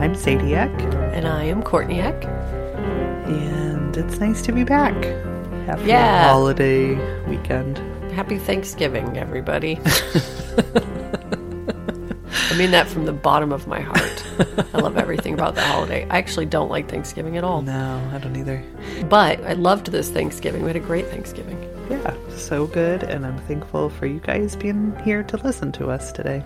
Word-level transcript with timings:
I'm 0.00 0.14
Zadiac, 0.14 0.70
And 1.14 1.26
I 1.26 1.44
am 1.44 1.62
Courtneyak. 1.62 2.24
and 3.26 3.96
it's 3.96 4.18
nice 4.18 4.42
to 4.42 4.52
be 4.52 4.64
back 4.64 4.94
after 5.68 5.86
Yeah. 5.86 6.26
a 6.26 6.28
holiday 6.28 6.94
weekend. 7.26 7.78
Happy 8.12 8.38
Thanksgiving, 8.38 9.16
everybody. 9.16 9.80
I 12.50 12.56
mean 12.56 12.70
that 12.72 12.86
from 12.86 13.04
the 13.06 13.12
bottom 13.12 13.50
of 13.52 13.66
my 13.66 13.80
heart. 13.80 14.24
I 14.74 14.78
love 14.78 14.96
everything 14.98 15.34
about 15.34 15.54
the 15.54 15.62
holiday. 15.62 16.06
I 16.10 16.18
actually 16.18 16.46
don't 16.46 16.68
like 16.70 16.88
Thanksgiving 16.90 17.36
at 17.36 17.44
all. 17.44 17.62
No, 17.62 18.00
I 18.12 18.18
don't 18.18 18.36
either. 18.36 18.62
But 19.08 19.42
I 19.44 19.54
loved 19.54 19.86
this 19.90 20.10
Thanksgiving. 20.10 20.62
We 20.62 20.68
had 20.68 20.76
a 20.76 20.80
great 20.80 21.06
Thanksgiving. 21.08 21.58
Yeah, 21.90 22.14
so 22.30 22.66
good, 22.66 23.02
and 23.02 23.26
I'm 23.26 23.38
thankful 23.46 23.90
for 23.90 24.06
you 24.06 24.20
guys 24.20 24.54
being 24.56 24.94
here 25.04 25.22
to 25.24 25.36
listen 25.38 25.72
to 25.72 25.90
us 25.90 26.12
today. 26.12 26.44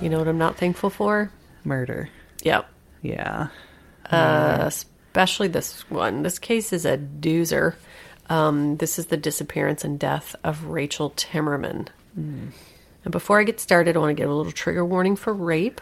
You 0.00 0.08
know 0.10 0.18
what 0.18 0.28
I'm 0.28 0.38
not 0.38 0.56
thankful 0.56 0.90
for? 0.90 1.30
Murder. 1.64 2.08
Yep. 2.44 2.68
Yeah. 3.02 3.48
Uh, 4.08 4.64
especially 4.66 5.48
this 5.48 5.88
one. 5.90 6.22
This 6.22 6.38
case 6.38 6.72
is 6.72 6.84
a 6.86 6.96
doozer. 6.96 7.74
Um, 8.28 8.76
this 8.76 8.98
is 8.98 9.06
the 9.06 9.16
disappearance 9.16 9.84
and 9.84 9.98
death 9.98 10.34
of 10.44 10.66
Rachel 10.66 11.10
Timmerman. 11.10 11.88
And 13.04 13.12
before 13.12 13.40
I 13.40 13.44
get 13.44 13.60
started, 13.60 13.96
I 13.96 13.98
want 13.98 14.16
to 14.16 14.20
give 14.22 14.30
a 14.30 14.34
little 14.34 14.52
trigger 14.52 14.84
warning 14.84 15.16
for 15.16 15.32
rape. 15.32 15.80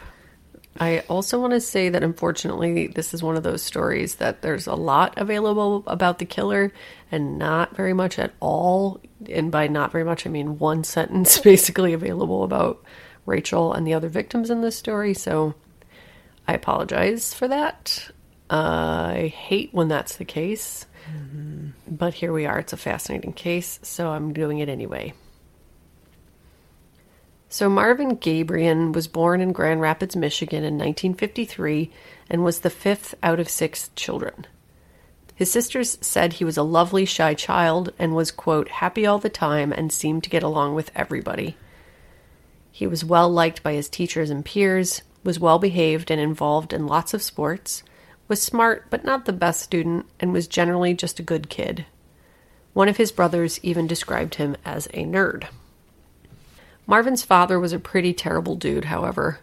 I 0.79 0.99
also 1.01 1.39
want 1.39 1.53
to 1.53 1.61
say 1.61 1.89
that 1.89 2.03
unfortunately, 2.03 2.87
this 2.87 3.13
is 3.13 3.21
one 3.21 3.37
of 3.37 3.43
those 3.43 3.61
stories 3.61 4.15
that 4.15 4.41
there's 4.41 4.65
a 4.65 4.73
lot 4.73 5.13
available 5.17 5.83
about 5.85 6.17
the 6.17 6.25
killer 6.25 6.73
and 7.11 7.37
not 7.37 7.75
very 7.75 7.93
much 7.93 8.17
at 8.17 8.33
all. 8.39 8.99
And 9.29 9.51
by 9.51 9.67
not 9.67 9.91
very 9.91 10.03
much, 10.03 10.25
I 10.25 10.29
mean 10.29 10.57
one 10.57 10.83
sentence 10.95 11.37
basically 11.39 11.93
available 11.93 12.43
about 12.43 12.83
Rachel 13.25 13.71
and 13.71 13.85
the 13.85 13.93
other 13.93 14.09
victims 14.09 14.49
in 14.49 14.61
this 14.61 14.75
story. 14.75 15.13
So 15.13 15.53
I 16.47 16.53
apologize 16.53 17.33
for 17.33 17.47
that. 17.47 18.11
I 18.49 19.33
hate 19.35 19.73
when 19.73 19.87
that's 19.87 20.17
the 20.17 20.25
case. 20.25 20.85
Mm-hmm. 21.09 21.69
But 21.87 22.13
here 22.13 22.33
we 22.33 22.45
are. 22.45 22.59
It's 22.59 22.73
a 22.73 22.77
fascinating 22.77 23.33
case, 23.33 23.79
so 23.83 24.09
I'm 24.09 24.33
doing 24.33 24.59
it 24.59 24.69
anyway. 24.69 25.13
So, 27.49 27.69
Marvin 27.69 28.15
Gabriel 28.15 28.91
was 28.91 29.07
born 29.07 29.39
in 29.39 29.51
Grand 29.51 29.79
Rapids, 29.79 30.15
Michigan 30.15 30.63
in 30.63 30.73
1953 30.73 31.91
and 32.29 32.43
was 32.43 32.61
the 32.61 32.71
fifth 32.71 33.13
out 33.21 33.39
of 33.39 33.47
six 33.47 33.91
children. 33.95 34.47
His 35.35 35.51
sisters 35.51 35.97
said 36.01 36.33
he 36.33 36.45
was 36.45 36.57
a 36.57 36.63
lovely, 36.63 37.05
shy 37.05 37.33
child 37.33 37.93
and 37.99 38.15
was, 38.15 38.31
quote, 38.31 38.69
happy 38.69 39.05
all 39.05 39.19
the 39.19 39.29
time 39.29 39.71
and 39.71 39.91
seemed 39.91 40.23
to 40.23 40.29
get 40.29 40.43
along 40.43 40.75
with 40.75 40.91
everybody. 40.95 41.55
He 42.71 42.87
was 42.87 43.05
well 43.05 43.29
liked 43.29 43.61
by 43.61 43.73
his 43.73 43.89
teachers 43.89 44.29
and 44.29 44.43
peers, 44.43 45.03
was 45.23 45.39
well 45.39 45.59
behaved 45.59 46.11
and 46.11 46.19
involved 46.19 46.73
in 46.73 46.87
lots 46.87 47.13
of 47.13 47.21
sports, 47.21 47.83
was 48.27 48.41
smart 48.41 48.85
but 48.89 49.03
not 49.03 49.25
the 49.25 49.33
best 49.33 49.61
student, 49.61 50.05
and 50.19 50.33
was 50.33 50.47
generally 50.47 50.93
just 50.93 51.19
a 51.19 51.23
good 51.23 51.49
kid. 51.49 51.85
One 52.73 52.89
of 52.89 52.97
his 52.97 53.11
brothers 53.11 53.59
even 53.63 53.87
described 53.87 54.35
him 54.35 54.55
as 54.65 54.87
a 54.87 55.05
nerd. 55.05 55.45
Marvin's 56.85 57.23
father 57.23 57.59
was 57.59 57.71
a 57.71 57.79
pretty 57.79 58.13
terrible 58.13 58.55
dude, 58.55 58.85
however. 58.85 59.39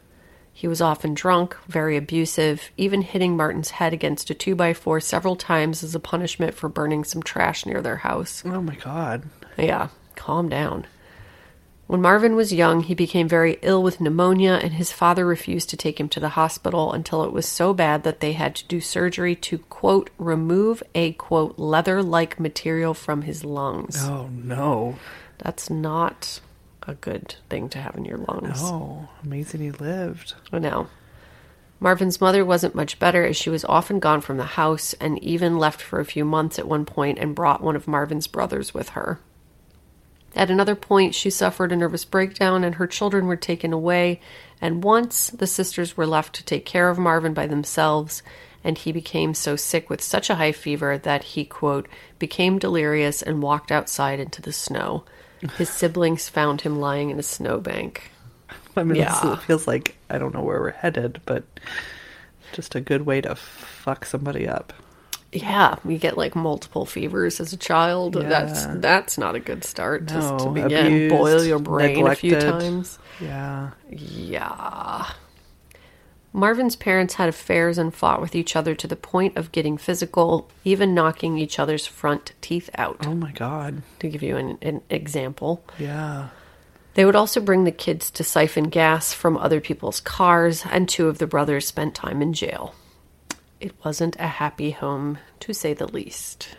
He 0.52 0.68
was 0.68 0.82
often 0.82 1.14
drunk, 1.14 1.56
very 1.66 1.96
abusive, 1.96 2.70
even 2.76 3.00
hitting 3.00 3.36
Martin's 3.36 3.70
head 3.70 3.94
against 3.94 4.28
a 4.28 4.34
2x4 4.34 5.02
several 5.02 5.36
times 5.36 5.82
as 5.82 5.94
a 5.94 6.00
punishment 6.00 6.54
for 6.54 6.68
burning 6.68 7.04
some 7.04 7.22
trash 7.22 7.64
near 7.64 7.80
their 7.80 7.96
house. 7.96 8.42
Oh 8.44 8.60
my 8.60 8.74
god. 8.74 9.22
Yeah, 9.56 9.88
calm 10.16 10.50
down. 10.50 10.86
When 11.90 12.02
Marvin 12.02 12.36
was 12.36 12.52
young, 12.52 12.84
he 12.84 12.94
became 12.94 13.26
very 13.26 13.58
ill 13.62 13.82
with 13.82 14.00
pneumonia, 14.00 14.60
and 14.62 14.74
his 14.74 14.92
father 14.92 15.26
refused 15.26 15.70
to 15.70 15.76
take 15.76 15.98
him 15.98 16.08
to 16.10 16.20
the 16.20 16.28
hospital 16.28 16.92
until 16.92 17.24
it 17.24 17.32
was 17.32 17.46
so 17.46 17.74
bad 17.74 18.04
that 18.04 18.20
they 18.20 18.34
had 18.34 18.54
to 18.54 18.66
do 18.66 18.80
surgery 18.80 19.34
to, 19.34 19.58
quote, 19.58 20.08
remove 20.16 20.84
a, 20.94 21.14
quote, 21.14 21.58
leather 21.58 22.00
like 22.00 22.38
material 22.38 22.94
from 22.94 23.22
his 23.22 23.44
lungs. 23.44 24.04
Oh 24.04 24.28
no. 24.28 25.00
That's 25.38 25.68
not 25.68 26.38
a 26.84 26.94
good 26.94 27.34
thing 27.48 27.68
to 27.70 27.78
have 27.78 27.96
in 27.96 28.04
your 28.04 28.18
lungs. 28.18 28.60
Oh, 28.60 29.08
amazing 29.24 29.60
he 29.60 29.72
lived. 29.72 30.34
I 30.52 30.60
know. 30.60 30.86
Marvin's 31.80 32.20
mother 32.20 32.44
wasn't 32.44 32.76
much 32.76 33.00
better 33.00 33.26
as 33.26 33.36
she 33.36 33.50
was 33.50 33.64
often 33.64 33.98
gone 33.98 34.20
from 34.20 34.36
the 34.36 34.44
house 34.44 34.92
and 35.00 35.20
even 35.24 35.58
left 35.58 35.82
for 35.82 35.98
a 35.98 36.04
few 36.04 36.24
months 36.24 36.56
at 36.56 36.68
one 36.68 36.84
point 36.84 37.18
and 37.18 37.34
brought 37.34 37.64
one 37.64 37.74
of 37.74 37.88
Marvin's 37.88 38.28
brothers 38.28 38.72
with 38.72 38.90
her. 38.90 39.18
At 40.36 40.50
another 40.50 40.74
point, 40.76 41.14
she 41.14 41.30
suffered 41.30 41.72
a 41.72 41.76
nervous 41.76 42.04
breakdown 42.04 42.62
and 42.64 42.76
her 42.76 42.86
children 42.86 43.26
were 43.26 43.36
taken 43.36 43.72
away, 43.72 44.20
and 44.60 44.84
once 44.84 45.30
the 45.30 45.46
sisters 45.46 45.96
were 45.96 46.06
left 46.06 46.34
to 46.36 46.44
take 46.44 46.64
care 46.64 46.88
of 46.88 46.98
Marvin 46.98 47.34
by 47.34 47.46
themselves, 47.46 48.22
and 48.62 48.76
he 48.78 48.92
became 48.92 49.34
so 49.34 49.56
sick 49.56 49.88
with 49.90 50.02
such 50.02 50.28
a 50.30 50.34
high 50.36 50.52
fever 50.52 50.98
that 50.98 51.24
he, 51.24 51.44
quote, 51.44 51.88
became 52.18 52.58
delirious 52.58 53.22
and 53.22 53.42
walked 53.42 53.72
outside 53.72 54.20
into 54.20 54.42
the 54.42 54.52
snow. 54.52 55.04
His 55.56 55.70
siblings 55.70 56.28
found 56.28 56.60
him 56.60 56.78
lying 56.78 57.08
in 57.10 57.18
a 57.18 57.22
snowbank. 57.22 58.10
I 58.76 58.84
mean, 58.84 58.96
Yeah. 58.96 59.32
it 59.32 59.40
feels 59.40 59.66
like 59.66 59.96
I 60.10 60.18
don't 60.18 60.34
know 60.34 60.42
where 60.42 60.60
we're 60.60 60.70
headed, 60.72 61.20
but 61.24 61.44
just 62.52 62.74
a 62.74 62.80
good 62.80 63.06
way 63.06 63.20
to 63.22 63.34
fuck 63.34 64.04
somebody 64.04 64.46
up. 64.46 64.72
Yeah, 65.32 65.76
you 65.86 65.96
get 65.98 66.16
like 66.18 66.34
multiple 66.34 66.84
fevers 66.86 67.38
as 67.40 67.52
a 67.52 67.56
child. 67.56 68.14
That's 68.14 68.24
Yeah. 68.62 68.66
that's 68.66 68.80
that's 68.80 69.18
not 69.18 69.34
a 69.36 69.40
good 69.40 69.62
start. 69.64 70.06
Just 70.06 70.38
to 70.44 70.50
begin, 70.50 70.86
abused, 70.86 71.14
boil 71.14 71.44
your 71.44 71.58
brain 71.60 72.06
a 72.06 72.14
few 72.16 72.38
times. 72.40 72.98
Yeah. 73.20 73.70
Yeah. 73.88 75.06
Marvin's 76.32 76.76
parents 76.76 77.14
had 77.14 77.28
affairs 77.28 77.76
and 77.76 77.92
fought 77.94 78.20
with 78.20 78.36
each 78.36 78.54
other 78.54 78.74
to 78.76 78.86
the 78.86 78.94
point 78.96 79.36
of 79.36 79.50
getting 79.50 79.76
physical, 79.76 80.48
even 80.64 80.94
knocking 80.94 81.36
each 81.38 81.58
other's 81.58 81.86
front 81.86 82.32
teeth 82.40 82.70
out. 82.76 83.04
Oh 83.06 83.14
my 83.14 83.32
god. 83.32 83.82
To 83.98 84.08
give 84.08 84.22
you 84.22 84.36
an, 84.36 84.56
an 84.62 84.80
example, 84.90 85.64
Yeah. 85.78 86.28
they 86.94 87.04
would 87.04 87.16
also 87.16 87.40
bring 87.40 87.64
the 87.64 87.72
kids 87.72 88.12
to 88.12 88.22
siphon 88.22 88.68
gas 88.68 89.12
from 89.12 89.36
other 89.36 89.60
people's 89.60 89.98
cars, 90.00 90.64
and 90.70 90.88
two 90.88 91.08
of 91.08 91.18
the 91.18 91.26
brothers 91.26 91.66
spent 91.66 91.96
time 91.96 92.22
in 92.22 92.32
jail. 92.32 92.74
It 93.60 93.74
wasn't 93.84 94.16
a 94.18 94.26
happy 94.26 94.70
home, 94.70 95.18
to 95.40 95.52
say 95.52 95.74
the 95.74 95.86
least. 95.86 96.56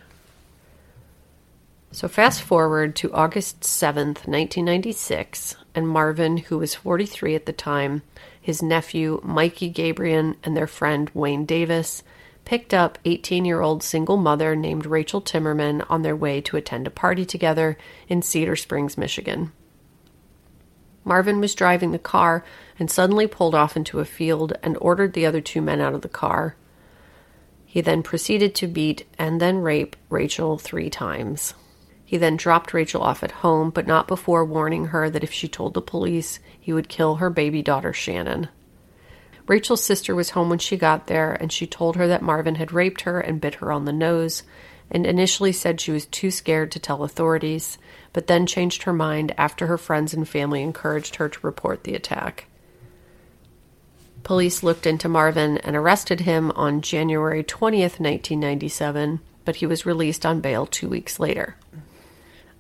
So, 1.91 2.07
fast 2.07 2.43
forward 2.43 2.95
to 2.97 3.11
August 3.11 3.61
7th, 3.61 4.27
1996, 4.27 5.55
and 5.73 5.89
Marvin, 5.89 6.37
who 6.37 6.59
was 6.59 6.75
43 6.75 7.33
at 7.33 7.47
the 7.47 7.53
time, 7.53 8.03
his 8.39 8.61
nephew, 8.61 9.19
Mikey 9.23 9.69
Gabriel, 9.69 10.35
and 10.43 10.55
their 10.55 10.67
friend, 10.67 11.09
Wayne 11.15 11.45
Davis, 11.45 12.03
picked 12.45 12.73
up 12.73 12.99
18 13.03 13.45
year 13.45 13.61
old 13.61 13.81
single 13.81 14.17
mother 14.17 14.55
named 14.55 14.85
Rachel 14.85 15.21
Timmerman 15.21 15.83
on 15.89 16.03
their 16.03 16.15
way 16.15 16.39
to 16.41 16.55
attend 16.55 16.85
a 16.85 16.91
party 16.91 17.25
together 17.25 17.77
in 18.07 18.21
Cedar 18.21 18.55
Springs, 18.55 18.95
Michigan. 18.95 19.51
Marvin 21.03 21.39
was 21.39 21.55
driving 21.55 21.91
the 21.91 21.99
car 21.99 22.45
and 22.77 22.91
suddenly 22.91 23.25
pulled 23.25 23.55
off 23.55 23.75
into 23.75 23.99
a 23.99 24.05
field 24.05 24.53
and 24.61 24.77
ordered 24.79 25.13
the 25.13 25.25
other 25.25 25.41
two 25.41 25.61
men 25.61 25.81
out 25.81 25.95
of 25.95 26.03
the 26.03 26.09
car. 26.09 26.55
He 27.71 27.79
then 27.79 28.03
proceeded 28.03 28.53
to 28.55 28.67
beat 28.67 29.07
and 29.17 29.39
then 29.39 29.59
rape 29.59 29.95
Rachel 30.09 30.57
three 30.57 30.89
times. 30.89 31.53
He 32.03 32.17
then 32.17 32.35
dropped 32.35 32.73
Rachel 32.73 33.01
off 33.01 33.23
at 33.23 33.31
home, 33.31 33.69
but 33.69 33.87
not 33.87 34.09
before 34.09 34.43
warning 34.43 34.87
her 34.87 35.09
that 35.09 35.23
if 35.23 35.31
she 35.31 35.47
told 35.47 35.73
the 35.73 35.81
police, 35.81 36.41
he 36.59 36.73
would 36.73 36.89
kill 36.89 37.15
her 37.15 37.29
baby 37.29 37.61
daughter 37.61 37.93
Shannon. 37.93 38.49
Rachel's 39.47 39.85
sister 39.85 40.13
was 40.13 40.31
home 40.31 40.49
when 40.49 40.59
she 40.59 40.75
got 40.75 41.07
there, 41.07 41.31
and 41.31 41.49
she 41.49 41.65
told 41.65 41.95
her 41.95 42.09
that 42.09 42.21
Marvin 42.21 42.55
had 42.55 42.73
raped 42.73 43.03
her 43.03 43.21
and 43.21 43.39
bit 43.39 43.55
her 43.55 43.71
on 43.71 43.85
the 43.85 43.93
nose, 43.93 44.43
and 44.89 45.07
initially 45.07 45.53
said 45.53 45.79
she 45.79 45.93
was 45.93 46.05
too 46.07 46.29
scared 46.29 46.73
to 46.73 46.79
tell 46.79 47.03
authorities, 47.03 47.77
but 48.11 48.27
then 48.27 48.45
changed 48.45 48.83
her 48.83 48.91
mind 48.91 49.33
after 49.37 49.67
her 49.67 49.77
friends 49.77 50.13
and 50.13 50.27
family 50.27 50.61
encouraged 50.61 51.15
her 51.15 51.29
to 51.29 51.39
report 51.41 51.85
the 51.85 51.95
attack. 51.95 52.47
Police 54.23 54.61
looked 54.63 54.85
into 54.85 55.09
Marvin 55.09 55.57
and 55.59 55.75
arrested 55.75 56.21
him 56.21 56.51
on 56.51 56.81
January 56.81 57.43
20th, 57.43 57.99
1997, 57.99 59.19
but 59.45 59.57
he 59.57 59.65
was 59.65 59.85
released 59.85 60.25
on 60.25 60.41
bail 60.41 60.65
two 60.65 60.87
weeks 60.87 61.19
later. 61.19 61.55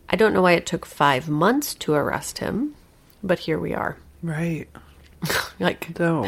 I 0.09 0.15
don't 0.15 0.33
know 0.33 0.41
why 0.41 0.53
it 0.53 0.65
took 0.65 0.85
five 0.85 1.29
months 1.29 1.73
to 1.75 1.93
arrest 1.93 2.39
him, 2.39 2.75
but 3.23 3.39
here 3.39 3.59
we 3.59 3.73
are. 3.73 3.97
Right. 4.21 4.67
Like, 5.59 5.99
No. 5.99 6.27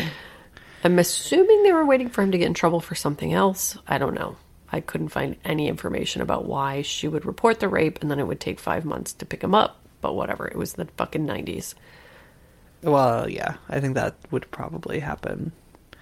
I'm 0.84 1.00
assuming 1.00 1.64
they 1.64 1.74
were 1.74 1.86
waiting 1.86 2.10
for 2.10 2.22
him 2.22 2.32
to 2.32 2.38
get 2.38 2.46
in 2.46 2.54
trouble 2.54 2.82
for 2.82 2.94
something 2.94 3.34
else. 3.34 3.78
I 3.88 3.98
don't 3.98 4.14
know. 4.14 4.36
I 4.72 4.82
couldn't 4.82 5.10
find 5.10 5.38
any 5.44 5.68
information 5.68 6.22
about 6.22 6.46
why 6.46 6.82
she 6.82 7.08
would 7.08 7.26
report 7.26 7.60
the 7.60 7.68
rape 7.68 8.00
and 8.02 8.12
then 8.12 8.20
it 8.20 8.28
would 8.28 8.40
take 8.40 8.60
five 8.60 8.86
months 8.86 9.14
to 9.14 9.26
pick 9.26 9.44
him 9.44 9.56
up. 9.56 9.80
But 10.02 10.14
whatever, 10.14 10.48
it 10.48 10.58
was 10.58 10.74
the 10.74 10.86
fucking 10.98 11.26
90s. 11.26 11.74
Well, 12.84 13.30
yeah. 13.30 13.56
I 13.70 13.80
think 13.80 13.96
that 13.96 14.16
would 14.32 14.50
probably 14.52 15.00
happen 15.00 15.52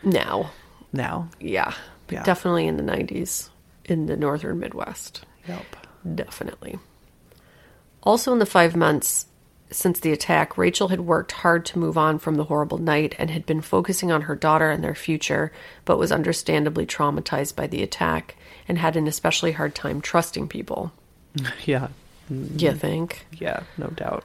Now, 0.04 0.52
now. 0.92 1.30
yeah, 1.40 1.74
Yeah. 2.10 2.24
definitely 2.24 2.68
in 2.68 2.78
the 2.78 2.84
90s 2.84 3.50
in 3.86 4.08
the 4.08 4.18
northern 4.18 4.60
Midwest. 4.60 5.24
Yep. 5.48 5.64
Definitely. 6.16 6.80
Also, 8.04 8.34
in 8.34 8.40
the 8.40 8.46
five 8.46 8.76
months 8.76 9.28
since 9.70 10.00
the 10.02 10.12
attack, 10.12 10.58
Rachel 10.58 10.90
had 10.90 11.02
worked 11.02 11.32
hard 11.32 11.66
to 11.68 11.80
move 11.80 11.98
on 11.98 12.20
from 12.20 12.36
the 12.36 12.44
horrible 12.46 12.78
night 12.80 13.16
and 13.18 13.30
had 13.30 13.46
been 13.46 13.62
focusing 13.62 14.12
on 14.12 14.24
her 14.24 14.36
daughter 14.36 14.70
and 14.70 14.84
their 14.84 14.96
future, 14.96 15.52
but 15.86 15.98
was 16.00 16.12
understandably 16.12 16.86
traumatized 16.86 17.56
by 17.56 17.68
the 17.68 17.82
attack 17.84 18.36
and 18.68 18.78
had 18.78 18.96
an 18.98 19.08
especially 19.08 19.54
hard 19.54 19.74
time 19.76 20.02
trusting 20.02 20.48
people. 20.48 20.92
Yeah. 21.66 21.88
Mm-hmm. 22.32 22.60
You 22.60 22.74
think? 22.74 23.26
Yeah, 23.40 23.64
no 23.78 23.88
doubt. 23.88 24.24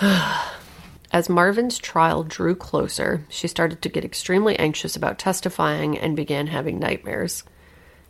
As 1.12 1.28
Marvin's 1.28 1.78
trial 1.78 2.24
drew 2.24 2.54
closer, 2.54 3.24
she 3.28 3.48
started 3.48 3.80
to 3.82 3.88
get 3.88 4.04
extremely 4.04 4.58
anxious 4.58 4.96
about 4.96 5.18
testifying 5.18 5.96
and 5.96 6.16
began 6.16 6.48
having 6.48 6.78
nightmares. 6.78 7.44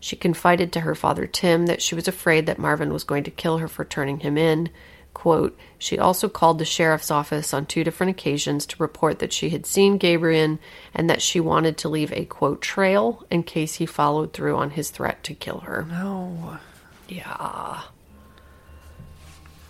She 0.00 0.16
confided 0.16 0.72
to 0.72 0.80
her 0.80 0.94
father 0.94 1.26
Tim 1.26 1.66
that 1.66 1.82
she 1.82 1.94
was 1.94 2.08
afraid 2.08 2.46
that 2.46 2.58
Marvin 2.58 2.92
was 2.92 3.04
going 3.04 3.24
to 3.24 3.30
kill 3.30 3.58
her 3.58 3.68
for 3.68 3.84
turning 3.84 4.20
him 4.20 4.38
in. 4.38 4.70
Quote, 5.14 5.58
she 5.78 5.98
also 5.98 6.28
called 6.28 6.58
the 6.58 6.66
sheriff's 6.66 7.10
office 7.10 7.54
on 7.54 7.64
two 7.64 7.82
different 7.82 8.10
occasions 8.10 8.66
to 8.66 8.82
report 8.82 9.18
that 9.18 9.32
she 9.32 9.48
had 9.48 9.64
seen 9.64 9.96
Gabriel 9.96 10.58
and 10.94 11.08
that 11.08 11.22
she 11.22 11.40
wanted 11.40 11.78
to 11.78 11.88
leave 11.88 12.12
a 12.12 12.26
quote 12.26 12.60
trail 12.60 13.24
in 13.30 13.42
case 13.42 13.76
he 13.76 13.86
followed 13.86 14.34
through 14.34 14.56
on 14.56 14.70
his 14.70 14.90
threat 14.90 15.24
to 15.24 15.34
kill 15.34 15.60
her. 15.60 15.86
No. 15.88 16.58
Yeah. 17.08 17.80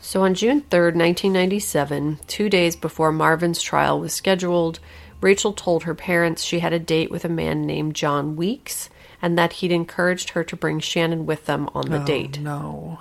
So 0.07 0.23
on 0.23 0.35
June 0.35 0.61
3rd, 0.61 0.95
1997, 0.95 2.21
two 2.29 2.49
days 2.49 2.77
before 2.77 3.11
Marvin's 3.11 3.61
trial 3.61 3.99
was 3.99 4.13
scheduled, 4.13 4.79
Rachel 5.21 5.53
told 5.53 5.83
her 5.83 5.97
parents 5.97 6.45
she 6.45 6.61
had 6.61 6.73
a 6.73 6.79
date 6.79 7.11
with 7.11 7.25
a 7.25 7.29
man 7.29 7.67
named 7.67 7.97
John 7.97 8.37
Weeks 8.37 8.89
and 9.21 9.37
that 9.37 9.55
he'd 9.55 9.73
encouraged 9.73 10.31
her 10.31 10.45
to 10.45 10.55
bring 10.55 10.79
Shannon 10.79 11.27
with 11.27 11.47
them 11.47 11.69
on 11.75 11.91
the 11.91 12.01
oh, 12.01 12.05
date. 12.05 12.39
No. 12.39 13.01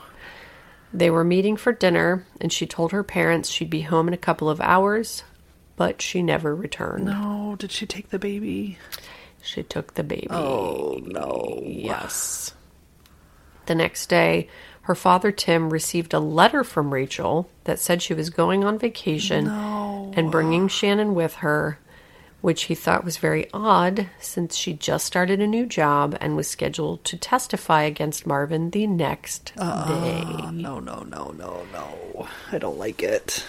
They 0.91 1.11
were 1.11 1.23
meeting 1.23 1.57
for 1.57 1.71
dinner, 1.71 2.25
and 2.41 2.51
she 2.51 2.65
told 2.65 2.91
her 2.91 3.03
parents 3.03 3.51
she'd 3.51 3.69
be 3.69 3.81
home 3.81 4.07
in 4.07 4.15
a 4.15 4.17
couple 4.17 4.49
of 4.49 4.59
hours, 4.59 5.23
but 5.75 6.01
she 6.01 6.23
never 6.23 6.55
returned. 6.55 7.05
No. 7.05 7.55
Did 7.59 7.71
she 7.71 7.85
take 7.85 8.09
the 8.09 8.17
baby? 8.17 8.79
She 9.43 9.61
took 9.61 9.93
the 9.93 10.03
baby. 10.03 10.29
Oh, 10.31 10.99
no. 11.03 11.61
Yes. 11.61 12.55
The 13.67 13.75
next 13.75 14.07
day, 14.07 14.49
her 14.85 14.93
father 14.93 15.31
Tim 15.31 15.71
received 15.71 16.13
a 16.13 16.19
letter 16.19 16.63
from 16.63 16.93
Rachel 16.93 17.49
that 17.63 17.79
said 17.79 18.03
she 18.03 18.13
was 18.13 18.29
going 18.29 18.63
on 18.63 18.77
vacation 18.77 19.47
and 19.47 20.31
bringing 20.31 20.67
Shannon 20.67 21.15
with 21.15 21.35
her, 21.35 21.79
which 22.41 22.65
he 22.65 22.75
thought 22.75 23.03
was 23.03 23.17
very 23.17 23.47
odd 23.51 24.11
since 24.19 24.55
she 24.55 24.73
just 24.73 25.07
started 25.07 25.41
a 25.41 25.47
new 25.47 25.65
job 25.65 26.15
and 26.21 26.35
was 26.35 26.47
scheduled 26.47 27.03
to 27.05 27.17
testify 27.17 27.81
against 27.81 28.27
Marvin 28.27 28.69
the 28.69 28.85
next 28.85 29.53
uh-uh. 29.57 29.87
day. 29.87 30.23
Oh, 30.23 30.51
no, 30.51 30.79
no, 30.79 30.99
no, 30.99 31.31
no, 31.31 31.65
no. 31.73 32.27
I 32.51 32.59
don't 32.59 32.77
like 32.77 33.01
it. 33.01 33.43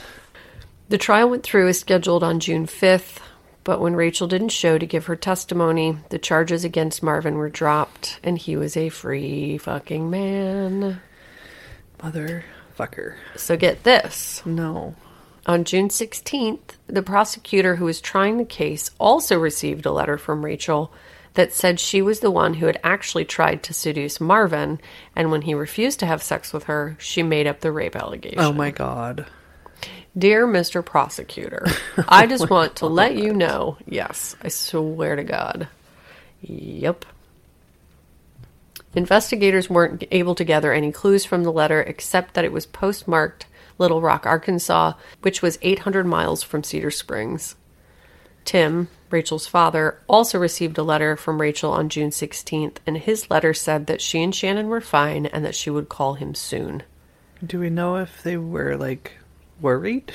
The 0.89 0.97
trial 0.97 1.29
went 1.29 1.43
through 1.43 1.69
as 1.69 1.79
scheduled 1.79 2.25
on 2.25 2.41
June 2.41 2.67
5th, 2.67 3.19
but 3.63 3.79
when 3.79 3.95
Rachel 3.95 4.27
didn't 4.27 4.49
show 4.49 4.79
to 4.79 4.87
give 4.87 5.05
her 5.05 5.17
testimony, 5.17 5.99
the 6.09 6.19
charges 6.19 6.65
against 6.65 7.03
Marvin 7.03 7.35
were 7.35 7.51
dropped 7.51 8.21
and 8.23 8.39
he 8.39 8.57
was 8.57 8.75
a 8.75 8.89
free 8.89 9.59
fucking 9.59 10.09
man. 10.09 11.03
Motherfucker. 11.99 13.15
So 13.37 13.57
get 13.57 13.85
this. 13.85 14.43
No. 14.45 14.95
On 15.47 15.65
June 15.65 15.89
16th, 15.89 16.77
the 16.89 17.03
prosecutor 17.03 17.77
who 17.77 17.85
was 17.85 18.01
trying 18.01 18.39
the 18.39 18.45
case 18.45 18.91
also 18.99 19.39
received 19.39 19.87
a 19.87 19.93
letter 19.93 20.19
from 20.19 20.45
Rachel 20.45 20.93
that 21.35 21.53
said 21.53 21.79
she 21.79 22.03
was 22.03 22.21
the 22.21 22.31
one 22.31 22.55
who 22.55 22.67
had 22.67 22.81
actually 22.83 23.25
tried 23.25 23.63
to 23.63 23.75
seduce 23.75 24.21
Marvin, 24.21 24.81
and 25.15 25.31
when 25.31 25.43
he 25.43 25.55
refused 25.55 26.01
to 26.01 26.07
have 26.07 26.23
sex 26.23 26.53
with 26.53 26.65
her, 26.65 26.97
she 26.99 27.23
made 27.23 27.47
up 27.47 27.61
the 27.61 27.71
rape 27.71 27.95
allegation. 27.95 28.41
Oh 28.41 28.53
my 28.53 28.71
god. 28.71 29.27
Dear 30.19 30.47
Mr. 30.47 30.85
Prosecutor, 30.85 31.67
oh 31.99 32.05
I 32.09 32.27
just 32.27 32.49
want 32.49 32.77
to 32.77 32.87
let 32.87 33.17
you 33.17 33.35
know 33.35 33.77
yes, 33.87 34.35
I 34.43 34.49
swear 34.49 35.15
to 35.15 35.25
God. 35.25 35.69
Yep. 36.41 37.05
Investigators 38.97 39.69
weren't 39.69 40.05
able 40.11 40.35
to 40.35 40.43
gather 40.43 40.73
any 40.73 40.91
clues 40.91 41.25
from 41.27 41.45
the 41.45 41.53
letter 41.53 41.83
except 41.83 42.33
that 42.35 42.47
it 42.47 42.53
was 42.53 42.65
postmarked 42.65 43.47
Little 43.79 44.01
Rock, 44.01 44.25
Arkansas, 44.25 44.95
which 45.21 45.43
was 45.43 45.59
800 45.61 46.07
miles 46.07 46.43
from 46.43 46.65
Cedar 46.65 46.91
Springs. 46.91 47.57
Tim, 48.47 48.89
Rachel's 49.11 49.47
father, 49.47 50.01
also 50.09 50.39
received 50.39 50.79
a 50.79 50.83
letter 50.83 51.15
from 51.15 51.41
Rachel 51.41 51.73
on 51.73 51.91
June 51.91 52.09
16th, 52.09 52.79
and 52.87 52.97
his 52.97 53.31
letter 53.31 53.53
said 53.53 53.87
that 53.87 54.01
she 54.01 54.23
and 54.23 54.35
Shannon 54.35 54.69
were 54.69 54.81
fine 54.81 55.27
and 55.27 55.45
that 55.45 55.55
she 55.55 55.69
would 55.69 55.91
call 55.91 56.15
him 56.15 56.35
soon. 56.35 56.83
Do 57.45 57.61
we 57.61 57.69
know 57.69 57.97
if 57.97 58.23
they 58.23 58.39
were 58.39 58.79
like 58.79 59.13
worried 59.61 60.11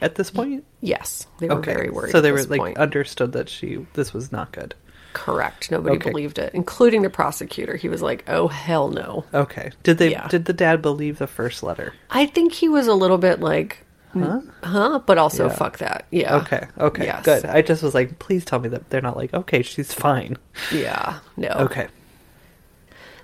at 0.00 0.14
this 0.14 0.30
point? 0.30 0.64
Yes, 0.80 1.26
they 1.38 1.48
were 1.48 1.60
very 1.60 1.90
worried. 1.90 2.12
So 2.12 2.20
they 2.20 2.30
were 2.30 2.44
like 2.44 2.60
point. 2.60 2.78
understood 2.78 3.32
that 3.32 3.48
she 3.48 3.84
this 3.94 4.14
was 4.14 4.30
not 4.30 4.52
good. 4.52 4.76
Correct. 5.12 5.70
Nobody 5.70 5.96
Okay. 5.96 6.10
believed 6.10 6.38
it, 6.38 6.52
including 6.54 7.02
the 7.02 7.10
prosecutor. 7.10 7.76
He 7.76 7.88
was 7.88 8.00
like, 8.02 8.24
"Oh 8.28 8.48
hell 8.48 8.88
no." 8.88 9.24
Okay. 9.34 9.72
Did 9.82 9.98
they 9.98 10.10
Yeah. 10.12 10.28
did 10.28 10.44
the 10.44 10.52
dad 10.52 10.80
believe 10.82 11.18
the 11.18 11.26
first 11.26 11.62
letter? 11.62 11.94
I 12.10 12.26
think 12.26 12.52
he 12.52 12.68
was 12.68 12.86
a 12.86 12.94
little 12.94 13.18
bit 13.18 13.40
like, 13.40 13.84
mm, 14.14 14.44
"Huh?" 14.62 14.68
huh? 14.68 14.98
But 15.06 15.18
also, 15.18 15.46
Yeah. 15.48 15.54
fuck 15.54 15.78
that. 15.78 16.06
Yeah. 16.10 16.36
Okay. 16.36 16.66
Okay. 16.78 17.04
Yes. 17.06 17.24
Good. 17.24 17.44
I 17.46 17.62
just 17.62 17.82
was 17.82 17.94
like, 17.94 18.18
please 18.18 18.44
tell 18.44 18.60
me 18.60 18.68
that 18.68 18.88
they're 18.90 19.00
not 19.02 19.16
like, 19.16 19.34
okay, 19.34 19.62
she's 19.62 19.92
fine. 19.92 20.36
Yeah. 20.72 21.18
No. 21.36 21.48
Okay. 21.48 21.88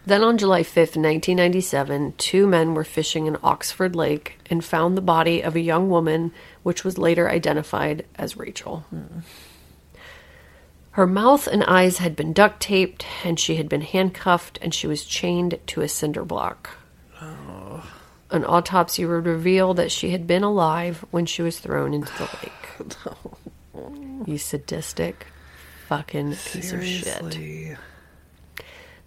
Then 0.06 0.22
on 0.22 0.38
July 0.38 0.62
5th, 0.62 0.96
1997, 0.96 2.14
two 2.16 2.46
men 2.46 2.74
were 2.74 2.84
fishing 2.84 3.26
in 3.26 3.36
Oxford 3.42 3.96
Lake 3.96 4.38
and 4.48 4.64
found 4.64 4.96
the 4.96 5.00
body 5.02 5.40
of 5.42 5.56
a 5.56 5.60
young 5.60 5.90
woman, 5.90 6.30
which 6.62 6.84
was 6.84 6.96
later 6.96 7.28
identified 7.28 8.04
as 8.14 8.36
Rachel. 8.36 8.84
Hmm. 8.90 9.20
Her 10.96 11.06
mouth 11.06 11.46
and 11.46 11.62
eyes 11.64 11.98
had 11.98 12.16
been 12.16 12.32
duct 12.32 12.58
taped, 12.58 13.04
and 13.22 13.38
she 13.38 13.56
had 13.56 13.68
been 13.68 13.82
handcuffed, 13.82 14.58
and 14.62 14.72
she 14.72 14.86
was 14.86 15.04
chained 15.04 15.60
to 15.66 15.82
a 15.82 15.90
cinder 15.90 16.24
block. 16.24 16.70
Oh. 17.20 17.86
An 18.30 18.46
autopsy 18.46 19.04
would 19.04 19.26
reveal 19.26 19.74
that 19.74 19.92
she 19.92 20.12
had 20.12 20.26
been 20.26 20.42
alive 20.42 21.04
when 21.10 21.26
she 21.26 21.42
was 21.42 21.58
thrown 21.58 21.92
into 21.92 22.10
the 22.14 22.30
lake. 22.42 23.12
You 24.26 24.38
sadistic 24.38 25.26
fucking 25.86 26.30
piece 26.30 26.72
of 26.72 26.82
shit. 26.82 27.76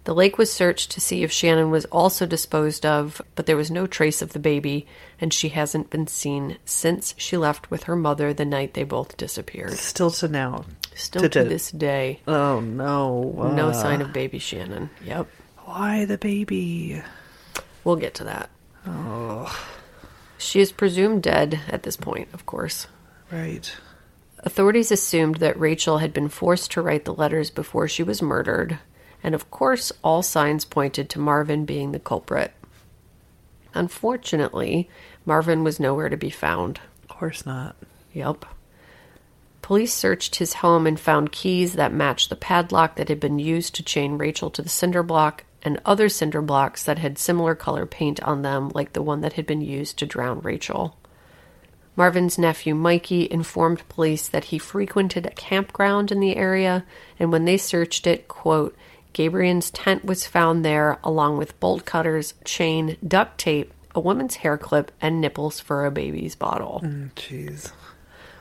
The 0.04 0.14
lake 0.14 0.38
was 0.38 0.52
searched 0.52 0.92
to 0.92 1.00
see 1.00 1.24
if 1.24 1.32
Shannon 1.32 1.72
was 1.72 1.86
also 1.86 2.24
disposed 2.24 2.86
of, 2.86 3.20
but 3.34 3.46
there 3.46 3.56
was 3.56 3.70
no 3.70 3.88
trace 3.88 4.22
of 4.22 4.32
the 4.32 4.38
baby, 4.38 4.86
and 5.20 5.34
she 5.34 5.48
hasn't 5.48 5.90
been 5.90 6.06
seen 6.06 6.58
since 6.64 7.16
she 7.18 7.36
left 7.36 7.68
with 7.68 7.82
her 7.82 7.96
mother 7.96 8.32
the 8.32 8.44
night 8.44 8.74
they 8.74 8.84
both 8.84 9.16
disappeared. 9.16 9.72
Still 9.72 10.12
to 10.12 10.28
now. 10.28 10.64
Still 11.00 11.22
To 11.22 11.28
to, 11.30 11.44
this 11.44 11.70
day, 11.70 12.20
Oh 12.28 12.60
no. 12.60 13.50
no 13.54 13.68
Uh, 13.68 13.72
sign 13.72 14.02
of 14.02 14.12
baby 14.12 14.38
Shannon. 14.38 14.90
Yep. 15.04 15.26
Why 15.64 16.04
the 16.04 16.18
baby? 16.18 17.02
We'll 17.84 17.96
get 17.96 18.14
to 18.14 18.24
that. 18.24 18.50
Oh. 18.86 19.50
She 20.38 20.60
is 20.60 20.72
presumed 20.72 21.22
dead 21.22 21.60
at 21.68 21.82
this 21.82 21.96
point, 21.96 22.28
of 22.32 22.44
course. 22.46 22.86
Right. 23.32 23.72
Authorities 24.40 24.90
assumed 24.90 25.36
that 25.36 25.58
Rachel 25.58 25.98
had 25.98 26.12
been 26.12 26.28
forced 26.28 26.70
to 26.72 26.82
write 26.82 27.04
the 27.04 27.14
letters 27.14 27.50
before 27.50 27.88
she 27.88 28.02
was 28.02 28.22
murdered, 28.22 28.78
and 29.22 29.34
of 29.34 29.50
course, 29.50 29.92
all 30.02 30.22
signs 30.22 30.64
pointed 30.64 31.08
to 31.10 31.18
Marvin 31.18 31.64
being 31.64 31.92
the 31.92 31.98
culprit. 32.00 32.52
Unfortunately, 33.74 34.88
Marvin 35.24 35.62
was 35.62 35.78
nowhere 35.78 36.08
to 36.08 36.16
be 36.16 36.30
found. 36.30 36.80
Of 37.02 37.08
course 37.16 37.46
not. 37.46 37.76
Yep. 38.12 38.44
Police 39.70 39.94
searched 39.94 40.34
his 40.34 40.54
home 40.54 40.84
and 40.84 40.98
found 40.98 41.30
keys 41.30 41.74
that 41.74 41.92
matched 41.92 42.28
the 42.28 42.34
padlock 42.34 42.96
that 42.96 43.08
had 43.08 43.20
been 43.20 43.38
used 43.38 43.72
to 43.76 43.84
chain 43.84 44.18
Rachel 44.18 44.50
to 44.50 44.62
the 44.62 44.68
cinder 44.68 45.04
block 45.04 45.44
and 45.62 45.80
other 45.86 46.08
cinder 46.08 46.42
blocks 46.42 46.82
that 46.82 46.98
had 46.98 47.18
similar 47.18 47.54
color 47.54 47.86
paint 47.86 48.20
on 48.24 48.42
them, 48.42 48.72
like 48.74 48.94
the 48.94 49.00
one 49.00 49.20
that 49.20 49.34
had 49.34 49.46
been 49.46 49.60
used 49.60 49.96
to 49.98 50.06
drown 50.06 50.40
Rachel. 50.40 50.98
Marvin's 51.94 52.36
nephew 52.36 52.74
Mikey 52.74 53.28
informed 53.30 53.88
police 53.88 54.26
that 54.26 54.46
he 54.46 54.58
frequented 54.58 55.24
a 55.24 55.30
campground 55.30 56.10
in 56.10 56.18
the 56.18 56.34
area, 56.34 56.84
and 57.20 57.30
when 57.30 57.44
they 57.44 57.56
searched 57.56 58.08
it, 58.08 58.26
quote, 58.26 58.76
Gabriel's 59.12 59.70
tent 59.70 60.04
was 60.04 60.26
found 60.26 60.64
there, 60.64 60.98
along 61.04 61.38
with 61.38 61.60
bolt 61.60 61.84
cutters, 61.84 62.34
chain, 62.44 62.96
duct 63.06 63.38
tape, 63.38 63.72
a 63.94 64.00
woman's 64.00 64.34
hair 64.34 64.58
clip, 64.58 64.90
and 65.00 65.20
nipples 65.20 65.60
for 65.60 65.86
a 65.86 65.92
baby's 65.92 66.34
bottle. 66.34 66.80
Mm, 66.82 67.12
Jeez. 67.12 67.70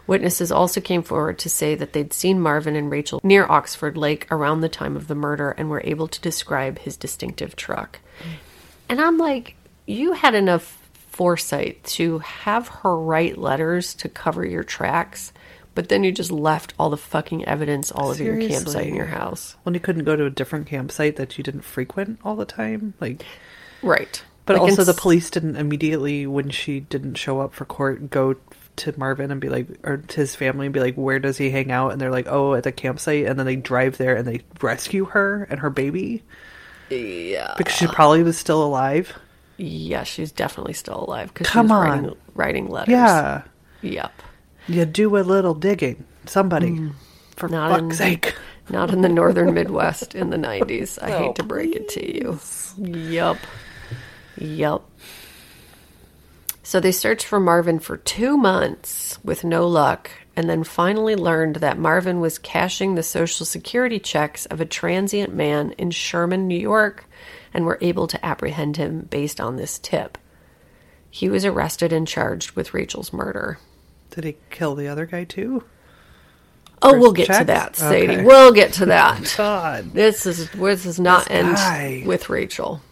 Witnesses 0.10 0.52
also 0.52 0.82
came 0.82 1.04
forward 1.04 1.38
to 1.38 1.50
say 1.50 1.76
that 1.76 1.94
they'd 1.94 2.14
seen 2.14 2.40
Marvin 2.40 2.76
and 2.76 2.90
Rachel 2.90 3.22
near 3.24 3.46
Oxford 3.48 3.96
Lake 3.96 4.26
around 4.32 4.62
the 4.62 4.68
time 4.68 4.96
of 4.96 5.08
the 5.08 5.14
murder 5.14 5.52
and 5.52 5.70
were 5.70 5.84
able 5.86 6.08
to 6.08 6.20
describe 6.20 6.80
his 6.80 6.98
distinctive 6.98 7.56
truck. 7.56 8.00
And 8.90 9.00
I'm 9.00 9.20
like, 9.20 9.56
you 9.86 10.14
had 10.14 10.34
enough 10.34 10.90
foresight 10.94 11.84
to 11.84 12.18
have 12.20 12.68
her 12.70 12.98
write 12.98 13.38
letters 13.38 13.94
to 13.96 14.10
cover 14.10 14.44
your 14.44 14.64
tracks, 14.64 15.32
but 15.76 15.90
then 15.90 16.04
you 16.04 16.12
just 16.12 16.32
left 16.32 16.74
all 16.80 16.90
the 16.90 16.98
fucking 16.98 17.46
evidence 17.46 17.92
all 17.92 18.10
over 18.10 18.24
your 18.24 18.40
campsite 18.40 18.68
Seriously. 18.68 18.88
in 18.88 18.96
your 18.96 19.06
house. 19.06 19.58
When 19.62 19.76
you 19.76 19.80
couldn't 19.80 20.06
go 20.06 20.16
to 20.16 20.26
a 20.26 20.32
different 20.32 20.66
campsite 20.66 21.18
that 21.18 21.38
you 21.38 21.44
didn't 21.44 21.62
frequent 21.62 22.20
all 22.24 22.36
the 22.36 22.46
time, 22.46 22.96
like. 23.00 23.24
Right. 23.84 24.24
But 24.48 24.54
Like, 24.54 24.72
also, 24.72 24.82
in 24.82 24.88
the 24.88 24.94
police 24.96 25.30
didn't 25.30 25.58
immediately, 25.58 26.26
when 26.26 26.50
she 26.50 26.80
didn't 26.80 27.14
show 27.14 27.42
up 27.42 27.54
for 27.54 27.66
court, 27.66 28.10
go 28.10 28.38
to 28.80 28.98
Marvin 28.98 29.32
and 29.32 29.40
be 29.40 29.50
like, 29.50 29.68
or 29.84 29.98
to 29.98 30.16
his 30.18 30.36
family 30.36 30.66
and 30.68 30.74
be 30.74 30.80
like, 30.80 30.96
where 30.96 31.20
does 31.20 31.38
he 31.38 31.50
hang 31.50 31.72
out? 31.72 31.92
And 31.92 32.02
they're 32.02 32.12
like, 32.12 32.28
oh, 32.28 32.54
at 32.56 32.64
the 32.64 32.72
campsite. 32.72 33.26
And 33.26 33.38
then 33.40 33.46
they 33.46 33.56
drive 33.56 33.98
there 33.98 34.16
and 34.16 34.28
they 34.28 34.42
rescue 34.62 35.06
her 35.06 35.44
and 35.50 35.60
her 35.60 35.70
baby 35.70 36.24
Yeah. 36.90 37.54
because 37.58 37.76
she 37.76 37.88
probably 37.88 38.24
was 38.24 38.38
still 38.38 38.64
alive. 38.64 39.18
Yeah, 39.58 40.04
she's 40.04 40.32
definitely 40.32 40.74
still 40.74 41.04
alive 41.06 41.34
because 41.34 41.48
she 41.48 41.54
Come 41.54 41.72
on. 41.72 41.88
writing, 42.04 42.18
writing 42.36 42.68
letters. 42.70 42.92
Yeah. 42.94 43.42
Yep. 43.82 44.12
You 44.68 44.86
do 44.86 45.18
a 45.18 45.20
little 45.20 45.54
digging. 45.54 46.06
Somebody. 46.26 46.92
For 47.36 47.48
Mm. 47.48 47.52
Not 47.52 47.72
fuck's 47.72 47.82
in- 47.84 47.92
sake. 48.22 48.36
Not 48.70 48.92
in 48.92 49.02
the 49.02 49.10
northern 49.10 49.54
Midwest 49.54 50.14
in 50.14 50.30
the 50.30 50.38
90s. 50.38 51.00
I 51.02 51.10
hate 51.12 51.36
to 51.36 51.44
break 51.44 51.76
it 51.76 51.90
to 51.90 52.16
you. 52.16 52.40
Yup. 52.78 53.38
Yup. 54.38 54.88
So 56.70 56.80
they 56.80 56.92
searched 56.92 57.26
for 57.26 57.40
Marvin 57.40 57.80
for 57.80 57.98
two 57.98 58.38
months 58.38 59.18
with 59.24 59.44
no 59.44 59.68
luck, 59.68 60.12
and 60.36 60.48
then 60.48 60.64
finally 60.64 61.16
learned 61.16 61.56
that 61.56 61.80
Marvin 61.80 62.20
was 62.20 62.38
cashing 62.38 62.94
the 62.94 63.02
Social 63.02 63.44
Security 63.44 63.98
checks 63.98 64.46
of 64.46 64.62
a 64.62 64.66
transient 64.66 65.34
man 65.34 65.72
in 65.80 65.90
Sherman, 65.90 66.48
New 66.48 66.60
York, 66.60 67.06
and 67.56 67.66
were 67.66 67.80
able 67.82 68.06
to 68.06 68.24
apprehend 68.24 68.78
him 68.78 69.08
based 69.10 69.42
on 69.42 69.56
this 69.56 69.80
tip. 69.80 70.20
He 71.10 71.28
was 71.28 71.44
arrested 71.44 71.92
and 71.92 72.08
charged 72.08 72.52
with 72.52 72.72
Rachel's 72.72 73.12
murder. 73.12 73.58
Did 74.12 74.26
he 74.26 74.38
kill 74.52 74.76
the 74.76 74.90
other 74.90 75.08
guy 75.08 75.24
too? 75.24 75.64
Oh, 76.84 76.92
First 76.92 77.02
we'll 77.02 77.14
get 77.14 77.34
to 77.40 77.46
that, 77.46 77.78
Sadie. 77.78 78.14
Okay. 78.14 78.24
We'll 78.24 78.54
get 78.54 78.74
to 78.74 78.86
that. 78.86 79.34
God. 79.38 79.92
This 79.92 80.28
is 80.28 80.52
this 80.52 80.84
does 80.84 81.00
not 81.00 81.26
This 81.26 81.32
end 81.32 81.56
guy. 81.56 82.04
with 82.06 82.30
Rachel. 82.30 82.84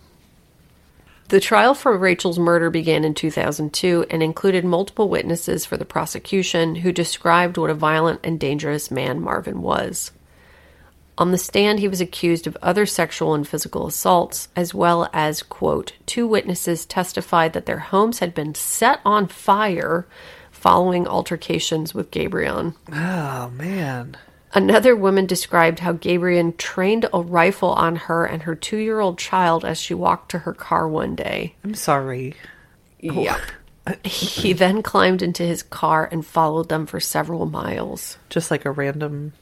The 1.30 1.42
trial 1.42 1.74
for 1.74 1.98
Rachel's 1.98 2.40
murder 2.40 2.70
began 2.70 3.04
in 3.04 3.14
2002 3.14 4.06
and 4.10 4.24
included 4.24 4.64
multiple 4.64 5.10
witnesses 5.10 5.66
for 5.66 5.76
the 5.76 5.84
prosecution 5.84 6.76
who 6.76 6.94
described 6.94 7.58
what 7.58 7.70
a 7.70 7.74
violent 7.74 8.22
and 8.24 8.40
dangerous 8.40 8.90
man 8.90 9.20
Marvin 9.20 9.62
was. 9.62 10.12
On 11.18 11.32
the 11.32 11.38
stand, 11.38 11.80
he 11.80 11.88
was 11.88 12.00
accused 12.00 12.48
of 12.48 12.56
other 12.62 12.86
sexual 12.86 13.34
and 13.34 13.46
physical 13.46 13.88
assaults, 13.88 14.48
as 14.56 14.74
well 14.74 15.10
as, 15.12 15.44
quote, 15.44 15.94
two 16.06 16.28
witnesses 16.28 16.86
testified 16.86 17.52
that 17.54 17.66
their 17.66 17.80
homes 17.80 18.20
had 18.20 18.34
been 18.34 18.56
set 18.56 19.02
on 19.04 19.28
fire 19.28 20.08
following 20.52 21.08
altercations 21.08 21.94
with 21.94 22.12
Gabriel. 22.12 22.74
Oh, 22.94 23.50
man. 23.50 24.16
Another 24.54 24.96
woman 24.96 25.26
described 25.26 25.80
how 25.80 25.94
Gabriel 25.94 26.54
trained 26.54 27.08
a 27.14 27.22
rifle 27.22 27.70
on 27.70 27.96
her 27.96 28.26
and 28.26 28.44
her 28.44 28.56
two 28.56 28.78
year 28.78 29.00
old 29.00 29.18
child 29.18 29.66
as 29.66 29.80
she 29.80 29.94
walked 29.94 30.32
to 30.32 30.40
her 30.40 30.54
car 30.54 30.88
one 30.88 31.16
day. 31.16 31.56
I'm 31.64 31.76
sorry. 31.76 32.36
Yep. 33.00 33.40
he 34.04 34.54
then 34.54 34.82
climbed 34.82 35.22
into 35.22 35.44
his 35.44 35.64
car 35.64 36.08
and 36.12 36.26
followed 36.26 36.70
them 36.70 36.86
for 36.86 37.00
several 37.00 37.46
miles. 37.46 38.18
Just 38.30 38.52
like 38.52 38.66
a 38.66 38.72
random. 38.72 39.34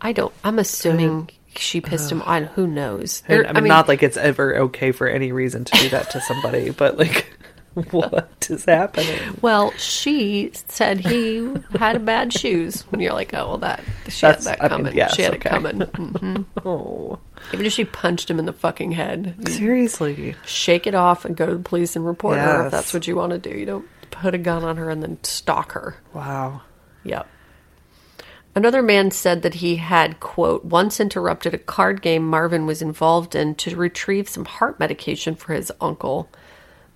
I 0.00 0.12
don't, 0.12 0.34
I'm 0.44 0.58
assuming 0.58 1.30
she 1.56 1.80
pissed 1.80 2.12
him 2.12 2.22
on. 2.22 2.44
Who 2.44 2.66
knows? 2.66 3.22
I 3.28 3.36
mean, 3.36 3.46
I 3.46 3.52
mean, 3.60 3.68
not 3.68 3.88
like 3.88 4.02
it's 4.02 4.16
ever 4.16 4.56
okay 4.58 4.92
for 4.92 5.08
any 5.08 5.32
reason 5.32 5.64
to 5.64 5.78
do 5.78 5.88
that 5.90 6.10
to 6.10 6.20
somebody, 6.20 6.70
but 6.70 6.98
like, 6.98 7.32
what 7.90 8.46
is 8.50 8.64
happening? 8.64 9.18
well, 9.42 9.70
she 9.72 10.50
said 10.68 11.00
he 11.00 11.46
had 11.78 12.04
bad 12.06 12.32
shoes. 12.32 12.84
And 12.92 13.02
you're 13.02 13.12
like, 13.12 13.34
oh, 13.34 13.46
well, 13.48 13.58
that, 13.58 13.82
she 14.08 14.20
That's- 14.22 14.46
had 14.46 14.58
that 14.58 14.64
I 14.64 14.68
mean, 14.76 14.84
coming. 14.84 14.96
yes, 14.96 15.14
she 15.14 15.22
had 15.22 15.34
okay. 15.34 15.48
it 15.48 15.52
coming. 15.52 15.78
Mhm. 15.80 16.44
Oh, 16.64 17.18
Even 17.52 17.66
if 17.66 17.72
she 17.72 17.84
punched 17.84 18.30
him 18.30 18.38
in 18.38 18.46
the 18.46 18.52
fucking 18.52 18.92
head, 18.92 19.36
seriously. 19.48 20.34
shake 20.46 20.86
it 20.86 20.94
off 20.94 21.24
and 21.24 21.36
go 21.36 21.46
to 21.46 21.54
the 21.54 21.62
police 21.62 21.94
and 21.96 22.04
report 22.06 22.38
her 22.38 22.66
if 22.66 22.72
that's 22.72 22.92
what 22.94 23.06
you 23.06 23.14
want 23.14 23.32
to 23.32 23.38
do. 23.38 23.50
You 23.56 23.66
don't 23.66 23.86
put 24.10 24.34
a 24.34 24.38
gun 24.38 24.64
on 24.64 24.78
her 24.78 24.88
and 24.90 25.02
then 25.02 25.22
stalk 25.22 25.72
her. 25.72 25.96
Wow. 26.14 26.62
Yep. 27.04 27.28
Another 28.54 28.80
man 28.82 29.10
said 29.10 29.42
that 29.42 29.54
he 29.54 29.76
had, 29.76 30.18
quote, 30.18 30.64
once 30.64 30.98
interrupted 30.98 31.52
a 31.52 31.58
card 31.58 32.00
game 32.00 32.26
Marvin 32.26 32.64
was 32.64 32.80
involved 32.80 33.34
in 33.34 33.54
to 33.56 33.76
retrieve 33.76 34.28
some 34.30 34.46
heart 34.46 34.80
medication 34.80 35.34
for 35.34 35.52
his 35.52 35.70
uncle. 35.78 36.30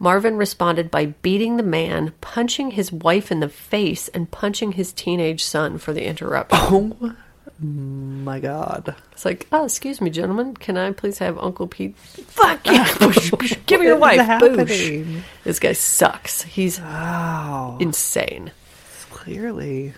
Marvin 0.00 0.36
responded 0.36 0.90
by 0.90 1.06
beating 1.06 1.56
the 1.58 1.62
man, 1.62 2.12
punching 2.22 2.72
his 2.72 2.90
wife 2.90 3.30
in 3.30 3.38
the 3.40 3.48
face, 3.50 4.08
and 4.08 4.30
punching 4.30 4.72
his 4.72 4.92
teenage 4.92 5.44
son 5.44 5.78
for 5.78 5.92
the 5.92 6.04
interruption. 6.04 7.16
Oh 7.62 7.66
my 7.66 8.40
god. 8.40 8.94
It's 9.12 9.26
like, 9.26 9.46
oh, 9.52 9.66
excuse 9.66 10.00
me, 10.00 10.08
gentlemen, 10.08 10.54
can 10.54 10.78
I 10.78 10.92
please 10.92 11.18
have 11.18 11.36
Uncle 11.38 11.66
Pete? 11.68 11.94
Fuck 11.98 12.66
you! 12.66 12.82
Give 13.66 13.80
me 13.80 13.86
your 13.86 13.98
wife. 13.98 14.18
Boosh. 14.40 15.20
This 15.44 15.58
guy 15.58 15.72
sucks. 15.74 16.40
He's 16.40 16.80
Wow. 16.80 17.76
insane. 17.78 18.52
Clearly. 19.10 19.92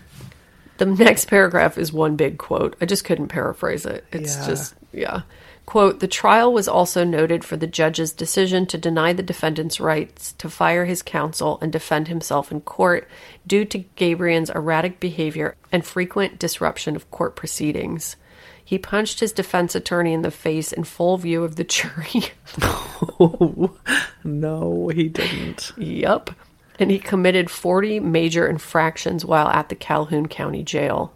The 0.79 0.87
next 0.87 1.27
paragraph 1.27 1.79
is 1.79 1.93
one 1.93 2.17
big 2.17 2.37
quote. 2.39 2.75
I 2.81 2.87
just 2.87 3.05
couldn't 3.05 3.29
paraphrase 3.29 3.87
it. 3.87 4.05
It's 4.11 4.37
Yeah. 4.39 4.47
just, 4.47 4.75
yeah. 4.93 5.23
Quote 5.67 6.01
The 6.01 6.09
trial 6.09 6.53
was 6.53 6.69
also 6.69 7.05
noted 7.05 7.45
for 7.45 7.57
the 7.57 7.67
judge's 7.67 8.13
decision 8.13 8.67
to 8.67 8.79
deny 8.79 9.13
the 9.13 9.23
defendant's 9.23 9.81
rights 9.81 10.33
to 10.35 10.51
fire 10.51 10.85
his 10.85 11.03
counsel 11.03 11.59
and 11.63 11.73
defend 11.73 12.09
himself 12.09 12.51
in 12.51 12.61
court 12.63 13.09
due 13.47 13.65
to 13.67 13.79
Gabriel's 13.97 14.51
erratic 14.51 14.99
behavior 15.01 15.57
and 15.71 15.85
frequent 15.85 16.39
disruption 16.39 16.97
of 16.97 17.11
court 17.11 17.37
proceedings. 17.37 18.17
He 18.65 18.79
punched 18.79 19.21
his 19.21 19.33
defense 19.33 19.75
attorney 19.75 20.13
in 20.13 20.23
the 20.23 20.31
face 20.31 20.73
in 20.73 20.85
full 20.85 21.17
view 21.17 21.45
of 21.45 21.57
the 21.57 21.65
jury. 21.65 22.33
Oh, 22.61 23.77
no, 24.25 24.89
he 24.89 25.09
didn't. 25.09 25.73
Yup. 25.77 26.31
And 26.79 26.91
he 26.91 26.99
committed 26.99 27.51
40 27.51 28.01
major 28.01 28.49
infractions 28.49 29.25
while 29.25 29.49
at 29.49 29.69
the 29.69 29.75
Calhoun 29.75 30.27
County 30.27 30.65
Jail. 30.65 31.13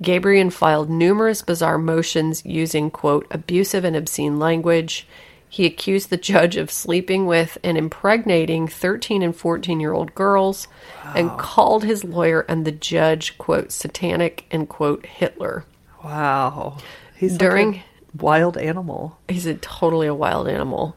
Gabriel 0.00 0.50
filed 0.50 0.88
numerous 0.88 1.42
bizarre 1.42 1.78
motions 1.78 2.44
using, 2.44 2.90
quote, 2.90 3.26
abusive 3.30 3.84
and 3.84 3.96
obscene 3.96 4.38
language. 4.38 5.06
He 5.48 5.64
accused 5.66 6.10
the 6.10 6.16
judge 6.16 6.56
of 6.56 6.70
sleeping 6.70 7.26
with 7.26 7.56
and 7.64 7.76
impregnating 7.78 8.68
13 8.68 9.22
and 9.22 9.34
14 9.34 9.80
year 9.80 9.92
old 9.92 10.14
girls 10.14 10.68
and 11.14 11.30
called 11.38 11.84
his 11.84 12.04
lawyer 12.04 12.42
and 12.48 12.64
the 12.64 12.72
judge, 12.72 13.38
quote, 13.38 13.72
satanic 13.72 14.44
and, 14.50 14.68
quote, 14.68 15.06
Hitler. 15.06 15.64
Wow. 16.04 16.76
He's 17.16 17.36
During- 17.38 17.72
like 17.72 17.80
a 17.80 18.22
wild 18.22 18.56
animal. 18.58 19.18
He's 19.28 19.46
a 19.46 19.54
totally 19.54 20.06
a 20.06 20.14
wild 20.14 20.48
animal. 20.48 20.96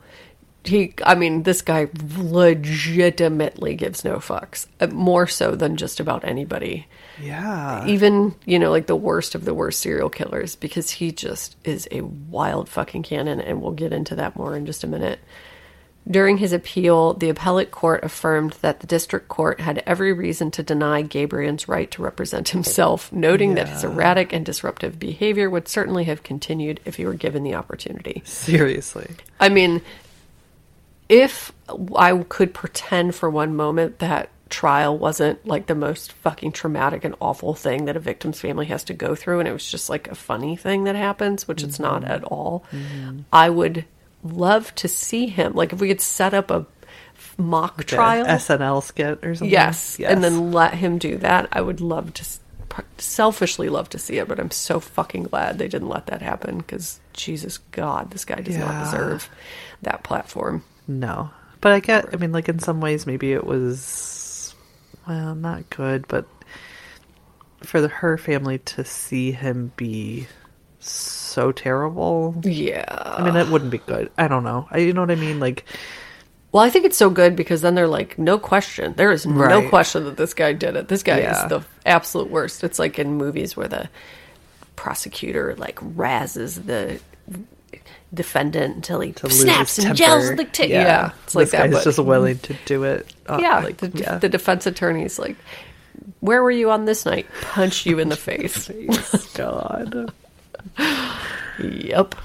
He 0.63 0.93
i 1.03 1.15
mean 1.15 1.43
this 1.43 1.61
guy 1.61 1.87
legitimately 2.17 3.75
gives 3.75 4.03
no 4.05 4.17
fucks 4.17 4.67
uh, 4.79 4.87
more 4.87 5.27
so 5.27 5.55
than 5.55 5.75
just 5.77 5.99
about 5.99 6.23
anybody 6.23 6.87
Yeah. 7.21 7.85
even 7.87 8.35
you 8.45 8.59
know 8.59 8.69
like 8.71 8.87
the 8.87 8.95
worst 8.95 9.33
of 9.35 9.45
the 9.45 9.53
worst 9.53 9.79
serial 9.79 10.09
killers 10.09 10.55
because 10.55 10.91
he 10.91 11.11
just 11.11 11.55
is 11.63 11.87
a 11.91 12.01
wild 12.01 12.69
fucking 12.69 13.03
cannon 13.03 13.41
and 13.41 13.61
we'll 13.61 13.71
get 13.71 13.93
into 13.93 14.15
that 14.15 14.35
more 14.35 14.55
in 14.55 14.65
just 14.65 14.83
a 14.83 14.87
minute 14.87 15.19
during 16.09 16.37
his 16.37 16.51
appeal 16.51 17.13
the 17.13 17.29
appellate 17.29 17.69
court 17.71 18.03
affirmed 18.03 18.53
that 18.61 18.79
the 18.79 18.87
district 18.87 19.27
court 19.27 19.59
had 19.59 19.83
every 19.85 20.11
reason 20.13 20.49
to 20.51 20.63
deny 20.63 21.01
gabriel's 21.01 21.67
right 21.67 21.91
to 21.91 22.01
represent 22.01 22.49
himself 22.49 23.11
noting 23.11 23.53
that 23.55 23.69
his 23.69 23.83
erratic 23.83 24.33
and 24.33 24.45
disruptive 24.45 24.97
behavior 24.99 25.47
would 25.49 25.67
certainly 25.67 26.03
have 26.05 26.23
continued 26.23 26.79
if 26.85 26.95
he 26.95 27.05
were 27.05 27.13
given 27.13 27.43
the 27.43 27.53
opportunity 27.55 28.21
Seriously. 28.25 29.09
I 29.39 29.49
mean, 29.49 29.81
if 31.11 31.51
I 31.95 32.17
could 32.29 32.53
pretend 32.53 33.15
for 33.15 33.29
one 33.29 33.53
moment 33.53 33.99
that 33.99 34.29
trial 34.49 34.97
wasn't 34.97 35.45
like 35.45 35.67
the 35.67 35.75
most 35.75 36.13
fucking 36.13 36.53
traumatic 36.53 37.03
and 37.03 37.15
awful 37.19 37.53
thing 37.53 37.85
that 37.85 37.97
a 37.97 37.99
victim's 37.99 38.39
family 38.39 38.65
has 38.67 38.85
to 38.85 38.93
go 38.93 39.13
through 39.13 39.39
and 39.39 39.47
it 39.47 39.51
was 39.51 39.69
just 39.69 39.89
like 39.89 40.07
a 40.07 40.15
funny 40.15 40.55
thing 40.55 40.85
that 40.85 40.95
happens, 40.95 41.47
which 41.47 41.63
it's 41.63 41.79
not 41.79 42.01
mm-hmm. 42.01 42.11
at 42.11 42.23
all, 42.23 42.63
mm-hmm. 42.71 43.19
I 43.31 43.49
would 43.49 43.85
love 44.23 44.73
to 44.75 44.87
see 44.87 45.27
him. 45.27 45.53
Like 45.53 45.73
if 45.73 45.81
we 45.81 45.89
could 45.89 46.01
set 46.01 46.33
up 46.33 46.49
a 46.49 46.65
mock 47.37 47.83
trial. 47.83 48.25
An 48.25 48.37
SNL 48.37 48.81
skit 48.81 49.19
or 49.25 49.35
something. 49.35 49.51
Yes, 49.51 49.99
and 49.99 50.23
then 50.23 50.53
let 50.53 50.75
him 50.75 50.97
do 50.97 51.17
that. 51.17 51.49
I 51.51 51.59
would 51.59 51.81
love 51.81 52.13
to, 52.13 52.25
selfishly 52.97 53.67
love 53.67 53.89
to 53.89 53.99
see 53.99 54.17
it, 54.17 54.29
but 54.29 54.39
I'm 54.39 54.51
so 54.51 54.79
fucking 54.79 55.23
glad 55.23 55.57
they 55.57 55.67
didn't 55.67 55.89
let 55.89 56.07
that 56.07 56.21
happen 56.21 56.59
because 56.59 57.01
Jesus 57.11 57.57
God, 57.57 58.11
this 58.11 58.23
guy 58.23 58.41
does 58.41 58.57
not 58.57 58.85
deserve 58.85 59.29
that 59.81 60.03
platform. 60.03 60.63
No. 60.87 61.29
But 61.61 61.73
I 61.73 61.79
get, 61.79 62.13
I 62.13 62.17
mean, 62.17 62.31
like, 62.31 62.49
in 62.49 62.59
some 62.59 62.81
ways, 62.81 63.05
maybe 63.05 63.33
it 63.33 63.45
was, 63.45 64.55
well, 65.07 65.35
not 65.35 65.69
good, 65.69 66.07
but 66.07 66.25
for 67.63 67.79
the, 67.81 67.87
her 67.87 68.17
family 68.17 68.57
to 68.59 68.83
see 68.83 69.31
him 69.31 69.71
be 69.75 70.27
so 70.79 71.51
terrible, 71.51 72.35
Yeah. 72.43 72.85
I 72.89 73.23
mean, 73.23 73.35
that 73.35 73.49
wouldn't 73.49 73.69
be 73.71 73.77
good. 73.77 74.11
I 74.17 74.27
don't 74.27 74.43
know. 74.43 74.67
I, 74.71 74.79
you 74.79 74.93
know 74.93 75.01
what 75.01 75.11
I 75.11 75.15
mean? 75.15 75.39
Like, 75.39 75.65
Well, 76.51 76.63
I 76.63 76.71
think 76.71 76.85
it's 76.85 76.97
so 76.97 77.11
good 77.11 77.35
because 77.35 77.61
then 77.61 77.75
they're 77.75 77.87
like, 77.87 78.17
no 78.17 78.39
question. 78.39 78.93
There 78.97 79.11
is 79.11 79.25
no 79.27 79.69
question 79.69 80.05
that 80.05 80.17
this 80.17 80.33
guy 80.33 80.53
did 80.53 80.75
it. 80.75 80.87
This 80.87 81.03
guy 81.03 81.19
Yeah. 81.19 81.43
is 81.43 81.49
the 81.49 81.63
absolute 81.85 82.31
worst. 82.31 82.63
It's 82.63 82.79
like 82.79 82.97
in 82.97 83.13
movies 83.13 83.55
where 83.55 83.67
the 83.67 83.87
prosecutor 84.75 85.53
like 85.59 85.75
razzes 85.75 86.65
the 86.65 86.99
defendant 88.13 88.75
until 88.75 88.99
he 88.99 89.13
snaps 89.13 89.77
and 89.77 89.87
temper. 89.97 90.01
yells 90.03 90.35
the 90.35 90.45
t- 90.45 90.67
yeah. 90.67 91.11
it's 91.23 91.33
like 91.35 91.45
this 91.45 91.51
that. 91.51 91.63
guy's 91.67 91.73
But 91.73 91.83
just 91.83 91.99
willing 91.99 92.37
to 92.39 92.55
do 92.65 92.83
it. 92.83 93.13
uh, 93.27 93.37
yeah, 93.41 93.59
like, 93.59 93.77
the, 93.77 93.89
yeah. 93.97 94.17
the 94.17 94.29
defense 94.29 94.65
attorney's 94.65 95.17
like, 95.17 95.37
where 96.19 96.41
were 96.43 96.51
you 96.51 96.69
on 96.71 96.85
this 96.85 97.05
night? 97.05 97.25
Punch 97.41 97.85
you 97.85 97.99
in 98.03 98.09
the 98.09 98.15
face. 98.17 98.69
God. 99.35 100.11
Yep. 101.59 102.15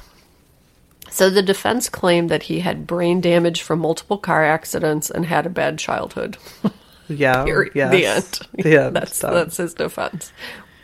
So 1.11 1.31
the 1.31 1.43
defense 1.43 1.89
claimed 1.89 2.29
that 2.31 2.45
he 2.45 2.61
had 2.61 2.87
brain 2.87 3.21
damage 3.21 3.63
from 3.63 3.79
multiple 3.81 4.19
car 4.19 4.45
accidents 4.45 5.09
and 5.11 5.25
had 5.27 5.47
a 5.47 5.51
bad 5.51 5.79
childhood. 5.79 6.37
Yeah. 7.09 7.45
Period. 7.45 7.71
yes. 7.77 7.93
The 7.93 8.67
end. 8.67 8.67
End. 8.77 8.97
That's 8.97 9.21
that's 9.21 9.57
his 9.59 9.75
defense. 9.75 10.33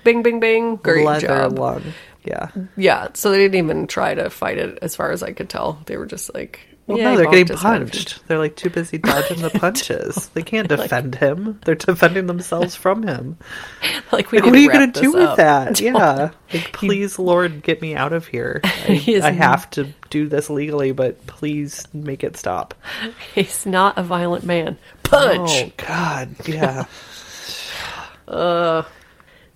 Bing, 0.04 0.23
bing, 0.23 0.38
bing. 0.38 0.76
Great 0.76 1.04
Leather 1.04 1.26
job. 1.26 1.59
lung. 1.59 1.83
Yeah. 2.25 2.50
Yeah. 2.76 3.09
So 3.14 3.31
they 3.31 3.38
didn't 3.38 3.57
even 3.64 3.87
try 3.87 4.14
to 4.14 4.31
fight 4.31 4.59
it, 4.59 4.79
as 4.83 4.95
far 4.97 5.11
as 5.11 5.23
I 5.23 5.33
could 5.33 5.49
tell. 5.49 5.83
They 5.87 5.97
were 5.97 6.07
just 6.07 6.33
like, 6.35 6.61
Well, 6.87 6.99
yeah, 6.99 7.11
no, 7.12 7.17
they're 7.17 7.31
getting 7.31 7.57
punched. 7.57 8.26
They're 8.29 8.38
like 8.38 8.55
too 8.57 8.71
busy 8.71 8.99
dodging 8.99 9.43
the 9.43 9.50
punches. 9.59 10.29
They 10.35 10.43
can't 10.43 10.69
defend 10.69 11.17
him. 11.17 11.61
They're 11.64 11.75
defending 11.75 12.26
themselves 12.26 12.75
from 12.76 13.02
him. 13.02 13.38
Like, 14.12 14.31
we 14.31 14.38
Like, 14.38 14.47
what 14.47 14.55
are 14.55 14.59
you 14.59 14.71
going 14.71 14.93
to 14.93 15.00
do 15.00 15.12
with 15.12 15.23
up. 15.23 15.37
that? 15.38 15.81
Yeah. 15.81 16.31
Like, 16.52 16.73
please, 16.75 17.19
Lord, 17.19 17.62
get 17.62 17.81
me 17.81 17.95
out 17.95 18.12
of 18.12 18.26
here. 18.26 18.61
I, 18.62 19.21
I 19.23 19.31
have 19.31 19.71
to 19.71 19.88
do 20.11 20.29
this 20.29 20.50
legally, 20.50 20.93
but 20.93 21.26
please 21.26 21.83
make 21.95 22.23
it 22.23 22.37
stop. 22.37 22.75
He's 23.35 23.64
not 23.64 23.97
a 23.97 24.02
violent 24.02 24.45
man. 24.45 24.76
Punch. 25.02 25.50
Oh, 25.50 25.73
God. 25.79 26.37
Yeah. 26.47 26.85
Uh, 28.29 28.83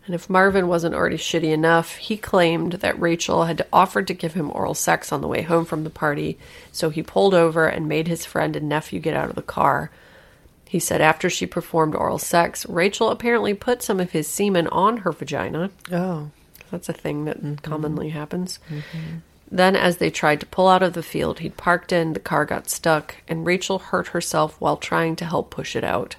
And 0.06 0.14
if 0.14 0.30
Marvin 0.30 0.68
wasn't 0.68 0.94
already 0.94 1.16
shitty 1.16 1.52
enough, 1.52 1.96
he 1.96 2.16
claimed 2.16 2.74
that 2.74 3.00
Rachel 3.00 3.44
had 3.44 3.66
offered 3.72 4.06
to 4.06 4.14
give 4.14 4.34
him 4.34 4.52
oral 4.52 4.74
sex 4.74 5.10
on 5.10 5.20
the 5.20 5.28
way 5.28 5.42
home 5.42 5.64
from 5.64 5.82
the 5.82 5.90
party, 5.90 6.38
so 6.70 6.90
he 6.90 7.02
pulled 7.02 7.34
over 7.34 7.66
and 7.66 7.88
made 7.88 8.06
his 8.06 8.24
friend 8.24 8.54
and 8.54 8.68
nephew 8.68 9.00
get 9.00 9.16
out 9.16 9.28
of 9.28 9.34
the 9.34 9.42
car. 9.42 9.90
He 10.68 10.78
said 10.78 11.00
after 11.00 11.28
she 11.28 11.46
performed 11.46 11.96
oral 11.96 12.18
sex, 12.18 12.66
Rachel 12.66 13.10
apparently 13.10 13.52
put 13.52 13.82
some 13.82 13.98
of 13.98 14.12
his 14.12 14.28
semen 14.28 14.68
on 14.68 14.98
her 14.98 15.12
vagina. 15.12 15.70
oh. 15.92 16.30
That's 16.70 16.88
a 16.88 16.92
thing 16.92 17.26
that 17.26 17.38
mm-hmm. 17.38 17.54
commonly 17.56 18.08
happens. 18.08 18.58
Mm-hmm. 18.68 19.18
Then, 19.50 19.76
as 19.76 19.98
they 19.98 20.10
tried 20.10 20.40
to 20.40 20.46
pull 20.46 20.66
out 20.66 20.82
of 20.82 20.94
the 20.94 21.02
field 21.02 21.38
he'd 21.38 21.56
parked 21.56 21.92
in, 21.92 22.12
the 22.12 22.20
car 22.20 22.44
got 22.44 22.68
stuck, 22.68 23.16
and 23.28 23.46
Rachel 23.46 23.78
hurt 23.78 24.08
herself 24.08 24.60
while 24.60 24.76
trying 24.76 25.14
to 25.16 25.24
help 25.24 25.50
push 25.50 25.76
it 25.76 25.84
out. 25.84 26.16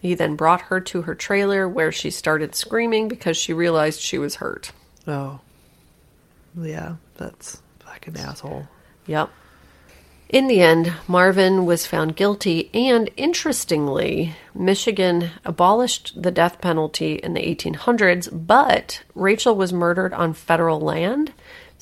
He 0.00 0.14
then 0.14 0.34
brought 0.34 0.62
her 0.62 0.80
to 0.80 1.02
her 1.02 1.14
trailer 1.14 1.68
where 1.68 1.92
she 1.92 2.10
started 2.10 2.54
screaming 2.54 3.08
because 3.08 3.36
she 3.36 3.52
realized 3.52 4.00
she 4.00 4.18
was 4.18 4.36
hurt. 4.36 4.72
Oh. 5.06 5.40
Yeah, 6.56 6.96
that's 7.16 7.62
fucking 7.80 8.16
asshole. 8.16 8.66
Yep. 9.06 9.30
In 10.30 10.46
the 10.46 10.60
end, 10.60 10.92
Marvin 11.08 11.66
was 11.66 11.86
found 11.86 12.14
guilty, 12.14 12.70
and 12.72 13.10
interestingly, 13.16 14.36
Michigan 14.54 15.30
abolished 15.44 16.22
the 16.22 16.30
death 16.30 16.60
penalty 16.60 17.14
in 17.14 17.34
the 17.34 17.40
1800s, 17.40 18.28
but 18.32 19.02
Rachel 19.16 19.56
was 19.56 19.72
murdered 19.72 20.14
on 20.14 20.32
federal 20.32 20.78
land, 20.78 21.32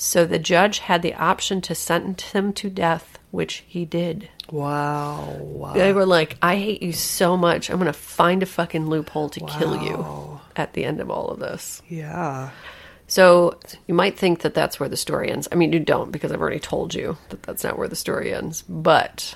so 0.01 0.25
the 0.25 0.39
judge 0.39 0.79
had 0.79 1.03
the 1.03 1.15
option 1.15 1.61
to 1.63 1.75
sentence 1.75 2.23
him 2.31 2.53
to 2.53 2.71
death, 2.71 3.19
which 3.33 3.65
he 3.67 3.85
did. 3.85 4.29
Wow. 4.49 5.37
wow. 5.41 5.73
They 5.73 5.93
were 5.93 6.07
like, 6.07 6.39
I 6.41 6.55
hate 6.55 6.85
you 6.85 6.93
so 6.93 7.37
much, 7.37 7.69
I'm 7.69 7.79
going 7.79 7.87
to 7.87 7.93
find 7.93 8.41
a 8.45 8.47
fucking 8.47 8.87
loophole 8.87 9.29
to 9.31 9.41
kill 9.41 9.83
you 9.83 10.41
at 10.55 10.75
the 10.75 10.85
end 10.85 11.01
of 11.01 11.11
all 11.11 11.31
of 11.31 11.41
this. 11.41 11.83
Yeah. 11.89 12.51
So 13.09 13.59
you 13.89 13.95
might 13.95 14.17
think 14.17 14.43
that 14.43 14.55
that's 14.55 14.79
where 14.79 14.89
the 14.89 14.97
story 14.97 15.33
ends. 15.33 15.49
I 15.51 15.57
mean, 15.57 15.73
you 15.73 15.81
don't 15.81 16.13
because 16.13 16.31
I've 16.31 16.41
already 16.41 16.61
told 16.61 16.95
you 16.95 17.19
that 17.31 17.43
that's 17.43 17.65
not 17.65 17.77
where 17.77 17.89
the 17.89 17.97
story 17.97 18.33
ends, 18.33 18.63
but 18.69 19.35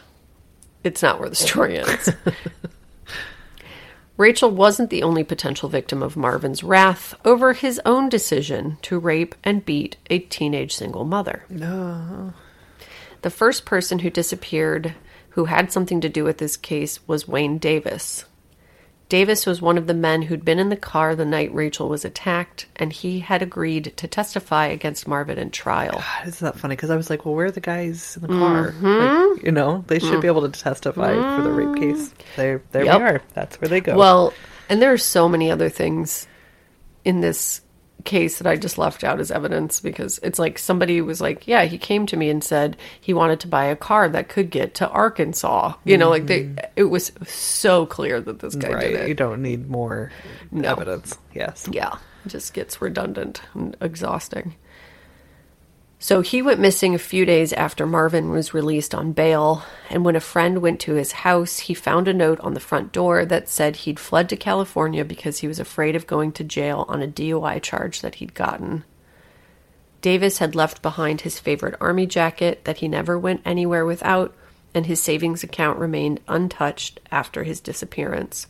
it's 0.85 1.03
not 1.03 1.19
where 1.19 1.29
the 1.29 1.35
story 1.35 1.79
ends. 1.81 2.09
Rachel 4.23 4.53
wasn't 4.53 4.91
the 4.91 5.03
only 5.03 5.25
potential 5.25 5.69
victim 5.69 6.01
of 6.01 6.17
Marvin's 6.17 6.63
wrath 6.63 7.13
over 7.25 7.55
his 7.55 7.81
own 7.85 8.09
decision 8.09 8.79
to 8.83 9.01
rape 9.01 9.35
and 9.43 9.67
beat 9.67 9.97
a 10.11 10.21
teenage 10.21 10.77
single 10.77 11.05
mother. 11.05 11.45
No. 11.49 12.33
The 13.23 13.31
first 13.31 13.65
person 13.65 13.99
who 13.99 14.11
disappeared 14.11 14.95
who 15.31 15.47
had 15.47 15.73
something 15.73 16.01
to 16.03 16.09
do 16.09 16.23
with 16.23 16.39
this 16.39 16.57
case 16.57 17.01
was 17.09 17.27
Wayne 17.27 17.59
Davis. 17.59 18.25
Davis 19.13 19.45
was 19.45 19.61
one 19.61 19.77
of 19.77 19.87
the 19.87 19.93
men 19.93 20.23
who'd 20.23 20.43
been 20.43 20.59
in 20.59 20.71
the 20.71 20.75
car 20.75 21.15
the 21.15 21.27
night 21.27 21.55
Rachel 21.55 21.87
was 21.87 22.03
attacked, 22.03 22.65
and 22.77 22.91
he 22.91 23.21
had 23.21 23.43
agreed 23.43 23.93
to 23.99 24.09
testify 24.09 24.69
against 24.69 25.07
Marvin 25.07 25.37
in 25.37 25.51
trial. 25.51 25.99
God, 25.99 26.29
isn't 26.29 26.43
that 26.47 26.59
funny? 26.59 26.77
Because 26.77 26.89
I 26.89 26.97
was 26.97 27.11
like, 27.11 27.27
well, 27.27 27.35
where 27.35 27.45
are 27.45 27.51
the 27.51 27.61
guys 27.61 28.17
in 28.17 28.23
the 28.23 28.29
car? 28.29 28.71
Mm-hmm. 28.71 29.35
Like, 29.35 29.43
you 29.45 29.53
know, 29.53 29.85
they 29.87 29.99
should 29.99 30.23
be 30.23 30.29
able 30.29 30.49
to 30.51 30.59
testify 30.59 31.13
for 31.13 31.43
the 31.43 31.53
rape 31.53 31.69
mm-hmm. 31.69 31.93
case. 31.93 32.15
There, 32.37 32.63
there 32.73 32.87
Yep. 32.87 32.99
we 32.99 33.05
are. 33.05 33.23
That's 33.35 33.61
where 33.61 33.69
they 33.69 33.83
go. 33.83 33.99
Well, 33.99 34.33
and 34.71 34.81
there 34.81 34.95
are 34.95 34.97
so 34.97 35.29
many 35.29 35.51
other 35.51 35.69
things 35.69 36.27
in 37.05 37.21
this 37.21 37.61
case 38.05 38.39
that 38.39 38.47
I 38.47 38.57
just 38.57 38.79
left 38.79 39.05
out 39.05 39.21
as 39.21 39.31
evidence 39.31 39.81
because 39.81 40.19
it's 40.23 40.39
like 40.39 40.59
somebody 40.59 41.01
was 41.01 41.21
like, 41.21 41.47
yeah, 41.47 41.65
he 41.65 41.79
came 41.79 42.07
to 42.07 42.17
me 42.17 42.31
and 42.31 42.43
said 42.43 42.77
he 43.01 43.13
wanted 43.15 43.41
to 43.41 43.49
buy 43.49 43.65
a 43.65 43.77
car 43.77 44.09
that 44.09 44.29
could 44.29 44.51
get 44.51 44.75
to 44.77 44.89
Arkansas. 44.89 45.75
You 45.85 45.99
know, 45.99 46.11
like 46.11 46.27
they, 46.27 46.45
mm-hmm. 46.45 46.65
it 46.77 46.85
was 46.85 47.13
so 47.27 47.87
clear 47.87 48.21
that 48.21 48.41
this 48.41 48.55
guy 48.55 48.69
did 48.69 48.75
right. 48.75 48.95
it. 48.95 49.09
You 49.09 49.15
don't 49.15 49.43
need 49.43 49.69
more 49.69 50.11
No. 50.51 50.71
evidence. 50.71 51.17
Yes. 51.35 51.69
Yeah, 51.71 51.97
it 52.25 52.29
just 52.29 52.55
gets 52.55 52.81
redundant 52.81 53.43
and 53.55 53.77
exhausting. 53.81 54.55
So 56.03 56.21
he 56.21 56.43
went 56.43 56.59
missing 56.59 56.97
a 56.97 56.99
few 56.99 57.25
days 57.25 57.53
after 57.53 57.87
Marvin 57.87 58.31
was 58.31 58.53
released 58.53 58.93
on 58.93 59.13
bail, 59.13 59.63
and 59.89 60.05
when 60.05 60.17
a 60.17 60.21
friend 60.21 60.61
went 60.61 60.81
to 60.81 60.95
his 60.95 61.13
house, 61.13 61.61
he 61.61 61.75
found 61.75 62.09
a 62.09 62.13
note 62.13 62.41
on 62.41 62.55
the 62.55 62.59
front 62.61 62.91
door 62.91 63.25
that 63.25 63.49
said 63.49 63.77
he'd 63.77 64.01
fled 64.01 64.29
to 64.31 64.37
California 64.37 65.05
because 65.05 65.39
he 65.39 65.47
was 65.47 65.61
afraid 65.61 65.95
of 65.95 66.09
going 66.09 66.33
to 66.33 66.43
jail 66.43 66.87
on 66.89 67.03
a 67.03 67.07
DUI 67.07 67.63
charge 67.63 68.01
that 68.01 68.17
he'd 68.17 68.35
gotten. 68.35 68.83
Davis 70.01 70.39
had 70.39 70.57
left 70.57 70.83
behind 70.83 71.21
his 71.21 71.39
favorite 71.39 71.77
army 71.81 72.07
jacket 72.07 72.65
that 72.65 72.79
he 72.79 72.89
never 72.89 73.17
went 73.17 73.41
anywhere 73.45 73.87
without, 73.87 74.35
and 74.75 74.87
his 74.87 75.01
savings 75.01 75.45
account 75.45 75.79
remained 75.79 76.19
untouched 76.27 76.99
after 77.13 77.45
his 77.45 77.61
disappearance. 77.61 78.49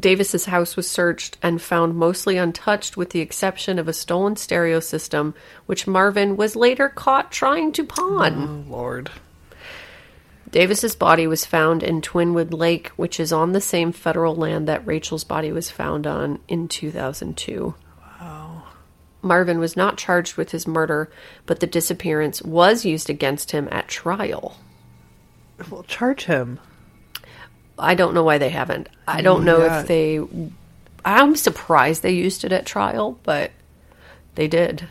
Davis's 0.00 0.46
house 0.46 0.76
was 0.76 0.88
searched 0.88 1.36
and 1.42 1.60
found 1.60 1.94
mostly 1.94 2.36
untouched 2.36 2.96
with 2.96 3.10
the 3.10 3.20
exception 3.20 3.78
of 3.78 3.88
a 3.88 3.92
stolen 3.92 4.36
stereo 4.36 4.80
system 4.80 5.34
which 5.66 5.86
Marvin 5.86 6.36
was 6.36 6.56
later 6.56 6.88
caught 6.88 7.30
trying 7.30 7.72
to 7.72 7.84
pawn. 7.84 8.64
Oh, 8.68 8.70
Lord. 8.70 9.10
Davis's 10.50 10.96
body 10.96 11.26
was 11.26 11.44
found 11.44 11.82
in 11.82 12.00
Twinwood 12.00 12.52
Lake, 12.52 12.88
which 12.96 13.20
is 13.20 13.32
on 13.32 13.52
the 13.52 13.60
same 13.60 13.92
federal 13.92 14.34
land 14.34 14.66
that 14.66 14.84
Rachel's 14.86 15.22
body 15.22 15.52
was 15.52 15.70
found 15.70 16.06
on 16.06 16.40
in 16.48 16.66
2002. 16.66 17.74
Wow. 18.20 18.62
Marvin 19.22 19.58
was 19.60 19.76
not 19.76 19.96
charged 19.96 20.36
with 20.36 20.50
his 20.50 20.66
murder, 20.66 21.10
but 21.46 21.60
the 21.60 21.66
disappearance 21.66 22.42
was 22.42 22.84
used 22.84 23.08
against 23.08 23.52
him 23.52 23.68
at 23.70 23.86
trial. 23.86 24.56
Well, 25.70 25.84
charge 25.84 26.24
him. 26.24 26.58
I 27.80 27.94
don't 27.94 28.14
know 28.14 28.22
why 28.24 28.38
they 28.38 28.50
haven't. 28.50 28.88
I 29.08 29.22
don't 29.22 29.44
know 29.44 29.64
Yeah. 29.64 29.80
if 29.80 29.86
they. 29.86 30.20
I'm 31.04 31.34
surprised 31.36 32.02
they 32.02 32.12
used 32.12 32.44
it 32.44 32.52
at 32.52 32.66
trial, 32.66 33.18
but 33.22 33.50
they 34.34 34.48
did. 34.48 34.86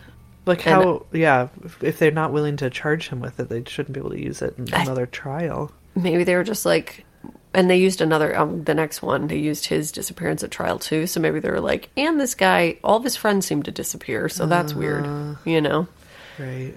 Like 0.45 0.65
And- 0.65 0.83
how? 0.83 1.05
yeah, 1.11 1.49
if, 1.81 1.99
they're 1.99 2.09
not 2.11 2.31
willing 2.33 2.57
to 2.57 2.69
charge 2.69 3.09
him 3.09 3.19
with 3.19 3.39
it, 3.39 3.49
they 3.49 3.63
shouldn't 3.67 3.93
be 3.93 3.99
able 3.99 4.09
to 4.11 4.19
use 4.21 4.41
it 4.41 4.55
in 4.57 4.73
another 4.73 5.05
trial. 5.05 5.71
Maybe 5.95 6.23
they 6.23 6.35
were 6.35 6.43
just 6.43 6.65
like, 6.65 7.05
and 7.53 7.69
they 7.69 7.77
used 7.77 8.01
another. 8.01 8.35
Um, 8.37 8.63
the 8.63 8.73
next 8.73 9.01
one, 9.03 9.27
they 9.27 9.37
used 9.37 9.67
his 9.67 9.91
disappearance 9.91 10.43
at 10.43 10.49
trial 10.49 10.79
too. 10.79 11.05
So 11.05 11.19
maybe 11.19 11.39
they 11.39 11.51
were 11.51 11.59
like, 11.61 11.89
and 11.95 12.19
this 12.19 12.33
guy, 12.33 12.77
all 12.83 12.97
of 12.97 13.03
his 13.03 13.15
friends 13.15 13.45
seem 13.45 13.61
to 13.63 13.71
disappear, 13.71 14.29
so 14.29 14.45
that's 14.47 14.73
weird, 14.73 15.05
you 15.45 15.61
know. 15.61 15.87
Right. 16.39 16.73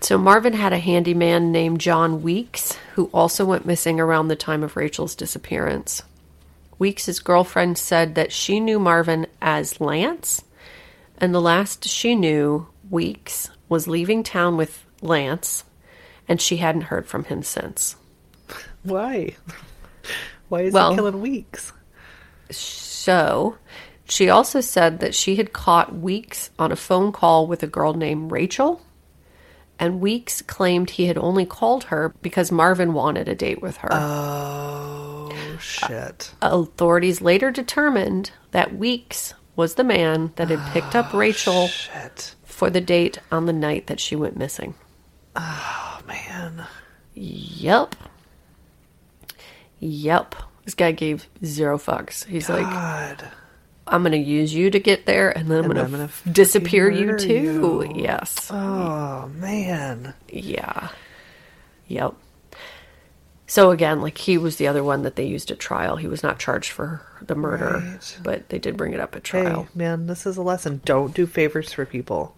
So 0.00 0.16
Marvin 0.16 0.52
had 0.52 0.72
a 0.72 0.78
handyman 0.78 1.50
named 1.52 1.80
John 1.80 2.22
Weeks 2.22 2.76
who 2.94 3.06
also 3.12 3.44
went 3.44 3.66
missing 3.66 3.98
around 4.00 4.28
the 4.28 4.36
time 4.36 4.62
of 4.62 4.76
Rachel's 4.76 5.14
disappearance. 5.14 6.02
Weeks' 6.78 7.18
girlfriend 7.18 7.76
said 7.76 8.14
that 8.14 8.32
she 8.32 8.60
knew 8.60 8.78
Marvin 8.78 9.26
as 9.42 9.80
Lance, 9.80 10.44
and 11.18 11.34
the 11.34 11.40
last 11.40 11.88
she 11.88 12.14
knew, 12.14 12.68
Weeks 12.88 13.50
was 13.68 13.88
leaving 13.88 14.22
town 14.22 14.56
with 14.56 14.86
Lance, 15.02 15.64
and 16.28 16.40
she 16.40 16.58
hadn't 16.58 16.82
heard 16.82 17.06
from 17.06 17.24
him 17.24 17.42
since. 17.42 17.96
Why? 18.84 19.34
Why 20.48 20.62
is 20.62 20.72
Well- 20.72 20.90
he 20.90 20.96
killing 20.96 21.20
weeks? 21.20 21.72
So, 22.50 23.56
she 24.04 24.30
also 24.30 24.60
said 24.60 25.00
that 25.00 25.14
she 25.14 25.36
had 25.36 25.52
caught 25.52 25.94
Weeks 25.96 26.50
on 26.58 26.70
a 26.70 26.76
phone 26.76 27.10
call 27.10 27.46
with 27.48 27.62
a 27.64 27.66
girl 27.66 27.92
named 27.92 28.30
Rachel, 28.30 28.80
and 29.78 30.00
Weeks 30.00 30.42
claimed 30.42 30.90
he 30.90 31.06
had 31.06 31.18
only 31.18 31.46
called 31.46 31.84
her 31.84 32.14
because 32.22 32.50
Marvin 32.50 32.92
wanted 32.92 33.28
a 33.28 33.34
date 33.34 33.62
with 33.62 33.78
her. 33.78 33.88
Oh 33.92 35.30
shit! 35.60 36.34
Authorities 36.42 37.20
later 37.20 37.50
determined 37.50 38.32
that 38.50 38.76
Weeks 38.76 39.34
was 39.56 39.74
the 39.74 39.84
man 39.84 40.32
that 40.36 40.48
had 40.48 40.72
picked 40.72 40.94
up 40.94 41.14
oh, 41.14 41.18
Rachel 41.18 41.68
shit! 41.68 42.34
for 42.44 42.70
the 42.70 42.80
date 42.80 43.18
on 43.30 43.46
the 43.46 43.52
night 43.52 43.86
that 43.86 44.00
she 44.00 44.16
went 44.16 44.36
missing. 44.36 44.74
Oh 45.36 46.00
man! 46.06 46.66
Yep. 47.14 47.94
Yep. 49.80 50.34
This 50.64 50.74
guy 50.74 50.92
gave 50.92 51.28
zero 51.44 51.78
fucks. 51.78 52.24
He's 52.26 52.48
like, 52.48 52.64
God. 52.64 53.30
I'm 53.90 54.02
going 54.02 54.12
to 54.12 54.18
use 54.18 54.52
you 54.54 54.70
to 54.70 54.78
get 54.78 55.06
there, 55.06 55.30
and 55.36 55.50
then 55.50 55.64
I'm 55.64 55.70
going 55.70 55.90
to 55.90 56.08
fucking 56.08 56.32
disappear 56.32 56.90
you 56.90 57.16
too. 57.18 57.34
you. 57.34 57.92
Yes. 57.96 58.50
Oh 58.50 59.28
man! 59.34 60.14
Yeah. 60.28 60.88
Yep. 61.88 62.14
So 63.46 63.70
again, 63.70 64.02
like 64.02 64.18
he 64.18 64.36
was 64.36 64.56
the 64.56 64.68
other 64.68 64.84
one 64.84 65.02
that 65.02 65.16
they 65.16 65.24
used 65.24 65.50
at 65.50 65.58
trial. 65.58 65.96
He 65.96 66.06
was 66.06 66.22
not 66.22 66.38
charged 66.38 66.70
for 66.70 67.00
the 67.22 67.34
murder, 67.34 67.82
Right. 67.82 68.18
but 68.22 68.48
they 68.50 68.58
did 68.58 68.76
bring 68.76 68.92
it 68.92 69.00
up 69.00 69.16
at 69.16 69.26
Hey 69.26 69.42
trial. 69.42 69.68
man, 69.74 70.06
this 70.06 70.26
is 70.26 70.36
a 70.36 70.42
lesson. 70.42 70.82
Don't 70.84 71.14
do 71.14 71.26
favors 71.26 71.72
for 71.72 71.86
people. 71.86 72.34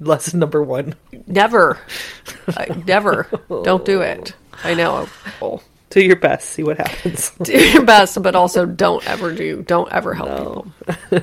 Lesson 0.00 0.38
number 0.38 0.62
one: 0.62 0.94
Never. 1.26 1.76
I, 2.48 2.66
never. 2.86 3.26
Don't 3.48 3.84
do 3.84 4.00
it. 4.00 4.32
I 4.62 4.74
know. 4.74 5.08
Oh. 5.42 5.60
do 5.90 6.00
your 6.00 6.16
best. 6.16 6.50
See 6.50 6.62
what 6.62 6.78
happens. 6.78 7.30
Do 7.42 7.52
your 7.52 7.84
best, 7.84 8.22
but 8.22 8.34
also 8.34 8.66
don't 8.66 9.06
ever 9.08 9.32
do. 9.32 9.62
Don't 9.62 9.90
ever 9.90 10.14
help 10.14 10.68
people. 10.86 11.22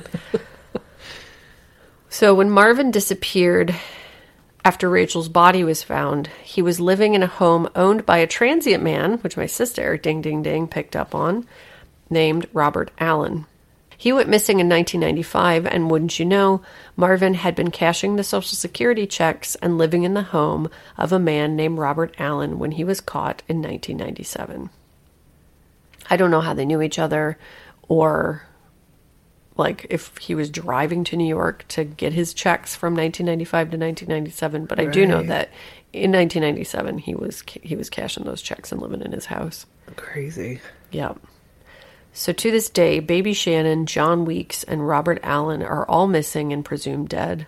so 2.08 2.34
when 2.34 2.50
Marvin 2.50 2.90
disappeared 2.90 3.74
after 4.64 4.90
Rachel's 4.90 5.28
body 5.28 5.62
was 5.62 5.84
found, 5.84 6.26
he 6.42 6.60
was 6.60 6.80
living 6.80 7.14
in 7.14 7.22
a 7.22 7.28
home 7.28 7.68
owned 7.76 8.04
by 8.04 8.18
a 8.18 8.26
transient 8.26 8.82
man, 8.82 9.18
which 9.18 9.36
my 9.36 9.46
sister, 9.46 9.96
ding 9.96 10.20
ding 10.22 10.42
ding, 10.42 10.66
picked 10.66 10.96
up 10.96 11.14
on, 11.14 11.46
named 12.10 12.48
Robert 12.52 12.90
Allen. 12.98 13.46
He 13.96 14.12
went 14.12 14.28
missing 14.28 14.60
in 14.60 14.68
1995, 14.68 15.66
and 15.66 15.90
wouldn't 15.90 16.18
you 16.18 16.24
know, 16.24 16.62
Marvin 16.96 17.34
had 17.34 17.54
been 17.54 17.70
cashing 17.70 18.16
the 18.16 18.24
Social 18.24 18.56
Security 18.56 19.06
checks 19.06 19.54
and 19.56 19.78
living 19.78 20.02
in 20.02 20.14
the 20.14 20.22
home 20.22 20.68
of 20.98 21.12
a 21.12 21.18
man 21.18 21.56
named 21.56 21.78
Robert 21.78 22.14
Allen 22.18 22.58
when 22.58 22.72
he 22.72 22.84
was 22.84 23.00
caught 23.00 23.42
in 23.48 23.62
1997. 23.62 24.70
I 26.08 26.16
don't 26.16 26.30
know 26.30 26.40
how 26.40 26.54
they 26.54 26.64
knew 26.64 26.82
each 26.82 26.98
other 26.98 27.38
or 27.88 28.42
like 29.56 29.86
if 29.88 30.16
he 30.18 30.34
was 30.34 30.50
driving 30.50 31.02
to 31.04 31.16
New 31.16 31.26
York 31.26 31.64
to 31.68 31.84
get 31.84 32.12
his 32.12 32.34
checks 32.34 32.76
from 32.76 32.94
1995 32.94 33.70
to 33.70 33.78
1997, 33.78 34.66
but 34.66 34.78
I 34.78 34.86
do 34.86 35.06
know 35.06 35.22
that 35.22 35.50
in 35.92 36.12
1997 36.12 36.98
he 36.98 37.14
was 37.14 37.42
he 37.62 37.74
was 37.74 37.88
cashing 37.88 38.24
those 38.24 38.42
checks 38.42 38.70
and 38.70 38.80
living 38.80 39.00
in 39.00 39.12
his 39.12 39.26
house. 39.26 39.66
Crazy. 39.96 40.60
Yep. 40.90 41.18
So 42.18 42.32
to 42.32 42.50
this 42.50 42.70
day, 42.70 42.98
Baby 42.98 43.34
Shannon, 43.34 43.84
John 43.84 44.24
Weeks, 44.24 44.64
and 44.64 44.88
Robert 44.88 45.20
Allen 45.22 45.62
are 45.62 45.86
all 45.86 46.06
missing 46.06 46.50
and 46.50 46.64
presumed 46.64 47.10
dead. 47.10 47.46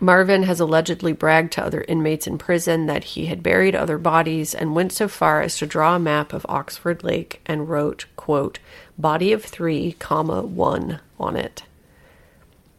Marvin 0.00 0.44
has 0.44 0.60
allegedly 0.60 1.12
bragged 1.12 1.52
to 1.52 1.62
other 1.62 1.84
inmates 1.86 2.26
in 2.26 2.38
prison 2.38 2.86
that 2.86 3.04
he 3.04 3.26
had 3.26 3.42
buried 3.42 3.76
other 3.76 3.98
bodies 3.98 4.54
and 4.54 4.74
went 4.74 4.92
so 4.92 5.08
far 5.08 5.42
as 5.42 5.58
to 5.58 5.66
draw 5.66 5.94
a 5.94 5.98
map 5.98 6.32
of 6.32 6.46
Oxford 6.48 7.04
Lake 7.04 7.42
and 7.44 7.68
wrote, 7.68 8.06
quote, 8.16 8.60
body 8.96 9.30
of 9.34 9.44
three, 9.44 9.92
comma, 9.98 10.40
one 10.40 10.98
on 11.20 11.36
it. 11.36 11.64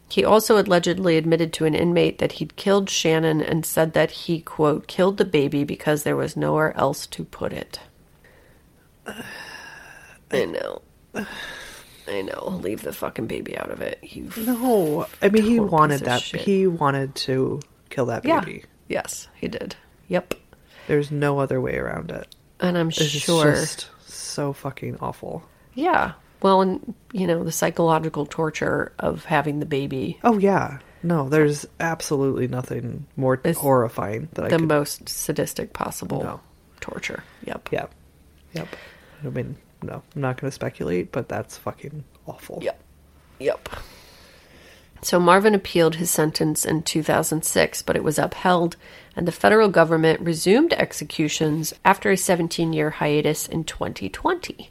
He 0.10 0.26
also 0.26 0.60
allegedly 0.60 1.16
admitted 1.16 1.54
to 1.54 1.66
an 1.66 1.76
inmate 1.76 2.18
that 2.18 2.34
he'd 2.34 2.56
killed 2.56 2.90
Shannon 2.90 3.40
and 3.40 3.68
said 3.68 3.94
that 3.94 4.10
he, 4.10 4.42
quote, 4.42 4.88
killed 4.88 5.18
the 5.18 5.26
baby 5.26 5.64
because 5.64 6.02
there 6.02 6.18
was 6.18 6.36
nowhere 6.36 6.76
else 6.76 7.06
to 7.06 7.24
put 7.24 7.54
it. 7.54 7.80
I 10.34 10.46
know. 10.46 10.82
I 12.08 12.22
know. 12.22 12.60
Leave 12.62 12.82
the 12.82 12.92
fucking 12.94 13.28
baby 13.28 13.58
out 13.58 13.72
of 13.72 13.82
it. 13.82 14.00
You 14.02 14.30
No, 14.38 15.06
I 15.22 15.30
mean 15.30 15.44
he 15.44 15.60
wanted 15.60 16.02
that. 16.02 16.22
He 16.22 16.68
wanted 16.68 17.16
to 17.16 17.62
kill 17.90 18.08
that 18.08 18.26
Yeah. 18.26 18.40
baby. 18.42 18.64
Yes, 18.90 19.28
he 19.40 19.48
did. 19.48 19.76
Yep. 20.10 20.34
There's 20.88 21.12
no 21.12 21.40
other 21.40 21.62
way 21.62 21.78
around 21.78 22.12
it. 22.12 22.28
And 22.60 22.78
I'm 22.78 22.90
sure 22.90 23.06
It's 23.06 23.14
sure. 23.16 23.52
just 23.54 23.90
so 24.06 24.52
fucking 24.54 24.98
awful. 25.00 25.44
Yeah. 25.76 26.14
Well, 26.42 26.62
and 26.62 26.94
you 27.14 27.26
know 27.26 27.44
the 27.44 27.52
psychological 27.54 28.26
torture 28.26 28.92
of 29.00 29.24
having 29.26 29.60
the 29.60 29.66
baby, 29.66 30.20
Oh 30.26 30.38
yeah, 30.38 30.80
no, 31.02 31.30
there's 31.30 31.66
absolutely 31.80 32.50
nothing 32.50 33.06
more 33.16 33.40
It's 33.46 33.58
horrifying 33.60 34.28
that 34.34 34.46
I 34.46 34.50
the 34.50 34.58
could. 34.60 34.68
most 34.68 35.08
sadistic 35.08 35.72
possible 35.72 36.22
No. 36.22 36.40
torture. 36.82 37.24
Yep. 37.46 37.70
Yep. 37.72 37.92
yep. 38.54 38.68
I 39.24 39.30
mean, 39.30 39.56
no, 39.84 40.04
I'm 40.16 40.22
not 40.22 40.40
going 40.40 40.50
to 40.50 40.56
speculate, 40.56 41.12
but 41.12 41.30
that's 41.30 41.58
fucking 41.58 42.04
awful. 42.26 42.60
Yep. 42.62 42.82
Yep. 43.40 43.70
So 45.02 45.20
Marvin 45.20 45.54
appealed 45.54 45.96
his 45.96 46.10
sentence 46.10 46.66
in 46.66 46.84
2006, 46.84 47.82
but 47.82 47.96
it 47.96 48.04
was 48.04 48.18
upheld, 48.18 48.78
and 49.16 49.28
the 49.28 49.34
federal 49.34 49.68
government 49.68 50.22
resumed 50.22 50.74
executions 50.74 51.74
after 51.84 52.10
a 52.12 52.18
17 52.18 52.72
year 52.72 52.90
hiatus 52.90 53.46
in 53.46 53.66
2020. 53.66 54.70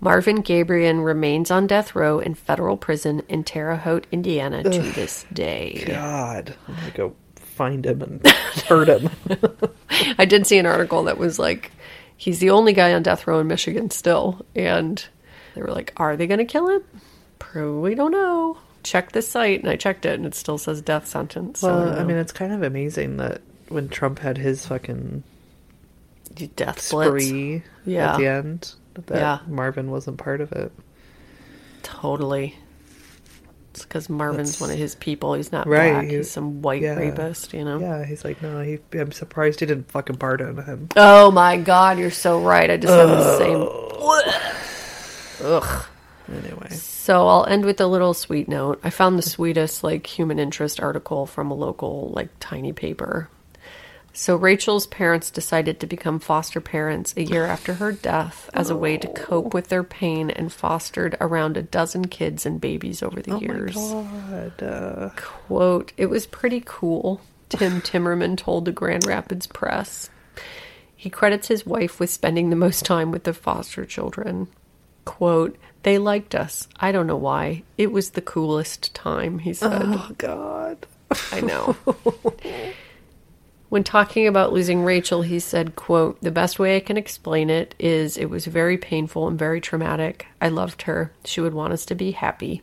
Marvin 0.00 0.42
Gabriel 0.42 0.96
remains 0.96 1.50
on 1.50 1.66
death 1.66 1.94
row 1.94 2.18
in 2.18 2.34
federal 2.34 2.76
prison 2.76 3.22
in 3.28 3.44
Terre 3.44 3.76
Haute, 3.76 4.06
Indiana 4.12 4.62
to 4.62 4.82
this 4.82 5.24
day. 5.32 5.84
God, 5.86 6.54
I'm 6.68 6.74
gonna 6.74 6.90
go 6.90 7.16
find 7.36 7.86
him 7.86 8.02
and 8.02 8.26
hurt 8.68 8.88
him. 8.88 9.10
I 10.18 10.26
did 10.26 10.46
see 10.46 10.58
an 10.58 10.66
article 10.66 11.04
that 11.04 11.18
was 11.18 11.38
like, 11.38 11.70
he's 12.16 12.38
the 12.38 12.50
only 12.50 12.72
guy 12.72 12.92
on 12.94 13.02
death 13.02 13.26
row 13.26 13.38
in 13.40 13.46
Michigan 13.46 13.90
still. 13.90 14.44
And 14.54 15.04
they 15.54 15.62
were 15.62 15.70
like, 15.72 15.92
are 15.96 16.16
they 16.16 16.26
going 16.26 16.38
to 16.38 16.44
kill 16.44 16.68
him? 16.68 16.82
Pro- 17.38 17.80
We 17.80 17.94
don't 17.94 18.12
know. 18.12 18.58
Check 18.82 19.12
this 19.12 19.28
site. 19.28 19.60
And 19.60 19.68
I 19.70 19.76
checked 19.76 20.06
it 20.06 20.14
and 20.14 20.24
it 20.26 20.34
still 20.34 20.58
says 20.58 20.80
death 20.82 21.06
sentence. 21.06 21.62
Well, 21.62 21.86
don't 21.86 21.98
I 21.98 22.04
mean, 22.04 22.16
it's 22.16 22.32
kind 22.32 22.52
of 22.52 22.62
amazing 22.62 23.16
that 23.18 23.40
when 23.68 23.88
Trump 23.88 24.18
had 24.20 24.38
his 24.38 24.64
fucking 24.66 25.22
death 26.54 26.90
blitz. 26.90 27.08
spree 27.26 27.62
Yeah. 27.84 28.12
at 28.12 28.18
the 28.18 28.26
end, 28.26 28.72
that 29.06 29.16
Yeah. 29.18 29.38
Marvin 29.46 29.90
wasn't 29.90 30.18
part 30.18 30.40
of 30.40 30.52
it. 30.52 30.70
Totally. 31.82 32.56
It's 33.76 33.84
because 33.84 34.08
Marvin's 34.08 34.52
That's- 34.52 34.60
one 34.60 34.70
of 34.70 34.78
his 34.78 34.94
people. 34.94 35.34
He's 35.34 35.52
not 35.52 35.66
Right, 35.66 35.92
black. 35.92 36.06
He's 36.06 36.30
some 36.30 36.62
white 36.62 36.80
yeah. 36.80 36.94
rapist, 36.94 37.52
you 37.52 37.62
know? 37.64 37.78
Yeah, 37.78 38.04
he's 38.06 38.24
like, 38.24 38.40
no, 38.40 38.60
he, 38.60 38.78
I'm 38.94 39.12
surprised 39.12 39.60
he 39.60 39.66
didn't 39.66 39.90
fucking 39.90 40.16
pardon 40.16 40.56
him. 40.62 40.88
Oh 40.96 41.30
my 41.30 41.58
God, 41.58 41.98
you're 41.98 42.10
so 42.10 42.40
right. 42.40 42.70
I 42.70 42.78
just 42.78 42.92
have 42.94 43.08
the 43.08 43.38
same. 43.38 43.68
Ugh. 45.42 45.84
Anyway. 46.32 46.70
So 46.70 47.28
I'll 47.28 47.44
end 47.46 47.64
with 47.64 47.80
a 47.80 47.86
little 47.86 48.14
sweet 48.14 48.48
note. 48.48 48.80
I 48.82 48.90
found 48.90 49.16
the 49.18 49.22
sweetest 49.22 49.84
like 49.84 50.06
human 50.06 50.38
interest 50.38 50.80
article 50.80 51.26
from 51.26 51.50
a 51.50 51.54
local 51.54 52.10
like 52.16 52.30
tiny 52.40 52.72
paper. 52.72 53.28
So 54.18 54.34
Rachel's 54.34 54.86
parents 54.86 55.30
decided 55.30 55.78
to 55.78 55.86
become 55.86 56.20
foster 56.20 56.58
parents 56.58 57.12
a 57.18 57.22
year 57.22 57.44
after 57.44 57.74
her 57.74 57.92
death 57.92 58.48
as 58.54 58.70
a 58.70 58.76
way 58.76 58.96
to 58.96 59.08
cope 59.08 59.52
with 59.52 59.68
their 59.68 59.84
pain 59.84 60.30
and 60.30 60.50
fostered 60.50 61.18
around 61.20 61.58
a 61.58 61.62
dozen 61.62 62.06
kids 62.08 62.46
and 62.46 62.58
babies 62.58 63.02
over 63.02 63.20
the 63.20 63.38
years. 63.38 63.74
God. 63.74 64.62
Uh, 64.62 65.10
Quote, 65.16 65.92
it 65.98 66.06
was 66.06 66.26
pretty 66.26 66.62
cool, 66.64 67.20
Tim 67.50 67.80
Timmerman 67.82 68.38
told 68.38 68.64
the 68.64 68.72
Grand 68.72 69.06
Rapids 69.06 69.46
Press. 69.46 70.08
He 70.96 71.10
credits 71.10 71.48
his 71.48 71.66
wife 71.66 72.00
with 72.00 72.08
spending 72.08 72.48
the 72.48 72.56
most 72.56 72.86
time 72.86 73.10
with 73.10 73.24
the 73.24 73.34
foster 73.34 73.84
children. 73.84 74.48
Quote, 75.04 75.58
they 75.82 75.98
liked 75.98 76.34
us. 76.34 76.68
I 76.80 76.90
don't 76.90 77.06
know 77.06 77.18
why. 77.18 77.64
It 77.76 77.92
was 77.92 78.10
the 78.10 78.22
coolest 78.22 78.94
time, 78.94 79.40
he 79.40 79.52
said. 79.52 79.82
oh, 79.84 80.10
God. 80.16 80.86
I 81.30 81.42
know. 81.42 81.76
when 83.68 83.84
talking 83.84 84.26
about 84.26 84.52
losing 84.52 84.84
Rachel, 84.84 85.22
he 85.22 85.38
said, 85.38 85.76
quote, 85.76 86.20
"The 86.20 86.30
best 86.30 86.58
way 86.58 86.76
I 86.76 86.80
can 86.80 86.96
explain 86.96 87.50
it 87.50 87.74
is 87.78 88.16
it 88.16 88.30
was 88.30 88.46
very 88.46 88.78
painful 88.78 89.28
and 89.28 89.38
very 89.38 89.60
traumatic. 89.60 90.26
I 90.40 90.48
loved 90.48 90.82
her. 90.82 91.12
She 91.24 91.40
would 91.40 91.54
want 91.54 91.72
us 91.72 91.84
to 91.86 91.94
be 91.94 92.12
happy." 92.12 92.62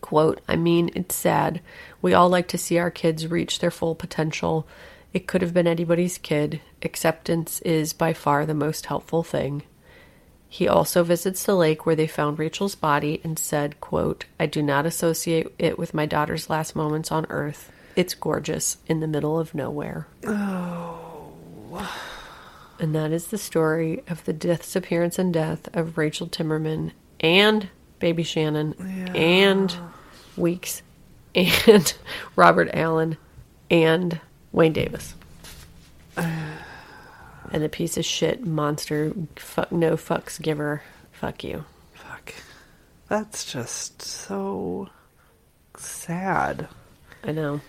Quote, 0.00 0.40
"I 0.46 0.56
mean, 0.56 0.90
it's 0.94 1.14
sad. 1.14 1.60
We 2.02 2.12
all 2.12 2.28
like 2.28 2.48
to 2.48 2.58
see 2.58 2.78
our 2.78 2.90
kids 2.90 3.26
reach 3.26 3.58
their 3.58 3.70
full 3.70 3.94
potential. 3.94 4.66
It 5.12 5.26
could 5.26 5.42
have 5.42 5.54
been 5.54 5.66
anybody's 5.66 6.18
kid. 6.18 6.60
Acceptance 6.82 7.60
is 7.62 7.92
by 7.92 8.12
far 8.12 8.44
the 8.44 8.54
most 8.54 8.86
helpful 8.86 9.22
thing." 9.22 9.62
He 10.52 10.68
also 10.68 11.02
visits 11.02 11.44
the 11.44 11.54
lake 11.54 11.86
where 11.86 11.96
they 11.96 12.06
found 12.06 12.38
Rachel's 12.38 12.74
body 12.74 13.22
and 13.24 13.38
said, 13.38 13.80
quote, 13.80 14.26
I 14.38 14.44
do 14.44 14.62
not 14.62 14.84
associate 14.84 15.50
it 15.58 15.78
with 15.78 15.94
my 15.94 16.04
daughter's 16.04 16.50
last 16.50 16.76
moments 16.76 17.10
on 17.10 17.24
earth. 17.30 17.71
It's 17.94 18.14
gorgeous 18.14 18.78
in 18.86 19.00
the 19.00 19.06
middle 19.06 19.38
of 19.38 19.54
nowhere. 19.54 20.06
Oh. 20.26 21.32
And 22.78 22.94
that 22.94 23.12
is 23.12 23.28
the 23.28 23.38
story 23.38 24.02
of 24.08 24.24
the 24.24 24.32
disappearance 24.32 25.18
and 25.18 25.32
death 25.32 25.68
of 25.74 25.98
Rachel 25.98 26.26
Timmerman 26.26 26.92
and 27.20 27.68
baby 27.98 28.22
Shannon 28.24 28.74
and 29.14 29.76
Weeks 30.36 30.82
and 31.34 31.94
Robert 32.36 32.70
Allen 32.72 33.16
and 33.70 34.20
Wayne 34.52 34.72
Davis. 34.72 35.14
And 37.50 37.62
the 37.62 37.68
piece 37.68 37.98
of 37.98 38.04
shit 38.06 38.46
monster, 38.46 39.12
fuck 39.36 39.70
no 39.70 39.96
fucks 39.96 40.40
giver. 40.40 40.82
Fuck 41.10 41.44
you. 41.44 41.66
Fuck. 41.92 42.32
That's 43.08 43.44
just 43.44 44.00
so 44.00 44.88
sad. 45.76 46.68
I 47.22 47.32
know. 47.32 47.60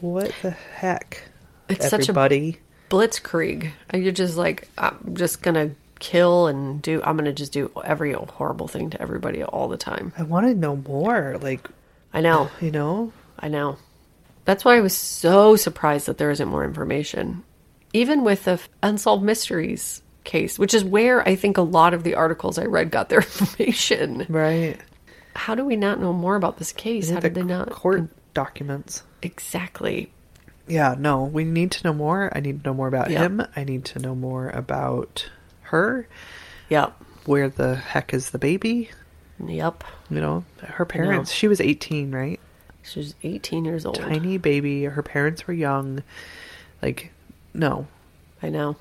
What 0.00 0.32
the 0.42 0.50
heck? 0.50 1.22
It's 1.68 1.88
such 1.88 2.00
a 2.00 2.10
Everybody. 2.10 2.58
blitzkrieg. 2.90 3.70
You're 3.94 4.12
just 4.12 4.36
like, 4.36 4.68
I'm 4.76 5.14
just 5.14 5.42
gonna 5.42 5.70
kill 5.98 6.46
and 6.48 6.82
do. 6.82 7.00
I'm 7.04 7.16
gonna 7.16 7.32
just 7.32 7.52
do 7.52 7.70
every 7.84 8.12
horrible 8.12 8.66
thing 8.68 8.90
to 8.90 9.00
everybody 9.00 9.44
all 9.44 9.68
the 9.68 9.76
time. 9.76 10.12
I 10.18 10.22
want 10.22 10.46
to 10.46 10.54
know 10.54 10.76
more. 10.76 11.38
Like, 11.40 11.68
I 12.12 12.20
know. 12.20 12.50
you 12.60 12.70
know? 12.70 13.12
I 13.38 13.48
know. 13.48 13.76
That's 14.44 14.64
why 14.64 14.76
I 14.76 14.80
was 14.80 14.96
so 14.96 15.56
surprised 15.56 16.06
that 16.06 16.18
there 16.18 16.30
isn't 16.30 16.48
more 16.48 16.64
information. 16.64 17.44
Even 17.92 18.24
with 18.24 18.44
the 18.44 18.60
Unsolved 18.82 19.22
Mysteries 19.22 20.02
case, 20.24 20.58
which 20.58 20.74
is 20.74 20.84
where 20.84 21.26
I 21.26 21.36
think 21.36 21.56
a 21.56 21.62
lot 21.62 21.94
of 21.94 22.02
the 22.04 22.14
articles 22.14 22.58
I 22.58 22.64
read 22.64 22.90
got 22.90 23.08
their 23.08 23.18
information. 23.38 24.26
Right. 24.28 24.76
How 25.34 25.54
do 25.54 25.64
we 25.64 25.76
not 25.76 26.00
know 26.00 26.12
more 26.12 26.36
about 26.36 26.58
this 26.58 26.72
case? 26.72 27.10
How 27.10 27.20
the 27.20 27.28
did 27.30 27.34
they 27.34 27.42
not? 27.42 27.70
Court 27.70 28.08
documents. 28.34 29.02
Exactly. 29.22 30.12
Yeah, 30.66 30.94
no, 30.98 31.24
we 31.24 31.44
need 31.44 31.72
to 31.72 31.84
know 31.84 31.92
more. 31.92 32.30
I 32.34 32.40
need 32.40 32.62
to 32.62 32.70
know 32.70 32.74
more 32.74 32.88
about 32.88 33.10
Yeah. 33.10 33.20
him. 33.20 33.42
I 33.56 33.64
need 33.64 33.84
to 33.86 33.98
know 33.98 34.14
more 34.14 34.48
about 34.50 35.28
her. 35.62 36.06
Yep. 36.68 36.92
Where 37.26 37.48
the 37.48 37.74
heck 37.76 38.14
is 38.14 38.30
the 38.30 38.38
baby? 38.38 38.90
Yep. 39.44 39.84
You 40.10 40.20
know, 40.20 40.44
her 40.62 40.84
parents. 40.84 41.32
She 41.32 41.48
was 41.48 41.60
18, 41.60 42.12
right? 42.12 42.38
She 42.82 42.98
was 43.00 43.14
18 43.22 43.64
years 43.64 43.84
old. 43.84 43.96
Tiny 43.96 44.38
baby. 44.38 44.84
Her 44.84 45.02
parents 45.02 45.46
were 45.46 45.54
young. 45.54 46.02
Like, 46.82 47.12
no. 47.52 47.86
I 48.42 48.48
know. 48.48 48.76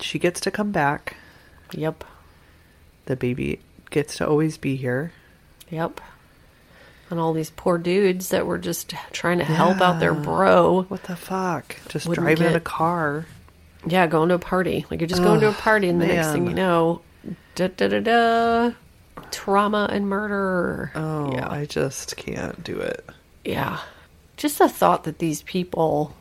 She 0.00 0.18
gets 0.18 0.40
to 0.40 0.50
come 0.50 0.72
back. 0.72 1.16
Yep. 1.72 2.04
The 3.06 3.16
baby 3.16 3.60
gets 3.90 4.16
to 4.16 4.28
always 4.28 4.58
be 4.58 4.76
here. 4.76 5.12
Yep. 5.70 6.00
And 7.10 7.18
all 7.18 7.32
these 7.32 7.50
poor 7.50 7.76
dudes 7.76 8.28
that 8.28 8.46
were 8.46 8.58
just 8.58 8.94
trying 9.12 9.38
to 9.38 9.44
help 9.44 9.80
out 9.80 9.98
their 9.98 10.14
bro. 10.14 10.82
What 10.84 11.02
the 11.04 11.16
fuck? 11.16 11.76
Just 11.88 12.08
driving 12.10 12.46
in 12.46 12.54
a 12.54 12.60
car. 12.60 13.26
Yeah, 13.84 14.06
going 14.06 14.28
to 14.28 14.36
a 14.36 14.38
party. 14.38 14.86
Like 14.90 15.00
you're 15.00 15.08
just 15.08 15.22
going 15.22 15.40
to 15.40 15.48
a 15.48 15.52
party, 15.52 15.88
and 15.88 16.00
the 16.00 16.06
next 16.06 16.28
thing 16.32 16.46
you 16.46 16.54
know, 16.54 17.00
da 17.56 17.66
da 17.68 17.88
da 17.88 18.00
da, 18.00 18.70
trauma 19.32 19.88
and 19.90 20.08
murder. 20.08 20.92
Oh, 20.94 21.32
yeah, 21.32 21.50
I 21.50 21.64
just 21.66 22.16
can't 22.16 22.62
do 22.62 22.78
it. 22.78 23.04
yeah. 23.44 23.80
Just 24.36 24.58
the 24.58 24.68
thought 24.68 25.04
that 25.04 25.18
these 25.18 25.42
people 25.42 26.14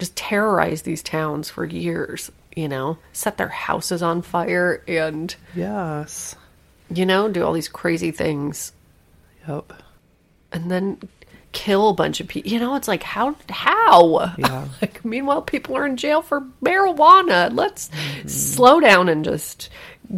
just 0.00 0.16
terrorize 0.16 0.82
these 0.82 1.02
towns 1.02 1.50
for 1.50 1.64
years. 1.64 2.30
You 2.56 2.68
know, 2.68 2.98
set 3.12 3.36
their 3.36 3.48
houses 3.48 4.02
on 4.02 4.22
fire, 4.22 4.82
and 4.88 5.34
Yes. 5.54 6.34
you 6.92 7.04
know, 7.06 7.28
do 7.28 7.44
all 7.44 7.52
these 7.52 7.68
crazy 7.68 8.10
things, 8.10 8.72
Yep. 9.46 9.72
And 10.52 10.70
then 10.70 10.98
kill 11.52 11.88
a 11.88 11.94
bunch 11.94 12.20
of 12.20 12.28
people. 12.28 12.50
You 12.50 12.58
know, 12.60 12.74
it's 12.76 12.88
like 12.88 13.02
how 13.02 13.34
how. 13.48 14.32
Yeah. 14.38 14.68
like 14.82 15.04
meanwhile, 15.04 15.42
people 15.42 15.76
are 15.76 15.86
in 15.86 15.96
jail 15.96 16.22
for 16.22 16.42
marijuana. 16.62 17.50
Let's 17.54 17.88
Mm-hmm. 17.90 18.28
slow 18.28 18.80
down 18.80 19.08
and 19.08 19.24
just 19.24 19.68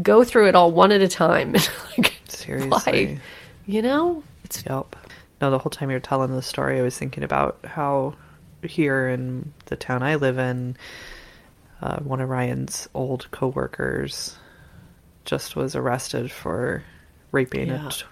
go 0.03 0.25
through 0.25 0.49
it 0.49 0.55
all 0.55 0.73
one 0.73 0.93
at 0.93 1.01
a 1.01 1.09
time. 1.09 1.53
like, 1.99 2.15
Seriously. 2.29 2.69
why? 2.71 3.19
You 3.67 3.83
know, 3.83 4.23
it's 4.45 4.65
Yep. 4.69 4.97
No, 5.41 5.51
the 5.51 5.59
whole 5.59 5.71
time 5.71 5.91
you're 5.91 6.01
telling 6.01 6.31
the 6.35 6.43
story, 6.43 6.79
I 6.79 6.83
was 6.83 6.97
thinking 6.97 7.25
about 7.25 7.59
how 7.65 8.15
here 8.63 9.09
in 9.09 9.53
the 9.67 9.75
town 9.77 10.03
I 10.03 10.15
live 10.15 10.39
in, 10.39 10.77
uh, 11.81 11.99
one 12.01 12.21
of 12.21 12.29
Ryan's 12.29 12.89
old 12.95 13.29
coworkers 13.33 14.37
just 15.25 15.57
was 15.57 15.75
arrested 15.75 16.31
for 16.31 16.85
raping. 17.33 17.69
Yeah. 17.69 17.89
A 17.89 17.91
t- 17.91 18.05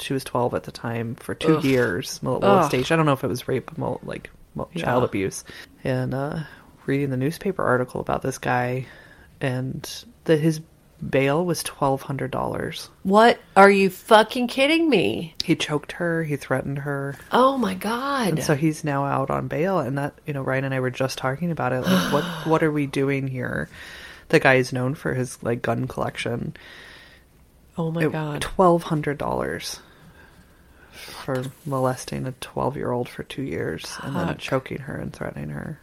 she 0.00 0.12
was 0.12 0.24
12 0.24 0.54
at 0.54 0.62
the 0.64 0.72
time 0.72 1.14
for 1.14 1.34
two 1.34 1.56
Ugh. 1.58 1.64
years 1.64 2.22
molestation. 2.22 2.94
I 2.94 2.96
don't 2.96 3.06
know 3.06 3.12
if 3.12 3.24
it 3.24 3.28
was 3.28 3.46
rape, 3.48 3.76
mol- 3.78 4.00
like 4.04 4.30
mol- 4.54 4.70
Yeah. 4.74 4.84
child 4.84 5.04
abuse. 5.04 5.44
And 5.84 6.14
uh, 6.14 6.40
reading 6.86 7.10
the 7.10 7.16
newspaper 7.16 7.62
article 7.64 8.00
about 8.00 8.22
this 8.22 8.38
guy, 8.38 8.86
and 9.40 9.88
that 10.24 10.38
his 10.40 10.60
bail 11.08 11.44
was 11.46 11.62
twelve 11.62 12.02
hundred 12.02 12.30
dollars. 12.30 12.90
what? 13.04 13.38
Are 13.56 13.70
you 13.70 13.88
fucking 13.88 14.48
kidding 14.48 14.88
me? 14.90 15.34
He 15.42 15.56
choked 15.56 15.92
her. 15.92 16.22
He 16.24 16.36
threatened 16.36 16.80
her. 16.80 17.16
Oh 17.32 17.56
my 17.56 17.74
god! 17.74 18.28
And 18.28 18.42
so 18.44 18.54
he's 18.54 18.84
now 18.84 19.04
out 19.06 19.30
on 19.30 19.48
bail, 19.48 19.78
and 19.78 19.96
that 19.98 20.14
you 20.26 20.34
know, 20.34 20.42
Ryan 20.42 20.64
and 20.64 20.74
I 20.74 20.80
were 20.80 20.90
just 20.90 21.16
talking 21.18 21.50
about 21.50 21.72
it. 21.72 21.80
Like, 21.82 22.12
what 22.12 22.24
what 22.46 22.62
are 22.62 22.70
we 22.72 22.86
doing 22.86 23.26
here? 23.28 23.68
The 24.28 24.40
guy 24.40 24.54
is 24.56 24.72
known 24.72 24.94
for 24.94 25.14
his 25.14 25.42
like 25.42 25.62
gun 25.62 25.88
collection. 25.88 26.54
oh 27.78 27.90
my 27.90 28.06
god! 28.06 28.42
twelve 28.42 28.82
hundred 28.84 29.16
dollars 29.16 29.80
for 31.00 31.44
molesting 31.66 32.26
a 32.26 32.32
twelve 32.40 32.76
year 32.76 32.92
old 32.92 33.08
for 33.08 33.22
two 33.22 33.42
years, 33.42 33.96
and 34.02 34.14
then 34.14 34.36
choking 34.38 34.78
her 34.80 34.96
and 34.96 35.12
threatening 35.12 35.50
her 35.50 35.80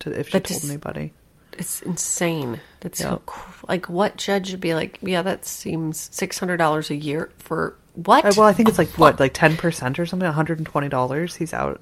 to 0.00 0.10
if 0.18 0.28
she 0.28 0.32
That 0.32 0.44
told 0.44 0.60
just- 0.60 0.70
anybody. 0.70 1.12
It's 1.54 1.82
insane. 1.82 2.60
That's 2.80 3.00
so 3.00 3.10
Yep. 3.12 3.26
cr- 3.26 3.66
like 3.68 3.88
what 3.88 4.16
judge 4.16 4.52
would 4.52 4.60
be 4.60 4.74
like? 4.74 4.98
Yeah, 5.02 5.22
that 5.22 5.44
seems 5.44 6.08
six 6.12 6.38
hundred 6.38 6.58
dollars 6.58 6.88
a 6.90 6.94
year 6.94 7.30
for 7.38 7.74
what? 7.94 8.24
Uh, 8.24 8.32
well, 8.36 8.46
I 8.46 8.52
think 8.52 8.68
it's 8.68 8.78
like 8.78 8.90
what, 8.90 9.18
like 9.18 9.34
ten 9.34 9.56
percent 9.56 9.98
or 9.98 10.06
something, 10.06 10.26
one 10.26 10.34
hundred 10.34 10.58
and 10.58 10.66
twenty 10.66 10.88
dollars. 10.88 11.34
He's 11.36 11.52
out. 11.52 11.80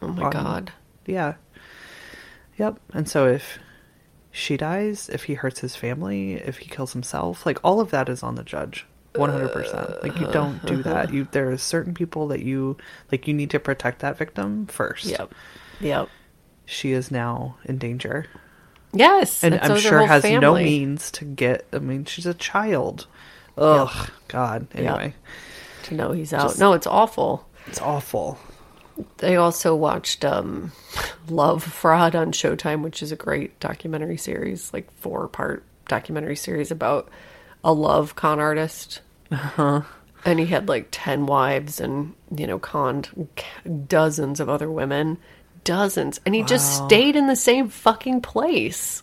oh 0.00 0.08
my 0.08 0.22
on- 0.24 0.30
god! 0.30 0.72
Yeah. 1.04 1.34
Yep. 2.56 2.78
And 2.94 3.08
so 3.08 3.26
if 3.26 3.58
she 4.30 4.56
dies, 4.56 5.10
if 5.12 5.24
he 5.24 5.34
hurts 5.34 5.60
his 5.60 5.76
family, 5.76 6.34
if 6.34 6.58
he 6.58 6.66
kills 6.68 6.92
himself, 6.94 7.44
like 7.44 7.58
all 7.62 7.80
of 7.80 7.90
that 7.90 8.08
is 8.08 8.22
on 8.22 8.36
the 8.36 8.42
judge. 8.44 8.86
100%. 9.14 10.02
Like 10.02 10.18
you 10.20 10.26
don't 10.32 10.64
do 10.66 10.82
that. 10.82 11.12
You 11.12 11.26
there 11.32 11.50
are 11.50 11.58
certain 11.58 11.94
people 11.94 12.28
that 12.28 12.40
you 12.42 12.76
like 13.10 13.26
you 13.26 13.34
need 13.34 13.50
to 13.50 13.58
protect 13.60 14.00
that 14.00 14.16
victim 14.16 14.66
first. 14.66 15.06
Yep, 15.06 15.32
yep. 15.80 16.08
She 16.66 16.92
is 16.92 17.10
now 17.10 17.56
in 17.64 17.78
danger. 17.78 18.26
Yes, 18.92 19.42
And 19.44 19.54
I'm 19.54 19.66
so 19.68 19.74
is 19.74 19.84
her 19.84 19.88
sure 19.88 20.06
has 20.06 20.24
no 20.24 20.54
means 20.54 21.10
to 21.12 21.24
get 21.24 21.66
I 21.72 21.78
mean, 21.78 22.04
she's 22.04 22.26
a 22.26 22.34
child. 22.34 23.06
Ugh, 23.56 24.10
god. 24.28 24.66
Anyway, 24.74 25.14
to 25.84 25.94
know 25.94 26.12
he's 26.12 26.32
out. 26.32 26.48
Just- 26.48 26.60
no, 26.60 26.72
it's 26.72 26.86
awful. 26.86 27.46
it's 27.66 27.80
awful. 27.80 28.38
They 29.18 29.36
also 29.36 29.74
watched 29.74 30.24
um, 30.24 30.72
Love 31.28 31.62
Fraud 31.62 32.14
on 32.14 32.32
Showtime, 32.32 32.82
which 32.82 33.02
is 33.02 33.10
a 33.12 33.16
great 33.16 33.58
documentary 33.60 34.16
series, 34.18 34.72
like 34.72 34.90
four 35.00 35.26
part 35.28 35.64
documentary 35.88 36.36
series 36.36 36.70
about 36.70 37.08
a 37.62 37.72
love 37.72 38.14
con 38.16 38.40
artist 38.40 39.00
uh-huh. 39.32 39.82
And 40.24 40.38
he 40.38 40.46
had 40.46 40.68
like 40.68 40.88
10 40.90 41.26
wives 41.26 41.80
and, 41.80 42.14
you 42.36 42.46
know, 42.46 42.58
conned 42.58 43.28
dozens 43.86 44.40
of 44.40 44.48
other 44.48 44.70
women. 44.70 45.18
Dozens. 45.64 46.20
And 46.26 46.34
he 46.34 46.42
just 46.42 46.84
stayed 46.84 47.16
in 47.16 47.26
the 47.26 47.36
same 47.36 47.68
fucking 47.68 48.20
place. 48.20 49.02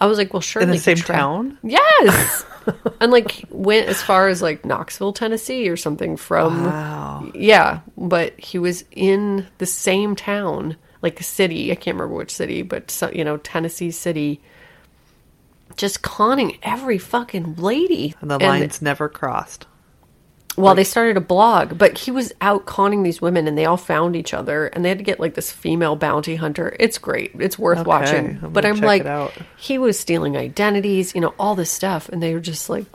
I 0.00 0.06
was 0.06 0.18
like, 0.18 0.32
well, 0.32 0.40
surely 0.40 0.68
In 0.68 0.70
the 0.70 0.78
same 0.78 0.96
tra- 0.96 1.16
town? 1.16 1.58
Yes. 1.62 2.44
and 3.00 3.12
like 3.12 3.44
went 3.50 3.88
as 3.88 4.00
far 4.02 4.28
as 4.28 4.40
like 4.42 4.64
Knoxville, 4.64 5.12
Tennessee 5.12 5.68
or 5.68 5.76
something 5.76 6.16
from 6.16 6.64
Wow. 6.64 7.30
yeah, 7.34 7.80
but 7.96 8.38
he 8.38 8.58
was 8.58 8.84
in 8.90 9.46
the 9.58 9.66
same 9.66 10.16
town, 10.16 10.76
like 11.02 11.20
a 11.20 11.24
city. 11.24 11.70
I 11.72 11.74
can't 11.74 11.96
remember 11.96 12.16
which 12.16 12.34
city, 12.34 12.62
but 12.62 12.90
so, 12.90 13.10
you 13.10 13.24
know, 13.24 13.36
Tennessee 13.38 13.90
city. 13.90 14.40
Just 15.76 16.02
conning 16.02 16.58
every 16.62 16.98
fucking 16.98 17.56
lady. 17.56 18.14
And 18.20 18.30
the 18.30 18.38
lines 18.38 18.80
never 18.82 19.08
crossed. 19.08 19.66
well, 20.56 20.74
they 20.76 20.84
started 20.84 21.16
a 21.16 21.20
blog, 21.20 21.76
but 21.76 21.98
he 21.98 22.10
was 22.12 22.32
out 22.40 22.64
conning 22.64 23.02
these 23.02 23.20
women, 23.20 23.48
and 23.48 23.58
they 23.58 23.64
all 23.64 23.76
found 23.76 24.14
each 24.14 24.32
other, 24.32 24.66
and 24.68 24.84
they 24.84 24.88
had 24.88 24.98
to 24.98 25.04
get 25.04 25.18
like 25.18 25.34
this 25.34 25.50
female 25.50 25.96
bounty 25.96 26.36
hunter. 26.36 26.76
It's 26.78 26.96
great. 26.98 27.32
It's 27.40 27.58
worth 27.58 27.78
Okay, 27.80 27.88
watching. 27.88 28.38
I'm 28.42 28.52
but 28.52 28.64
I'm 28.64 28.78
like, 28.80 29.04
he 29.56 29.78
was 29.78 29.98
stealing 29.98 30.36
identities, 30.36 31.12
you 31.14 31.20
know, 31.20 31.34
all 31.40 31.56
this 31.56 31.72
stuff, 31.72 32.08
and 32.08 32.22
they 32.22 32.34
were 32.34 32.40
just 32.40 32.70
like, 32.70 32.86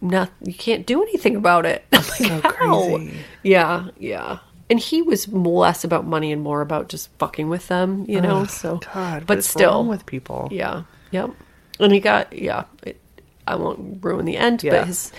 "No, 0.00 0.28
you 0.44 0.54
can't 0.54 0.86
do 0.86 1.02
anything 1.02 1.34
about 1.34 1.66
it." 1.66 1.84
I'm 1.92 1.98
like, 1.98 2.06
So 2.18 2.40
how? 2.40 2.50
crazy. 2.52 3.18
Yeah, 3.42 3.88
yeah. 3.98 4.38
And 4.68 4.78
he 4.78 5.02
was 5.02 5.26
less 5.26 5.82
about 5.82 6.06
money 6.06 6.30
and 6.30 6.40
more 6.40 6.60
about 6.60 6.88
just 6.88 7.08
fucking 7.18 7.48
with 7.48 7.66
them, 7.66 8.04
you 8.08 8.20
know. 8.20 8.44
so, 8.44 8.78
God, 8.94 9.26
but 9.26 9.42
still, 9.42 9.84
with 9.84 10.06
people? 10.06 10.46
yeah, 10.52 10.84
yep. 11.10 11.30
And 11.80 11.92
he 11.92 12.00
got, 12.00 12.32
yeah. 12.32 12.64
It, 12.82 13.00
I 13.46 13.56
won't 13.56 14.04
ruin 14.04 14.26
the 14.26 14.36
end, 14.36 14.62
Yeah. 14.62 14.78
but 14.80 14.86
his 14.86 15.12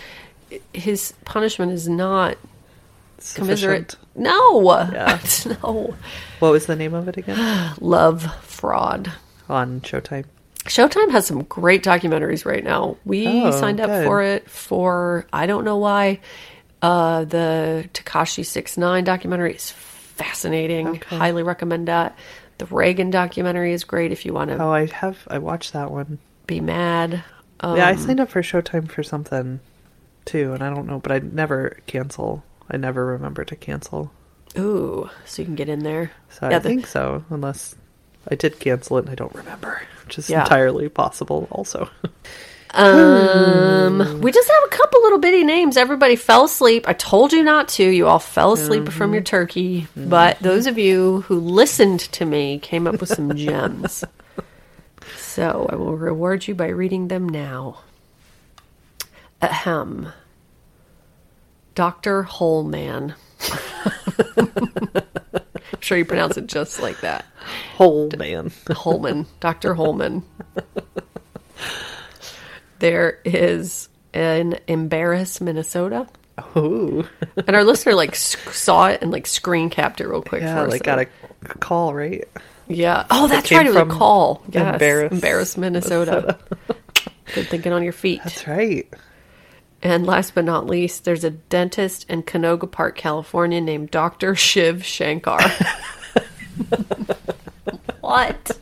his 0.72 1.12
punishment 1.24 1.72
is 1.72 1.88
not 1.88 2.36
commiserate. 3.34 3.96
No, 4.14 4.60
Yeah. 4.92 5.18
no. 5.62 5.94
What 6.38 6.52
was 6.52 6.66
the 6.66 6.76
name 6.76 6.94
of 6.94 7.08
it 7.08 7.16
again? 7.16 7.74
Love 7.80 8.22
fraud. 8.44 9.12
On 9.48 9.80
Showtime. 9.80 10.24
Showtime 10.64 11.10
has 11.10 11.26
some 11.26 11.42
great 11.42 11.82
documentaries 11.82 12.44
right 12.46 12.62
now. 12.62 12.96
We 13.04 13.26
Oh, 13.26 13.50
signed 13.50 13.80
up 13.80 13.88
good. 13.88 14.06
for 14.06 14.22
it 14.22 14.48
for 14.48 15.26
I 15.32 15.46
don't 15.46 15.64
know 15.64 15.76
why. 15.78 16.20
Uh, 16.80 17.24
the 17.24 17.88
Tekashi 17.92 18.44
Six 18.44 18.76
Nine 18.76 19.04
documentary 19.04 19.54
is 19.54 19.70
fascinating. 19.70 20.88
Okay. 20.88 21.16
Highly 21.16 21.42
recommend 21.42 21.88
that. 21.88 22.16
The 22.58 22.66
Reagan 22.66 23.10
documentary 23.10 23.72
is 23.72 23.82
great 23.84 24.12
if 24.12 24.24
you 24.24 24.32
want 24.32 24.50
to 24.50 24.58
Oh, 24.62 24.70
I 24.70 24.86
have. 24.86 25.18
I 25.28 25.38
watched 25.38 25.72
that 25.72 25.90
one. 25.90 26.18
Be 26.46 26.60
mad. 26.60 27.24
Um, 27.60 27.76
yeah, 27.76 27.86
I 27.88 27.96
signed 27.96 28.20
up 28.20 28.28
for 28.30 28.42
Showtime 28.42 28.90
for 28.90 29.02
something 29.02 29.60
too, 30.24 30.52
and 30.52 30.62
I 30.62 30.70
don't 30.70 30.86
know, 30.86 30.98
but 30.98 31.12
I 31.12 31.18
never 31.20 31.78
cancel. 31.86 32.44
I 32.70 32.76
never 32.76 33.04
remember 33.06 33.44
to 33.44 33.56
cancel. 33.56 34.12
Ooh, 34.58 35.08
so 35.24 35.42
you 35.42 35.46
can 35.46 35.54
get 35.54 35.68
in 35.68 35.80
there. 35.80 36.10
So 36.30 36.48
Yeah, 36.48 36.56
I 36.56 36.58
the- 36.58 36.68
think 36.68 36.86
so, 36.86 37.24
unless 37.30 37.74
I 38.30 38.34
did 38.34 38.58
cancel 38.60 38.98
it 38.98 39.02
and 39.02 39.10
I 39.10 39.14
don't 39.14 39.34
remember, 39.34 39.82
which 40.04 40.18
is 40.18 40.28
Yeah. 40.30 40.42
entirely 40.42 40.88
possible. 40.88 41.48
Also, 41.50 41.88
Um, 42.74 44.20
we 44.22 44.32
just 44.32 44.48
have 44.48 44.64
a 44.64 44.68
couple 44.76 45.02
little 45.02 45.18
bitty 45.18 45.44
names. 45.44 45.76
Everybody 45.76 46.16
fell 46.16 46.44
asleep. 46.44 46.88
I 46.88 46.94
told 46.94 47.32
you 47.32 47.42
not 47.44 47.68
to. 47.70 47.84
You 47.84 48.06
all 48.06 48.18
fell 48.18 48.52
asleep 48.54 48.88
from 48.88 49.12
your 49.12 49.22
turkey. 49.22 49.86
But 49.96 50.38
those 50.40 50.66
of 50.66 50.78
you 50.78 51.20
who 51.22 51.38
listened 51.38 52.00
to 52.00 52.24
me 52.24 52.58
came 52.58 52.86
up 52.86 52.98
with 53.00 53.10
some 53.10 53.36
gems. 53.36 54.04
So 55.32 55.66
I 55.70 55.76
will 55.76 55.96
reward 55.96 56.46
you 56.46 56.54
by 56.54 56.68
reading 56.68 57.08
them 57.08 57.26
now. 57.26 57.78
Ahem. 59.40 60.12
Dr. 61.74 62.22
Holman. 62.24 63.14
I'm 64.36 65.80
sure 65.80 65.96
you 65.96 66.04
pronounce 66.04 66.36
it 66.36 66.48
just 66.48 66.82
like 66.82 67.00
that. 67.00 67.24
whole 67.76 68.10
man. 68.18 68.52
Holman, 68.70 69.24
Dr. 69.40 69.72
Holman. 69.72 70.22
There 72.80 73.18
is 73.24 73.88
in 74.12 74.58
Embarrass, 74.66 75.40
Minnesota. 75.40 76.08
Ooh, 76.58 77.06
And 77.46 77.56
our 77.56 77.64
listener 77.64 77.94
like 77.94 78.16
sc- 78.16 78.52
saw 78.52 78.88
it 78.88 79.00
and 79.00 79.10
like 79.10 79.26
screen 79.26 79.70
capped 79.70 80.02
it 80.02 80.08
real 80.08 80.20
quick 80.20 80.42
yeah, 80.42 80.56
for 80.56 80.66
us. 80.66 80.70
like 80.72 80.82
got 80.82 80.98
a 80.98 81.06
call 81.58 81.94
right. 81.94 82.28
Yeah. 82.68 83.06
Oh, 83.10 83.28
that's 83.28 83.50
right. 83.50 83.66
It 83.66 83.70
was 83.70 83.76
a 83.76 83.86
call. 83.86 84.42
Yes. 84.50 84.74
Embarrass, 84.74 85.12
Embarrass, 85.12 85.56
Minnesota. 85.56 86.38
Good 87.34 87.48
thinking 87.48 87.72
on 87.72 87.82
your 87.82 87.92
feet. 87.92 88.20
That's 88.24 88.46
right. 88.46 88.88
And 89.82 90.06
last 90.06 90.34
but 90.34 90.44
not 90.44 90.66
least, 90.66 91.04
there's 91.04 91.24
a 91.24 91.30
dentist 91.30 92.08
in 92.08 92.22
Canoga 92.22 92.70
Park, 92.70 92.96
California 92.96 93.60
named 93.60 93.90
Dr. 93.90 94.36
Shiv 94.36 94.84
Shankar. 94.84 95.40
what? 98.00 98.58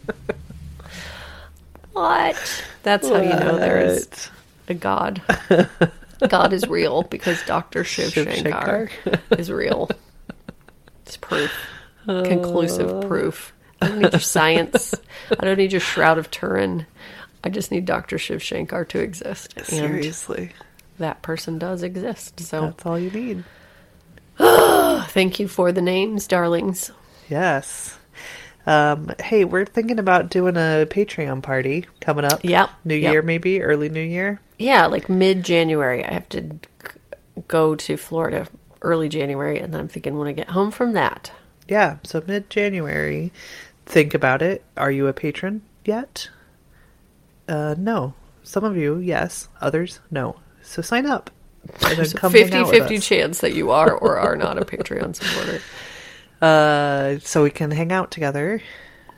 What? 1.92 2.64
That's 2.82 3.06
how 3.08 3.20
you 3.20 3.28
know 3.28 3.58
there 3.58 3.80
is 3.80 4.30
a 4.68 4.74
God. 4.74 5.20
God 6.28 6.52
is 6.52 6.66
real 6.68 7.02
because 7.02 7.42
Dr. 7.44 7.84
Shiv, 7.84 8.12
Shiv 8.12 8.32
Shankar 8.32 8.90
is 9.36 9.50
real. 9.50 9.90
It's 11.04 11.16
proof. 11.18 11.52
Conclusive 12.06 13.06
proof. 13.08 13.52
I 13.80 13.88
don't 13.88 13.98
need 14.00 14.12
your 14.12 14.20
science. 14.20 14.94
I 15.30 15.44
don't 15.44 15.58
need 15.58 15.72
your 15.72 15.80
Shroud 15.80 16.18
of 16.18 16.30
Turin. 16.30 16.86
I 17.42 17.48
just 17.48 17.70
need 17.70 17.86
Dr. 17.86 18.18
Shiv 18.18 18.42
Shankar 18.42 18.84
to 18.86 19.00
exist. 19.00 19.54
And 19.56 19.66
seriously. 19.66 20.52
that 20.98 21.22
person 21.22 21.58
does 21.58 21.82
exist. 21.82 22.40
So 22.40 22.60
That's 22.62 22.84
all 22.86 22.98
you 22.98 23.10
need. 23.10 23.44
thank 25.08 25.40
you 25.40 25.48
for 25.48 25.72
the 25.72 25.82
names, 25.82 26.26
darlings. 26.26 26.90
Yes. 27.28 27.98
Um, 28.66 29.10
hey, 29.22 29.44
we're 29.44 29.64
thinking 29.64 29.98
about 29.98 30.30
doing 30.30 30.56
a 30.56 30.86
Patreon 30.88 31.42
party 31.42 31.86
coming 32.00 32.24
up. 32.24 32.44
Yep, 32.44 32.70
New 32.84 32.94
yep. 32.94 33.12
Year, 33.12 33.22
maybe 33.22 33.62
early 33.62 33.88
New 33.88 34.02
Year. 34.02 34.40
Yeah, 34.58 34.86
like 34.86 35.08
mid 35.08 35.42
January. 35.44 36.04
I 36.04 36.12
have 36.12 36.28
to 36.30 36.40
g- 36.42 36.58
go 37.48 37.74
to 37.74 37.96
Florida 37.96 38.46
early 38.82 39.08
January, 39.08 39.58
and 39.58 39.72
then 39.72 39.80
I'm 39.80 39.88
thinking 39.88 40.18
when 40.18 40.28
I 40.28 40.32
get 40.32 40.50
home 40.50 40.70
from 40.70 40.92
that. 40.92 41.32
Yeah, 41.68 41.96
so 42.04 42.22
mid 42.26 42.50
January. 42.50 43.32
Think 43.90 44.14
about 44.14 44.40
it. 44.40 44.64
Are 44.76 44.90
you 44.90 45.06
a 45.08 45.12
patron 45.12 45.62
yet? 45.84 46.28
Uh, 47.48 47.74
no. 47.76 48.14
Some 48.42 48.64
of 48.64 48.76
you, 48.76 48.98
yes. 48.98 49.48
Others, 49.60 50.00
no. 50.10 50.36
So 50.62 50.80
sign 50.80 51.06
up. 51.06 51.30
There's 51.80 52.14
a 52.14 52.16
come 52.16 52.32
hang 52.32 52.42
50 52.44 52.56
out 52.56 52.66
with 52.68 52.78
50 52.78 52.96
us. 52.96 53.04
chance 53.06 53.38
that 53.40 53.52
you 53.52 53.70
are 53.70 53.92
or 53.92 54.16
are 54.18 54.36
not 54.36 54.58
a 54.58 54.64
Patreon 54.64 55.14
supporter. 55.16 55.60
Uh, 56.40 57.18
so 57.18 57.42
we 57.42 57.50
can 57.50 57.70
hang 57.70 57.92
out 57.92 58.10
together, 58.10 58.62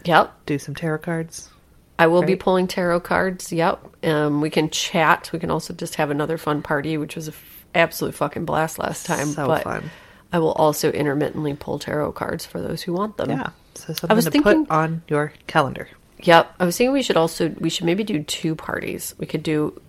Yep. 0.05 0.33
do 0.45 0.59
some 0.59 0.75
tarot 0.75 0.99
cards. 0.99 1.51
I 1.97 2.09
will 2.09 2.25
be 2.25 2.35
pulling 2.35 2.67
tarot 2.67 2.99
cards. 2.99 3.53
Yep. 3.53 4.05
Um, 4.05 4.41
we 4.41 4.51
can 4.51 4.69
chat. 4.71 5.31
We 5.33 5.39
can 5.39 5.49
also 5.49 5.73
just 5.73 5.95
have 5.95 6.11
another 6.11 6.37
fun 6.37 6.63
party, 6.63 6.97
which 6.99 7.15
was 7.15 7.29
a 7.29 7.31
f- 7.31 7.65
absolute 7.77 8.17
fucking 8.17 8.45
blast 8.45 8.81
last 8.81 9.07
time. 9.07 9.29
So 9.29 9.47
but 9.47 9.63
fun. 9.63 9.91
I 10.33 10.39
will 10.39 10.53
also 10.53 10.91
intermittently 10.91 11.55
pull 11.55 11.79
tarot 11.79 12.13
cards 12.13 12.47
for 12.47 12.61
those 12.61 12.83
who 12.83 12.93
want 12.93 13.17
them. 13.19 13.31
Yeah. 13.31 13.51
So 13.75 13.93
something 13.93 14.11
I 14.11 14.15
was 14.15 14.25
to 14.27 14.31
thinking- 14.31 14.67
put 14.67 14.71
on 14.75 15.03
your 15.09 15.33
calendar. 15.47 15.89
Yep. 16.23 16.55
I 16.61 16.65
was 16.65 16.77
thinking 16.77 16.93
we 16.93 17.03
should 17.03 17.17
also 17.17 17.49
we 17.59 17.69
should 17.69 17.85
maybe 17.85 18.05
do 18.05 18.23
two 18.23 18.55
parties. 18.55 19.15
We 19.19 19.27
could 19.27 19.43
do 19.43 19.81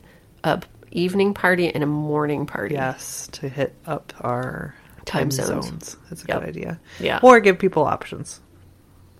a 0.44 0.62
evening 0.92 1.34
party 1.34 1.74
and 1.74 1.84
a 1.84 1.88
morning 1.88 2.46
party. 2.46 2.76
Yes, 2.76 3.28
to 3.34 3.48
hit 3.50 3.76
up 3.86 4.14
our 4.22 4.76
Time 5.06 5.30
time, 5.30 5.32
zones. 5.32 5.66
zones. 5.68 5.98
That's 6.10 6.24
a 6.24 6.28
Yep. 6.28 6.40
good 6.40 6.50
idea. 6.50 6.80
Yeah. 7.00 7.20
Or 7.22 7.40
give 7.40 7.60
people 7.60 7.84
options. 7.84 8.40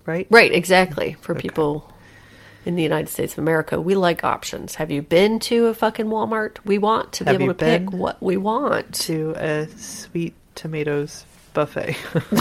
Right? 0.06 0.26
Right, 0.30 0.52
exactly. 0.52 1.16
For 1.20 1.34
people 1.34 1.90
in 2.66 2.74
the 2.76 2.82
United 2.82 3.08
States 3.10 3.34
of 3.34 3.38
America, 3.38 3.80
we 3.80 3.94
like 3.94 4.24
options. 4.24 4.74
Have 4.76 4.90
you 4.90 5.00
been 5.02 5.38
to 5.40 5.66
a 5.68 5.74
fucking 5.74 6.06
Walmart? 6.06 6.56
We 6.64 6.78
want 6.78 7.12
to 7.14 7.24
be 7.24 7.32
Have 7.32 7.40
able 7.40 7.54
to 7.54 7.64
pick 7.64 7.90
what 7.92 8.22
we 8.22 8.36
want. 8.36 8.92
To 9.06 9.34
a 9.36 9.68
sweet 9.76 10.34
tomatoes 10.54 11.24
buffet. 11.52 11.96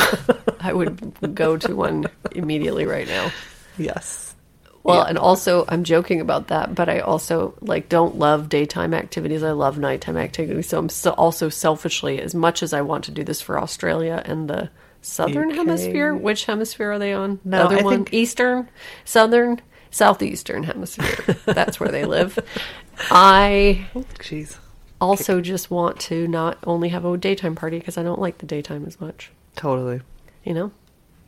I 0.60 0.74
would 0.74 1.36
go 1.36 1.58
to 1.58 1.76
one 1.76 2.06
immediately 2.32 2.86
right 2.86 3.08
now. 3.08 3.32
yes. 3.78 4.36
Well, 4.84 4.98
Yeah. 5.04 5.10
and 5.10 5.18
also 5.18 5.64
I'm 5.70 5.84
joking 5.86 6.20
about 6.20 6.48
that, 6.48 6.76
but 6.76 6.90
I 6.90 7.00
also 7.00 7.54
like 7.62 7.88
don't 7.90 8.18
love 8.18 8.50
daytime 8.50 8.94
activities. 8.94 9.42
I 9.44 9.52
love 9.52 9.78
nighttime 9.78 10.18
activities. 10.18 10.68
So 10.68 10.78
I'm 10.80 10.90
so 10.90 11.12
also 11.12 11.48
selfishly, 11.50 12.20
as 12.20 12.36
much 12.36 12.62
as 12.64 12.74
I 12.74 12.82
want 12.82 13.06
to 13.06 13.12
do 13.12 13.24
this 13.24 13.40
for 13.42 13.58
Australia 13.60 14.22
and 14.26 14.50
the 14.50 14.70
southern 15.02 15.52
UK. 15.52 15.56
hemisphere. 15.58 16.14
Which 16.14 16.46
hemisphere 16.46 16.92
are 16.92 17.00
they 17.00 17.14
on? 17.14 17.40
No, 17.46 17.60
the 17.60 17.64
other 17.66 17.80
I 17.80 17.82
one, 17.84 17.94
think- 18.06 18.14
eastern, 18.14 18.68
southern, 19.06 19.62
southeastern 19.92 20.64
hemisphere. 20.64 21.38
That's 21.46 21.80
where 21.80 21.90
they 21.92 22.04
live. 22.06 22.38
I 23.10 23.88
oh, 23.96 24.02
Jeez. 24.20 24.58
Also 25.04 25.42
just 25.42 25.70
want 25.70 26.00
to 26.02 26.28
not 26.28 26.58
only 26.66 26.90
have 26.90 27.06
a 27.06 27.18
daytime 27.18 27.56
party 27.56 27.80
because 27.80 27.98
I 27.98 28.04
don't 28.04 28.20
like 28.20 28.40
the 28.40 28.46
daytime 28.46 28.86
as 28.86 29.00
much. 29.00 29.32
Totally. 29.56 30.02
You 30.44 30.54
know, 30.54 30.72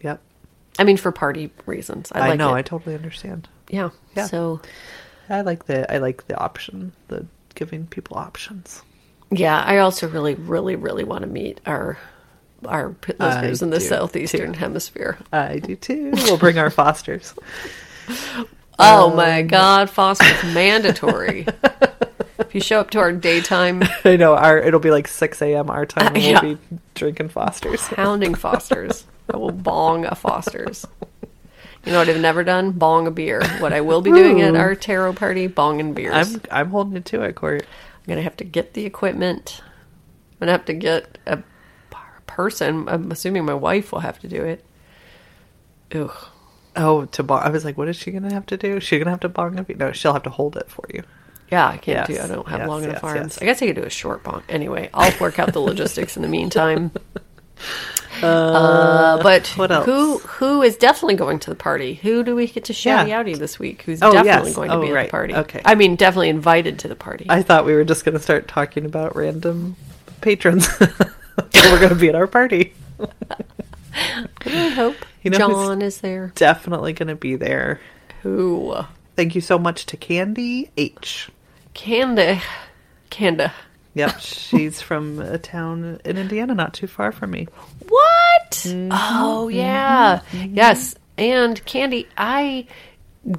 Yep. 0.02 0.22
I 0.78 0.84
mean 0.84 0.98
for 0.98 1.12
party 1.12 1.52
reasons. 1.66 2.12
I, 2.12 2.20
I, 2.20 2.30
like 2.30 2.40
know, 2.40 2.54
it. 2.54 2.60
I 2.60 2.62
totally 2.62 2.96
understand. 2.96 3.48
yeah. 3.70 3.90
Yeah. 4.16 4.28
So 4.28 4.62
I 5.30 5.42
like 5.42 5.66
the 5.66 5.92
I 5.92 5.98
like 5.98 6.28
the 6.28 6.38
option, 6.38 6.94
the 7.08 7.26
giving 7.56 7.88
people 7.88 8.18
options. 8.18 8.82
Yeah, 9.32 9.60
I 9.60 9.80
also 9.80 10.08
really, 10.08 10.36
really, 10.36 10.76
really 10.76 11.04
want 11.04 11.22
to 11.22 11.28
meet 11.28 11.62
our 11.66 11.98
our 12.66 12.96
listeners 13.20 13.62
in 13.62 13.70
the 13.70 13.80
southeastern 13.80 14.54
hemisphere. 14.54 15.18
I 15.32 15.60
do 15.60 15.76
too. 15.76 16.12
We'll 16.14 16.38
bring 16.38 16.58
our 16.58 16.70
fosters. 16.70 17.34
Oh 18.78 19.16
my 19.16 19.42
um, 19.42 19.48
God, 19.48 19.90
Foster's 19.90 20.44
mandatory. 20.54 21.48
if 22.56 22.64
you 22.64 22.66
show 22.66 22.80
up 22.80 22.90
to 22.92 23.00
our 23.00 23.12
daytime 23.12 23.84
I 24.06 24.16
know 24.16 24.36
our 24.36 24.58
it'll 24.58 24.80
be 24.80 24.90
like 24.92 25.10
six 25.10 25.42
a.m. 25.42 25.70
our 25.70 25.86
time. 25.86 26.08
Uh, 26.08 26.16
and 26.16 26.24
yeah. 26.24 26.42
We'll 26.42 26.56
be 26.56 26.62
drinking 26.94 27.30
Fosters. 27.30 27.82
pounding 27.90 28.34
Fosters, 28.34 29.04
I 29.32 29.36
will 29.36 29.52
bong 29.52 30.06
a 30.06 30.16
Fosters. 30.16 30.86
You 31.86 31.92
know 31.92 32.00
what 32.00 32.08
I've 32.08 32.22
never 32.22 32.46
done? 32.46 32.72
Bong 32.72 33.08
a 33.08 33.12
beer. 33.12 33.46
What 33.60 33.74
I 33.74 33.82
will 33.82 34.02
be 34.02 34.10
doing 34.10 34.42
at 34.42 34.56
our 34.56 34.74
tarot 34.74 35.14
party, 35.14 35.48
bong 35.48 35.82
and 35.82 35.94
beers. 35.94 36.36
I'm 36.36 36.42
I'm 36.50 36.70
holding 36.70 36.96
it 36.96 37.04
to 37.06 37.24
it, 37.24 37.36
Court. 37.36 37.64
I'm 37.64 38.04
gonna 38.08 38.22
have 38.22 38.38
to 38.38 38.46
get 38.46 38.74
the 38.74 38.86
equipment. 38.86 39.62
I'm 39.62 40.40
gonna 40.40 40.54
have 40.54 40.66
to 40.66 40.74
get 40.74 41.18
a 41.28 41.44
person. 42.26 42.88
I'm 42.88 43.12
assuming 43.12 43.44
my 43.46 43.54
wife 43.54 43.92
will 43.92 44.00
have 44.00 44.20
to 44.20 44.30
do 44.30 44.42
it. 44.44 44.64
Ugh. 45.94 46.30
Oh, 46.78 47.06
to 47.06 47.22
bong. 47.22 47.42
I 47.44 47.50
was 47.50 47.66
like, 47.66 47.78
what 47.78 47.90
is 47.90 47.98
she 47.98 48.12
gonna 48.12 48.34
have 48.34 48.46
to 48.48 48.58
do? 48.58 48.80
She's 48.80 49.00
gonna 49.00 49.12
have 49.12 49.20
to 49.20 49.30
bong 49.30 49.60
a 49.60 49.64
beer. 49.64 49.76
No, 49.76 49.92
she'll 49.92 50.14
have 50.14 50.24
to 50.24 50.30
hold 50.30 50.56
it 50.56 50.70
for 50.70 50.86
you. 50.94 51.04
Yeah, 51.52 51.68
I 51.68 51.78
can't 51.78 52.10
Yes, 52.10 52.18
do. 52.20 52.24
I 52.24 52.28
don't 52.36 52.48
have 52.48 52.60
yes, 52.62 52.68
long 52.70 52.84
enough 52.84 52.96
yes, 52.96 53.04
arms. 53.04 53.38
I 53.40 53.46
guess 53.46 53.62
I 53.62 53.68
could 53.68 53.76
do 53.76 53.84
a 53.84 53.90
short 53.90 54.24
bonk. 54.24 54.44
Anyway, 54.50 54.90
I'll 54.94 55.14
work 55.20 55.38
out 55.40 55.54
the 55.54 55.60
logistics 55.60 56.16
in 56.16 56.22
the 56.24 56.28
meantime. 56.28 56.92
Uh, 58.24 59.22
but 59.22 59.46
what 59.58 59.70
else? 59.72 59.86
who 59.86 60.20
who 60.20 60.62
is 60.62 60.78
definitely 60.78 61.16
going 61.16 61.38
to 61.38 61.50
the 61.50 61.56
party? 61.56 61.96
Who 61.96 62.24
do 62.24 62.34
we 62.34 62.48
get 62.48 62.64
to 62.66 62.74
shouty 62.74 63.10
Yeah. 63.10 63.22
outy 63.22 63.38
this 63.38 63.60
week? 63.60 63.82
Who's 63.82 64.02
Oh, 64.02 64.12
definitely 64.14 64.52
yes. 64.52 64.56
going 64.56 64.70
to 64.70 64.76
Oh, 64.78 64.82
be 64.82 64.90
at 64.94 65.04
the 65.08 65.12
party? 65.12 65.36
Okay. 65.36 65.62
I 65.66 65.76
mean, 65.76 65.98
definitely 65.98 66.30
invited 66.30 66.80
to 66.80 66.88
the 66.88 66.96
party. 66.96 67.26
I 67.30 67.42
thought 67.42 67.66
we 67.66 67.74
were 67.74 67.84
just 67.84 68.06
gonna 68.06 68.20
start 68.20 68.48
talking 68.48 68.86
about 68.86 69.18
random 69.18 69.76
patrons. 70.22 70.70
we're 70.80 71.80
gonna 71.82 71.96
be 71.96 72.08
at 72.08 72.16
our 72.16 72.28
party. 72.28 72.74
I 73.94 74.70
hope 74.70 74.96
You 75.22 75.32
know 75.32 75.38
John 75.38 75.82
is 75.82 76.00
there. 76.00 76.32
Definitely 76.36 76.94
gonna 76.94 77.16
be 77.16 77.36
there. 77.36 77.82
Who? 78.24 78.76
Thank 79.18 79.36
you 79.36 79.42
so 79.42 79.60
much 79.60 79.86
to 79.88 79.98
Candy 79.98 80.72
H. 80.78 81.30
Canda. 81.76 82.42
Canda. 83.12 83.54
Yep, 83.94 84.20
she's 84.20 84.82
from 84.82 85.20
a 85.20 85.38
town 85.38 86.02
in 86.04 86.18
Indiana, 86.18 86.56
not 86.56 86.74
too 86.74 86.88
far 86.88 87.12
from 87.12 87.32
me. 87.32 87.48
What? 87.88 88.52
Mm-hmm. 88.52 88.90
Oh 88.92 89.48
yeah. 89.48 90.22
Yes. 90.34 90.96
And 91.18 91.64
Candy, 91.66 92.08
I 92.18 92.68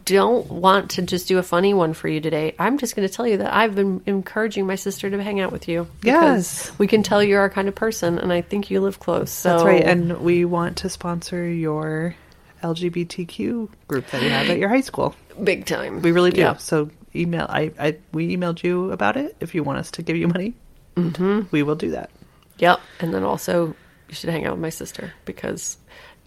don't 0.05 0.51
want 0.51 0.93
to 0.93 1.03
just 1.03 1.29
do 1.29 1.39
a 1.39 1.43
funny 1.43 1.75
one 1.75 1.93
for 1.93 2.09
you 2.09 2.21
today. 2.21 2.55
I'm 2.59 2.79
just 2.79 2.97
going 2.97 3.07
to 3.07 3.13
tell 3.15 3.27
you 3.27 3.37
that 3.37 3.55
I've 3.55 3.75
been 3.75 4.01
encouraging 4.07 4.67
my 4.67 4.75
sister 4.77 5.11
to 5.11 5.23
hang 5.23 5.41
out 5.41 5.53
with 5.53 5.69
you. 5.69 5.87
because 6.01 6.69
Yes. 6.71 6.79
We 6.79 6.87
can 6.87 7.03
tell 7.03 7.23
you're 7.23 7.41
our 7.41 7.51
kind 7.51 7.69
of 7.69 7.75
person, 7.75 8.19
and 8.19 8.33
I 8.33 8.41
think 8.41 8.71
you 8.71 8.81
live 8.81 8.99
close. 8.99 9.31
So 9.31 9.51
That's 9.51 9.65
right, 9.65 9.85
and 9.85 10.21
we 10.23 10.45
want 10.45 10.79
to 10.79 10.89
sponsor 10.89 11.47
your 11.49 12.17
LGBTQ 12.63 13.69
group 13.89 14.07
that 14.09 14.23
you 14.23 14.31
have 14.31 14.49
at 14.49 14.59
your 14.59 14.69
high 14.71 14.81
school. 14.81 15.15
big 15.43 15.67
time. 15.67 16.03
We 16.03 16.13
really 16.13 16.31
do. 16.31 16.41
Yeah. 16.41 16.57
So 16.57 16.91
email. 17.21 17.47
I, 17.49 17.73
I 17.79 17.97
we 18.13 18.37
emailed 18.37 18.63
you 18.63 18.93
about 18.93 19.17
it. 19.17 19.37
If 19.41 19.55
you 19.55 19.63
want 19.63 19.79
us 19.79 19.91
to 19.93 20.03
give 20.03 20.17
you 20.17 20.29
money, 20.29 20.55
mm-hmm. 20.97 21.43
we 21.51 21.63
will 21.63 21.75
do 21.75 21.91
that. 21.91 22.11
Yep. 22.59 22.81
And 23.01 23.13
then 23.13 23.25
also, 23.25 23.75
you 24.09 24.15
should 24.15 24.31
hang 24.31 24.47
out 24.47 24.53
with 24.53 24.61
my 24.61 24.71
sister 24.71 25.13
because 25.25 25.77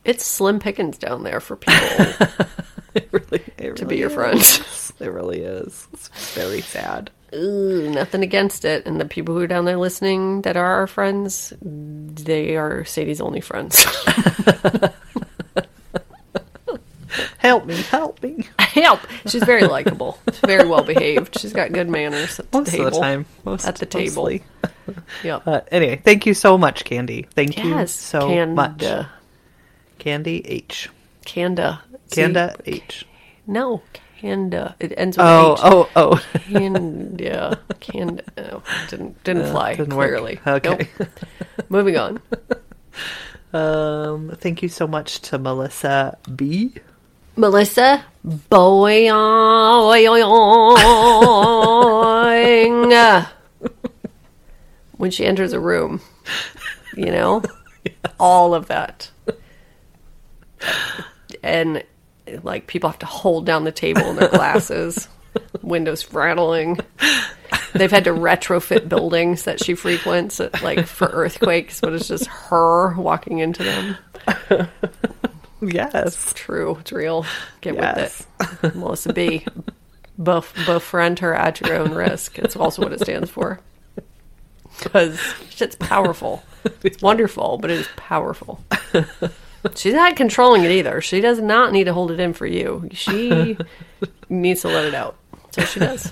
it's 0.05 0.25
slim 0.25 0.59
pickings 0.59 0.97
down 0.97 1.23
there 1.23 1.39
for 1.39 1.55
people. 1.55 2.27
It 2.95 3.07
really, 3.11 3.43
it 3.59 3.75
To 3.75 3.85
be 3.85 3.95
really 3.95 3.99
your 3.99 4.09
friend. 4.09 4.41
It 4.99 5.13
really 5.13 5.39
is. 5.39 5.87
It's 5.93 6.09
very 6.33 6.59
sad. 6.59 7.09
Ooh, 7.33 7.89
nothing 7.89 8.21
against 8.21 8.65
it. 8.65 8.85
And 8.85 8.99
the 8.99 9.05
people 9.05 9.33
who 9.33 9.41
are 9.41 9.47
down 9.47 9.63
there 9.63 9.77
listening 9.77 10.41
that 10.41 10.57
are 10.57 10.65
our 10.65 10.87
friends, 10.87 11.53
they 11.61 12.57
are 12.57 12.83
Sadie's 12.83 13.21
only 13.21 13.39
friends. 13.39 13.85
Help 17.39 17.65
me, 17.65 17.75
help 17.75 18.21
me. 18.21 18.47
Help! 18.89 19.01
She's 19.27 19.43
very 19.43 19.63
likable. 19.63 20.17
She's 20.31 20.39
very 20.39 20.67
well 20.67 20.83
behaved. 20.83 21.39
She's 21.39 21.53
got 21.53 21.71
good 21.71 21.89
manners 21.89 22.39
at 22.39 22.51
the 22.51 22.57
Most 22.57 22.71
table. 22.71 22.87
of 22.87 22.93
the 22.93 22.99
time. 22.99 23.25
Most, 23.45 23.67
At 23.67 23.75
the 23.75 23.85
table. 23.85 24.23
mostly. 24.23 24.43
Yep. 25.23 25.47
Uh, 25.47 25.61
anyway, 25.71 26.01
thank 26.03 26.25
you 26.25 26.33
so 26.33 26.57
much, 26.57 26.83
Candy. 26.85 27.27
Thank 27.35 27.57
you 27.63 27.85
so 27.85 28.21
Canda. 28.27 28.55
much. 28.55 29.07
Candy 29.99 30.41
H. 30.47 30.89
Canda. 31.25 31.81
See, 32.07 32.21
Canda 32.21 32.55
H. 32.65 33.05
No, 33.45 33.83
Canda. 34.17 34.75
It 34.79 34.93
ends 34.97 35.17
with 35.17 35.25
Oh, 35.27 35.53
H. 35.53 35.59
oh, 35.63 35.89
oh. 35.95 36.25
Canda. 36.51 37.59
Canda. 37.79 38.23
Oh, 38.37 38.63
didn't 38.89 39.23
didn't 39.23 39.51
fly. 39.51 39.75
didn't 39.75 39.95
work. 39.95 40.09
clearly. 40.09 40.39
Okay. 40.47 40.87
Nope. 40.99 41.09
Moving 41.69 41.97
on. 41.97 42.21
Um, 43.51 44.31
thank 44.39 44.61
you 44.61 44.69
so 44.69 44.85
much 44.85 45.21
to 45.21 45.39
Melissa 45.39 46.17
B. 46.35 46.75
Melissa 47.35 48.05
Boing. 48.25 49.09
when 54.97 55.11
she 55.11 55.25
enters 55.25 55.53
a 55.53 55.59
room, 55.59 56.01
you 56.95 57.05
know, 57.05 57.41
all 58.19 58.53
of 58.53 58.67
that, 58.67 59.09
and 61.41 61.83
like 62.43 62.67
people 62.67 62.89
have 62.89 62.99
to 62.99 63.05
hold 63.05 63.45
down 63.45 63.63
the 63.63 63.71
table 63.71 64.03
in 64.09 64.17
their 64.17 64.29
glasses, 64.29 65.07
windows 65.61 66.13
rattling. 66.13 66.79
They've 67.73 67.91
had 67.91 68.03
to 68.05 68.11
retrofit 68.11 68.89
buildings 68.89 69.43
that 69.43 69.63
she 69.63 69.75
frequents, 69.75 70.41
like 70.61 70.85
for 70.85 71.07
earthquakes, 71.07 71.79
but 71.81 71.93
it's 71.93 72.07
just 72.07 72.25
her 72.27 72.93
walking 72.95 73.39
into 73.39 73.63
them. 73.63 73.97
Yes. 75.61 75.93
It's 75.93 76.33
True, 76.33 76.77
it's 76.79 76.91
real. 76.91 77.25
Get 77.61 77.75
Yes. 77.75 78.25
with 78.39 78.63
it, 78.63 78.75
Melissa 78.75 79.13
B. 79.13 79.45
Bef- 80.19 80.65
befriend 80.65 81.19
her 81.19 81.33
at 81.33 81.61
your 81.61 81.75
own 81.77 81.93
risk. 81.93 82.37
It's 82.39 82.55
also 82.55 82.81
what 82.81 82.93
it 82.93 82.99
stands 83.01 83.29
for. 83.29 83.59
Because 84.83 85.19
shit's 85.49 85.75
powerful. 85.75 86.43
It's 86.83 87.01
wonderful, 87.01 87.57
but 87.57 87.71
it 87.71 87.79
is 87.79 87.87
powerful. 87.95 88.61
She's 89.75 89.93
not 89.93 90.17
controlling 90.17 90.65
it 90.65 90.71
either. 90.71 90.99
She 90.99 91.21
does 91.21 91.39
not 91.39 91.71
need 91.71 91.85
to 91.85 91.93
hold 91.93 92.11
it 92.11 92.19
in 92.19 92.33
for 92.33 92.45
you. 92.45 92.89
She 92.91 93.57
needs 94.29 94.61
to 94.63 94.67
let 94.67 94.83
it 94.83 94.93
out. 94.93 95.15
So 95.51 95.61
she 95.63 95.79
does. 95.79 96.11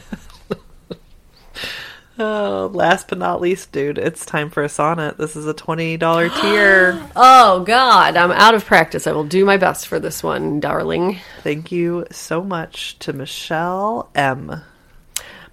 Oh, 2.20 2.72
last 2.74 3.09
but 3.09 3.20
not 3.20 3.41
least, 3.41 3.72
dude, 3.72 3.99
it's 3.99 4.26
time 4.26 4.49
for 4.49 4.63
a 4.63 4.70
sonnet. 4.70 5.20
This 5.20 5.36
is 5.36 5.45
a 5.45 5.53
$20 5.53 6.41
tier. 6.41 6.99
Oh 7.15 7.63
God, 7.63 8.18
I'm 8.18 8.32
out 8.32 8.55
of 8.55 8.65
practice. 8.65 9.05
I 9.05 9.11
will 9.11 9.24
do 9.24 9.45
my 9.45 9.57
best 9.57 9.88
for 9.88 9.99
this 9.99 10.24
one, 10.24 10.59
darling. 10.59 11.20
Thank 11.43 11.72
you 11.72 12.07
so 12.09 12.43
much 12.43 12.97
to 12.99 13.13
Michelle 13.13 14.09
M. 14.15 14.63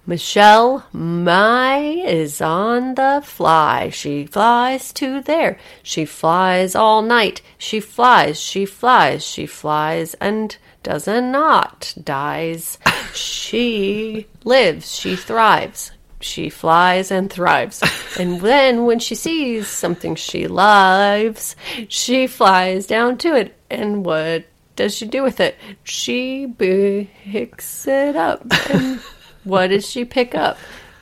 Michelle 0.06 0.86
Mai 0.92 1.78
is 1.80 2.40
on 2.40 2.94
the 2.94 3.22
fly. 3.24 3.90
She 3.90 4.26
flies 4.26 4.92
to 4.94 5.20
there. 5.20 5.58
She 5.82 6.04
flies 6.04 6.74
all 6.74 7.02
night. 7.02 7.42
She 7.58 7.80
flies, 7.80 8.40
she 8.40 8.64
flies, 8.64 9.24
she 9.24 9.46
flies 9.46 10.14
and 10.14 10.56
does 10.82 11.06
not 11.06 11.94
dies. 12.02 12.78
She 13.14 14.26
lives, 14.42 14.92
she 14.92 15.14
thrives. 15.14 15.92
She 16.24 16.48
flies 16.48 17.10
and 17.10 17.30
thrives. 17.30 17.82
And 18.18 18.40
then 18.40 18.86
when 18.86 19.00
she 19.00 19.16
sees 19.16 19.66
something 19.66 20.14
she 20.14 20.46
loves, 20.46 21.56
she 21.88 22.28
flies 22.28 22.86
down 22.86 23.18
to 23.18 23.34
it. 23.34 23.58
And 23.68 24.04
what 24.04 24.44
does 24.76 24.96
she 24.96 25.06
do 25.06 25.22
with 25.22 25.40
it? 25.40 25.56
She 25.82 26.46
picks 26.46 27.88
it 27.88 28.14
up. 28.14 28.46
And 28.70 29.00
what 29.44 29.68
did 29.68 29.84
she 29.84 30.04
pick 30.04 30.34
up? 30.34 30.56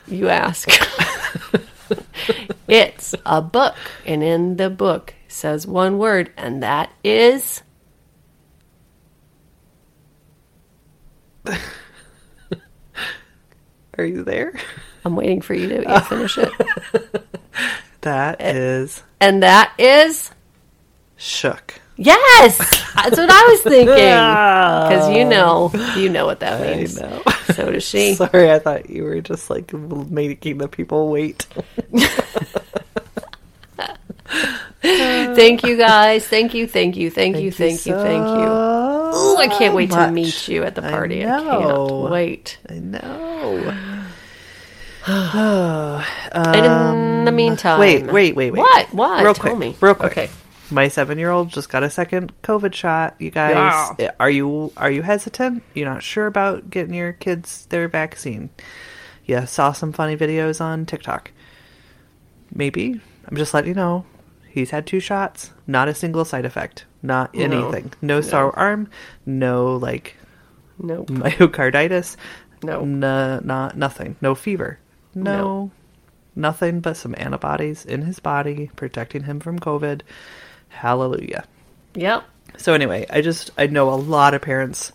You 0.09 0.31
ask. 0.31 0.69
it's 2.69 3.15
a 3.27 3.43
book, 3.43 3.77
and 4.07 4.23
in 4.23 4.57
the 4.57 4.71
book 4.71 5.15
says 5.29 5.67
one 5.67 5.99
word, 5.99 6.33
and 6.39 6.63
that 6.63 6.91
is 7.05 7.63
Are 13.99 14.05
you 14.05 14.25
there? 14.25 14.55
I'm 15.05 15.17
waiting 15.17 15.41
for 15.41 15.55
you 15.55 15.69
to 15.69 16.01
finish 16.03 16.39
it. 16.39 16.53
That 18.03 18.41
is 18.43 19.03
And 19.21 19.45
that 19.45 19.73
is 19.79 20.33
shook. 21.17 21.75
yes. 21.97 22.59
That's 22.97 23.17
what 23.17 23.31
I 23.31 23.47
was 23.49 23.61
thinking. 23.63 23.87
Because 23.95 25.09
you 25.15 25.25
know, 25.25 25.71
you 25.97 26.09
know 26.09 26.27
what 26.27 26.41
that 26.41 26.61
I 26.69 26.77
means. 26.79 26.99
know. 27.01 27.23
So 27.55 27.71
does 27.71 27.85
she. 27.85 28.15
Sorry, 28.17 28.51
I 28.51 28.59
thought 28.59 28.91
you 28.91 29.05
were 29.05 29.21
just 29.21 29.51
like 29.51 29.73
making 29.73 30.59
the 30.59 30.67
people 30.67 31.11
wait. 31.11 31.47
Thank 34.83 35.63
you 35.63 35.77
guys. 35.77 36.27
Thank 36.27 36.55
you. 36.55 36.67
Thank 36.67 36.97
you. 36.97 37.11
Thank 37.11 37.37
you. 37.39 37.53
Thank 37.53 37.87
you. 37.87 37.95
Thank 37.95 38.27
you. 38.27 38.49
Ooh, 39.15 39.37
I 39.37 39.47
can't 39.49 39.75
wait 39.75 39.91
to 39.93 40.11
meet 40.11 40.49
you 40.49 40.65
at 40.65 40.75
the 40.75 40.85
I 40.85 40.91
party. 40.91 41.25
I, 41.25 41.41
know. 41.41 41.87
can't 42.01 42.11
wait. 42.13 42.59
I 42.69 42.75
know. 42.81 43.77
and 45.07 46.67
in 46.67 47.25
the 47.25 47.33
meantime, 47.33 47.75
Um, 47.75 47.81
Wait, 47.81 48.07
wait, 48.07 48.37
wait, 48.37 48.51
wait. 48.53 48.59
What? 48.61 48.95
What? 48.95 49.23
Real 49.25 49.35
Tell 49.35 49.43
quick. 49.51 49.59
me. 49.59 49.77
Real 49.81 49.95
quick. 49.95 50.13
Okay. 50.13 50.31
My 50.71 50.89
seven-year-old 50.89 51.51
just 51.51 51.69
got 51.69 51.83
a 51.83 51.91
second 51.91 52.33
COVID 52.43 52.73
shot. 52.73 53.15
You 53.19 53.31
guys, 53.31 53.95
Yeah. 53.99 54.13
are 54.19 54.31
you 54.31 54.73
are 54.77 54.91
you 54.91 55.03
hesitant? 55.03 55.63
You're 55.75 55.89
not 55.91 56.03
sure 56.03 56.27
about 56.27 56.71
getting 56.71 56.95
your 56.95 57.13
kids 57.13 57.67
their 57.67 57.89
vaccine? 57.89 58.49
Yeah, 59.27 59.45
saw 59.45 59.73
some 59.73 59.93
funny 59.93 60.17
videos 60.17 60.61
on 60.61 60.87
TikTok. 60.87 61.31
Maybe 62.55 63.01
I'm 63.27 63.37
just 63.37 63.53
letting 63.55 63.69
you 63.69 63.75
know. 63.75 64.05
He's 64.49 64.71
had 64.71 64.87
two 64.87 65.01
shots, 65.01 65.51
not 65.67 65.89
a 65.89 65.95
single 65.95 66.25
side 66.25 66.45
effect, 66.45 66.85
not 67.03 67.31
anything. 67.35 67.93
No, 68.03 68.21
sour 68.21 68.55
arm, 68.59 68.89
no 69.27 69.77
like 69.77 70.17
Nope. 70.79 71.07
myocarditis, 71.11 72.17
No. 72.63 72.85
no, 72.85 73.41
not 73.41 73.77
nothing, 73.77 74.17
no 74.21 74.35
fever, 74.35 74.79
no, 75.15 75.23
No. 75.25 75.71
nothing 76.35 76.81
but 76.81 76.97
some 76.97 77.15
antibodies 77.19 77.85
in 77.85 78.03
his 78.03 78.19
body 78.21 78.71
protecting 78.77 79.25
him 79.25 79.41
from 79.41 79.59
COVID. 79.59 80.03
Hallelujah. 80.69 81.45
Yep. 81.95 82.25
So 82.57 82.75
anyway, 82.75 83.07
I 83.11 83.21
just 83.21 83.51
I 83.59 83.67
know 83.67 83.91
a 83.91 83.97
lot 83.97 84.35
of 84.35 84.43
parents. 84.43 84.93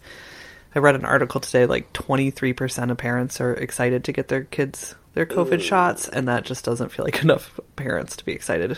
I 0.75 0.79
read 0.79 0.95
an 0.95 1.05
article 1.05 1.41
today 1.41 1.65
like 1.65 1.91
23% 1.93 2.91
of 2.91 2.97
parents 2.97 3.41
are 3.41 3.53
excited 3.53 4.03
to 4.03 4.11
get 4.11 4.27
their 4.27 4.43
kids 4.43 4.93
their 5.13 5.25
COVID 5.25 5.61
shots 5.61 6.07
and 6.07 6.27
that 6.27 6.45
just 6.45 6.63
doesn't 6.63 6.91
feel 6.91 7.03
like 7.05 7.21
enough 7.23 7.59
parents 7.75 8.15
to 8.17 8.25
be 8.25 8.33
excited. 8.33 8.77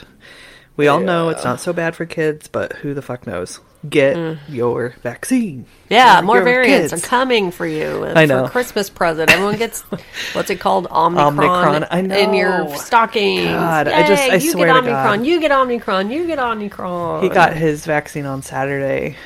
We 0.79 0.87
all 0.87 1.01
know 1.01 1.27
it's 1.27 1.43
not 1.43 1.59
so 1.59 1.73
bad 1.73 1.93
for 1.93 2.05
kids, 2.05 2.47
but 2.47 2.71
who 2.71 2.93
the 2.93 3.01
fuck 3.01 3.27
knows? 3.27 3.59
Get 3.89 4.15
mm. 4.15 4.39
your 4.47 4.95
vaccine. 5.03 5.65
Yeah, 5.89 6.21
more 6.21 6.41
variants 6.41 6.93
kids. 6.93 7.03
are 7.03 7.05
coming 7.05 7.51
for 7.51 7.65
you. 7.65 8.05
I 8.05 8.25
know. 8.25 8.45
For 8.45 8.51
Christmas 8.51 8.89
present. 8.89 9.29
Everyone 9.29 9.57
gets, 9.57 9.81
what's 10.31 10.49
it 10.49 10.61
called? 10.61 10.87
Omicron. 10.89 11.37
Omicron, 11.37 11.87
I 11.91 11.99
know. 11.99 12.17
In 12.17 12.33
your 12.33 12.77
stockings. 12.77 13.43
God, 13.43 13.89
I 13.89 14.07
just- 14.07 14.23
Yay, 14.23 14.31
I 14.31 14.35
you 14.35 14.51
swear 14.51 14.67
get 14.67 14.73
to 14.73 14.79
Omicron. 14.79 15.17
God. 15.17 15.27
You 15.27 15.41
get 15.41 15.51
Omicron. 15.51 16.11
You 16.11 16.25
get 16.25 16.39
Omicron. 16.39 17.23
He 17.23 17.27
got 17.27 17.57
his 17.57 17.85
vaccine 17.85 18.25
on 18.25 18.41
Saturday, 18.41 19.17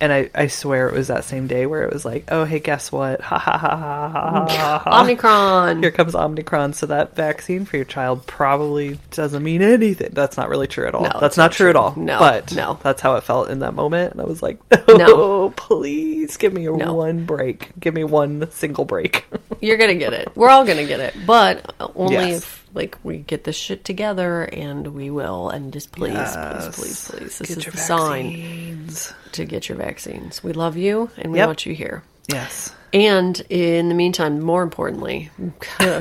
and 0.00 0.12
I, 0.12 0.30
I 0.34 0.46
swear 0.48 0.88
it 0.88 0.94
was 0.94 1.08
that 1.08 1.24
same 1.24 1.46
day 1.46 1.66
where 1.66 1.82
it 1.82 1.92
was 1.92 2.04
like, 2.04 2.24
oh, 2.30 2.44
hey, 2.44 2.58
guess 2.58 2.92
what? 2.92 3.20
Ha 3.20 3.38
ha 3.38 3.56
ha 3.58 3.76
ha 3.76 4.08
ha 4.10 4.46
ha. 4.48 4.78
ha. 4.84 5.02
Omicron. 5.02 5.82
Here 5.82 5.90
comes 5.90 6.14
Omicron, 6.14 6.72
so 6.74 6.86
that 6.86 7.16
vaccine 7.16 7.64
for 7.64 7.76
your 7.76 7.84
child 7.86 8.26
probably 8.26 8.98
doesn't 9.10 9.42
mean 9.42 9.62
anything. 9.62 10.10
That's 10.12 10.36
not 10.36 10.48
really 10.48 10.66
true 10.66 10.86
at 10.86 10.94
all. 10.94 11.04
No, 11.04 11.18
that's 11.20 11.36
not 11.36 11.44
not 11.46 11.52
true 11.52 11.70
at 11.70 11.76
all. 11.76 11.94
No, 11.96 12.18
but 12.18 12.52
no. 12.54 12.78
that's 12.82 13.00
how 13.00 13.16
it 13.16 13.22
felt 13.22 13.48
in 13.50 13.60
that 13.60 13.72
moment, 13.74 14.12
and 14.12 14.20
I 14.20 14.24
was 14.24 14.42
like, 14.42 14.58
No. 14.88 14.96
no, 14.96 15.50
please 15.56 16.36
give 16.36 16.52
me 16.52 16.66
a 16.66 16.72
No. 16.72 16.94
one 16.94 17.24
break. 17.24 17.70
Give 17.78 17.94
me 17.94 18.04
one 18.04 18.50
single 18.50 18.84
break. 18.84 19.24
You're 19.60 19.76
gonna 19.78 19.94
get 19.94 20.12
it. 20.12 20.28
We're 20.36 20.50
all 20.50 20.64
gonna 20.66 20.86
get 20.86 21.00
it, 21.00 21.14
but 21.26 21.72
only 21.94 22.14
Yes. 22.14 22.42
if 22.42 22.55
like 22.76 22.98
we 23.02 23.18
get 23.18 23.44
this 23.44 23.56
shit 23.56 23.84
together, 23.84 24.42
and 24.44 24.88
we 24.94 25.10
will. 25.10 25.48
And 25.50 25.72
just 25.72 25.90
please, 25.92 26.12
Yes. 26.12 26.76
please, 26.76 27.08
please, 27.08 27.10
please. 27.10 27.38
This 27.38 27.48
Get 27.56 27.66
is 27.66 27.72
the 27.72 27.78
sign 27.78 28.88
to 29.32 29.44
get 29.44 29.68
your 29.68 29.78
vaccines. 29.78 30.44
We 30.44 30.52
love 30.52 30.76
you, 30.76 31.10
and 31.16 31.32
we 31.32 31.38
Yep. 31.38 31.46
want 31.48 31.66
you 31.66 31.74
here. 31.74 32.02
Yes. 32.28 32.72
And 32.92 33.40
in 33.50 33.88
the 33.88 33.94
meantime, 33.94 34.40
more 34.40 34.62
importantly, 34.62 35.30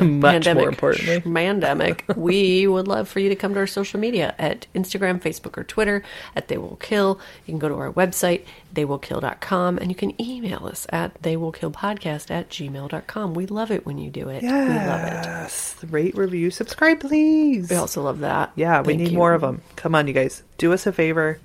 Much 0.01 0.45
more 0.45 0.69
importantly. 0.69 1.19
pandemic, 1.21 2.05
we 2.15 2.67
would 2.67 2.87
love 2.87 3.07
for 3.09 3.19
you 3.19 3.29
to 3.29 3.35
come 3.35 3.53
to 3.53 3.59
our 3.59 3.67
social 3.67 3.99
media 3.99 4.33
at 4.37 4.67
Instagram, 4.75 5.21
Facebook, 5.21 5.57
or 5.57 5.63
Twitter 5.63 6.03
at 6.35 6.47
They 6.47 6.57
Will 6.57 6.77
Kill. 6.77 7.19
You 7.45 7.51
can 7.53 7.59
go 7.59 7.67
to 7.67 7.75
our 7.75 7.91
website, 7.91 8.43
theywillkill.com, 8.73 9.77
and 9.77 9.89
you 9.89 9.95
can 9.95 10.19
email 10.21 10.65
us 10.67 10.85
at 10.89 11.21
theywillkillpodcast 11.21 12.31
at 12.31 12.49
gmail.com. 12.49 13.33
We 13.33 13.45
love 13.47 13.71
it 13.71 13.85
when 13.85 13.97
you 13.97 14.09
do 14.09 14.29
it. 14.29 14.41
We 14.43 14.49
love 14.49 15.03
it. 15.03 15.25
Yes. 15.25 15.75
Rate, 15.89 16.15
review, 16.15 16.51
subscribe, 16.51 16.99
please. 17.01 17.69
We 17.69 17.75
also 17.75 18.01
love 18.03 18.19
that. 18.19 18.51
Yeah, 18.55 18.81
we 18.81 18.87
Thank 18.93 18.99
need 18.99 19.11
you. 19.11 19.17
more 19.17 19.33
of 19.33 19.41
them. 19.41 19.61
Come 19.75 19.95
on, 19.95 20.07
you 20.07 20.13
guys. 20.13 20.43
Do 20.57 20.71
us 20.73 20.85
a 20.87 20.91
favor. 20.93 21.39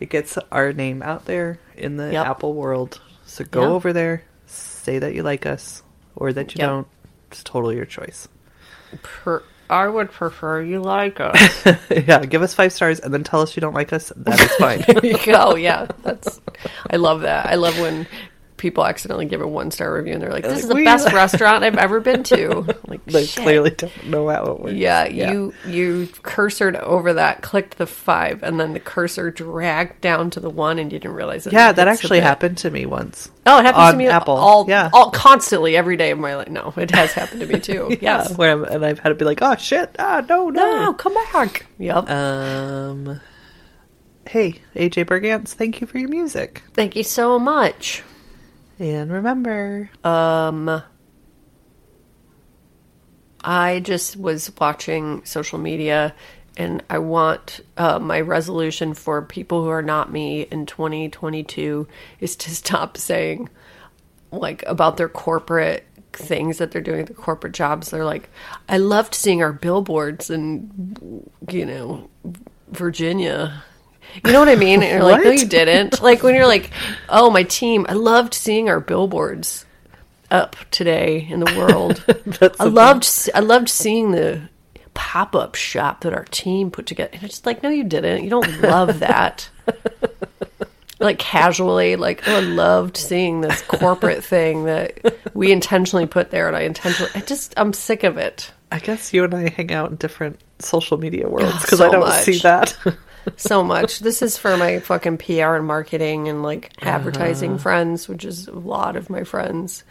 It 0.00 0.10
gets 0.10 0.36
our 0.52 0.72
name 0.72 1.02
out 1.02 1.24
there 1.24 1.58
in 1.76 1.96
the 1.96 2.12
Yep. 2.12 2.26
Apple 2.26 2.54
world. 2.54 3.00
So 3.24 3.44
go 3.44 3.62
Yeah. 3.62 3.68
over 3.68 3.92
there, 3.92 4.22
say 4.84 4.98
that 4.98 5.14
you 5.14 5.22
like 5.22 5.46
us 5.46 5.82
or 6.16 6.32
that 6.32 6.54
you 6.54 6.60
Yep. 6.60 6.68
don't. 6.68 6.86
It's 7.30 7.42
totally 7.42 7.76
your 7.76 7.86
choice. 7.86 8.28
Per- 9.02 9.42
I 9.70 9.88
would 9.88 10.10
prefer 10.12 10.60
you 10.62 10.80
like 10.80 11.18
us. 11.20 11.64
yeah, 11.90 12.24
give 12.26 12.42
us 12.42 12.54
five 12.54 12.72
stars 12.72 13.00
and 13.00 13.12
then 13.12 13.24
tell 13.24 13.40
us 13.40 13.56
you 13.56 13.60
don't 13.60 13.74
like 13.74 13.92
us. 13.92 14.12
That 14.14 14.38
is 14.40 14.52
fine. 14.56 14.84
there 14.86 15.04
you 15.04 15.18
go. 15.24 15.56
Yeah, 15.56 15.86
that's. 16.02 16.40
I 16.90 16.96
love 16.96 17.22
that. 17.22 17.46
I 17.46 17.54
love 17.56 17.78
when 17.80 18.06
people 18.64 18.86
accidentally 18.86 19.26
give 19.26 19.42
a 19.42 19.46
one 19.46 19.70
star 19.70 19.92
review 19.94 20.14
and 20.14 20.22
they're 20.22 20.32
like, 20.32 20.42
"This 20.44 20.62
is 20.62 20.68
the 20.68 20.74
we- 20.74 20.84
best 20.84 21.12
restaurant 21.12 21.64
I've 21.64 21.76
ever 21.76 22.00
been 22.00 22.22
to." 22.24 22.64
Like, 22.88 23.04
they 23.06 23.26
shit. 23.26 23.42
clearly 23.42 23.70
don't 23.70 24.06
know 24.06 24.28
how 24.28 24.44
it 24.46 24.60
works. 24.60 24.72
Yeah, 24.74 25.04
you 25.06 25.52
you 25.66 26.06
cursored 26.22 26.78
over 26.80 27.12
that, 27.14 27.42
clicked 27.42 27.76
the 27.78 27.86
five, 27.86 28.42
and 28.42 28.58
then 28.60 28.72
the 28.72 28.80
cursor 28.80 29.30
dragged 29.30 30.00
down 30.00 30.30
to 30.30 30.40
the 30.40 30.48
one, 30.50 30.78
and 30.78 30.90
you 30.92 30.98
didn't 30.98 31.14
realize 31.16 31.46
it. 31.46 31.52
Yeah, 31.52 31.72
that 31.72 31.88
actually 31.88 32.20
happened 32.20 32.56
to 32.58 32.70
me 32.70 32.86
once. 32.86 33.30
Oh, 33.46 33.58
it 33.58 33.64
happens 33.66 33.90
to 33.92 33.96
me 33.98 34.06
Apple. 34.08 34.34
all, 34.36 34.64
Yeah. 34.68 34.88
all 34.92 35.10
constantly 35.10 35.76
every 35.76 35.96
day 35.98 36.10
of 36.10 36.18
my 36.18 36.36
life. 36.36 36.48
No, 36.48 36.72
it 36.76 36.90
has 36.92 37.12
happened 37.12 37.40
to 37.40 37.46
me 37.46 37.60
too. 37.70 37.88
Yeah, 37.90 38.18
Yes. 38.22 38.36
where 38.38 38.52
I'm, 38.52 38.64
and 38.64 38.84
I've 38.86 38.98
had 39.00 39.10
to 39.10 39.14
be 39.14 39.24
like, 39.26 39.40
oh 39.42 39.56
shit, 39.56 39.94
ah, 39.98 40.22
no, 40.28 40.48
no. 40.50 40.82
No, 40.84 40.92
come 40.94 41.14
back. 41.32 41.66
Yep. 41.78 42.08
Um, 42.10 43.20
hey, 44.26 44.60
AJ 44.76 45.04
Bergantz, 45.06 45.48
thank 45.48 45.80
you 45.80 45.86
for 45.86 45.98
your 45.98 46.08
music. 46.08 46.62
Thank 46.74 46.96
you 46.96 47.02
so 47.02 47.38
much. 47.38 48.02
And 48.78 49.12
remember, 49.12 49.90
Um, 50.02 50.82
I 53.42 53.80
just 53.80 54.16
was 54.16 54.50
watching 54.58 55.24
social 55.24 55.58
media, 55.58 56.14
and 56.56 56.82
I 56.88 56.98
want 56.98 57.60
uh, 57.76 57.98
my 57.98 58.20
resolution 58.20 58.94
for 58.94 59.22
people 59.22 59.62
who 59.62 59.68
are 59.70 59.82
not 59.82 60.10
me 60.10 60.42
in 60.42 60.66
2022 60.66 61.86
is 62.20 62.36
to 62.36 62.50
stop 62.54 62.96
saying 62.96 63.48
like 64.32 64.64
about 64.66 64.96
their 64.96 65.08
corporate 65.08 65.84
things 66.12 66.58
that 66.58 66.70
they're 66.70 66.80
doing, 66.80 67.04
the 67.04 67.14
corporate 67.14 67.52
jobs. 67.52 67.90
They're 67.90 68.04
like, 68.04 68.28
I 68.68 68.78
loved 68.78 69.14
seeing 69.14 69.42
our 69.42 69.52
billboards 69.52 70.30
in, 70.30 71.28
you 71.48 71.66
know, 71.66 72.08
Virginia. 72.68 73.62
You 74.24 74.32
know 74.32 74.38
what 74.38 74.48
I 74.48 74.54
mean? 74.56 74.82
And 74.82 74.90
you're 74.92 75.02
like, 75.02 75.24
no, 75.24 75.30
you 75.30 75.46
didn't. 75.46 76.00
Like 76.00 76.22
when 76.22 76.34
you're 76.34 76.46
like, 76.46 76.70
oh, 77.08 77.30
my 77.30 77.42
team, 77.42 77.84
I 77.88 77.94
loved 77.94 78.32
seeing 78.34 78.68
our 78.68 78.80
billboards 78.80 79.66
up 80.30 80.56
today 80.70 81.26
in 81.28 81.40
the 81.40 81.54
world. 81.56 82.04
I 82.60 82.64
loved, 82.64 83.08
I 83.34 83.40
loved 83.40 83.68
seeing 83.68 84.12
the 84.12 84.48
pop 84.94 85.34
up 85.34 85.54
shop 85.56 86.02
that 86.02 86.12
our 86.14 86.24
team 86.26 86.70
put 86.70 86.86
together. 86.86 87.10
And 87.12 87.22
it's 87.24 87.34
just 87.34 87.46
like, 87.46 87.62
no, 87.62 87.68
you 87.68 87.84
didn't. 87.84 88.22
You 88.24 88.30
don't 88.30 88.60
love 88.60 89.00
that. 89.00 89.48
like 91.00 91.18
casually, 91.18 91.96
like, 91.96 92.26
oh, 92.28 92.36
I 92.36 92.40
loved 92.40 92.96
seeing 92.96 93.40
this 93.40 93.62
corporate 93.62 94.24
thing 94.24 94.64
that 94.64 95.16
we 95.34 95.50
intentionally 95.52 96.06
put 96.06 96.30
there, 96.30 96.46
and 96.48 96.56
I 96.56 96.62
intentionally, 96.62 97.10
I 97.14 97.20
just, 97.20 97.52
I'm 97.56 97.72
sick 97.72 98.04
of 98.04 98.16
it. 98.16 98.50
I 98.70 98.78
guess 98.78 99.12
you 99.12 99.24
and 99.24 99.34
I 99.34 99.50
hang 99.50 99.72
out 99.72 99.90
in 99.90 99.96
different 99.96 100.40
social 100.60 100.96
media 100.98 101.28
worlds 101.28 101.52
Oh, 101.54 101.60
because 101.62 101.78
so 101.78 101.88
I 101.88 101.90
don't 101.90 102.00
much. 102.00 102.24
see 102.24 102.38
that. 102.38 102.76
so 103.36 103.62
much. 103.64 104.00
This 104.00 104.22
is 104.22 104.36
for 104.38 104.56
my 104.56 104.80
fucking 104.80 105.18
PR 105.18 105.54
and 105.56 105.66
marketing 105.66 106.28
and 106.28 106.42
like 106.42 106.72
advertising 106.82 107.52
Uh-huh. 107.52 107.62
friends, 107.62 108.08
which 108.08 108.24
is 108.24 108.48
a 108.48 108.52
lot 108.58 108.96
of 108.96 109.10
my 109.10 109.24
friends. 109.24 109.84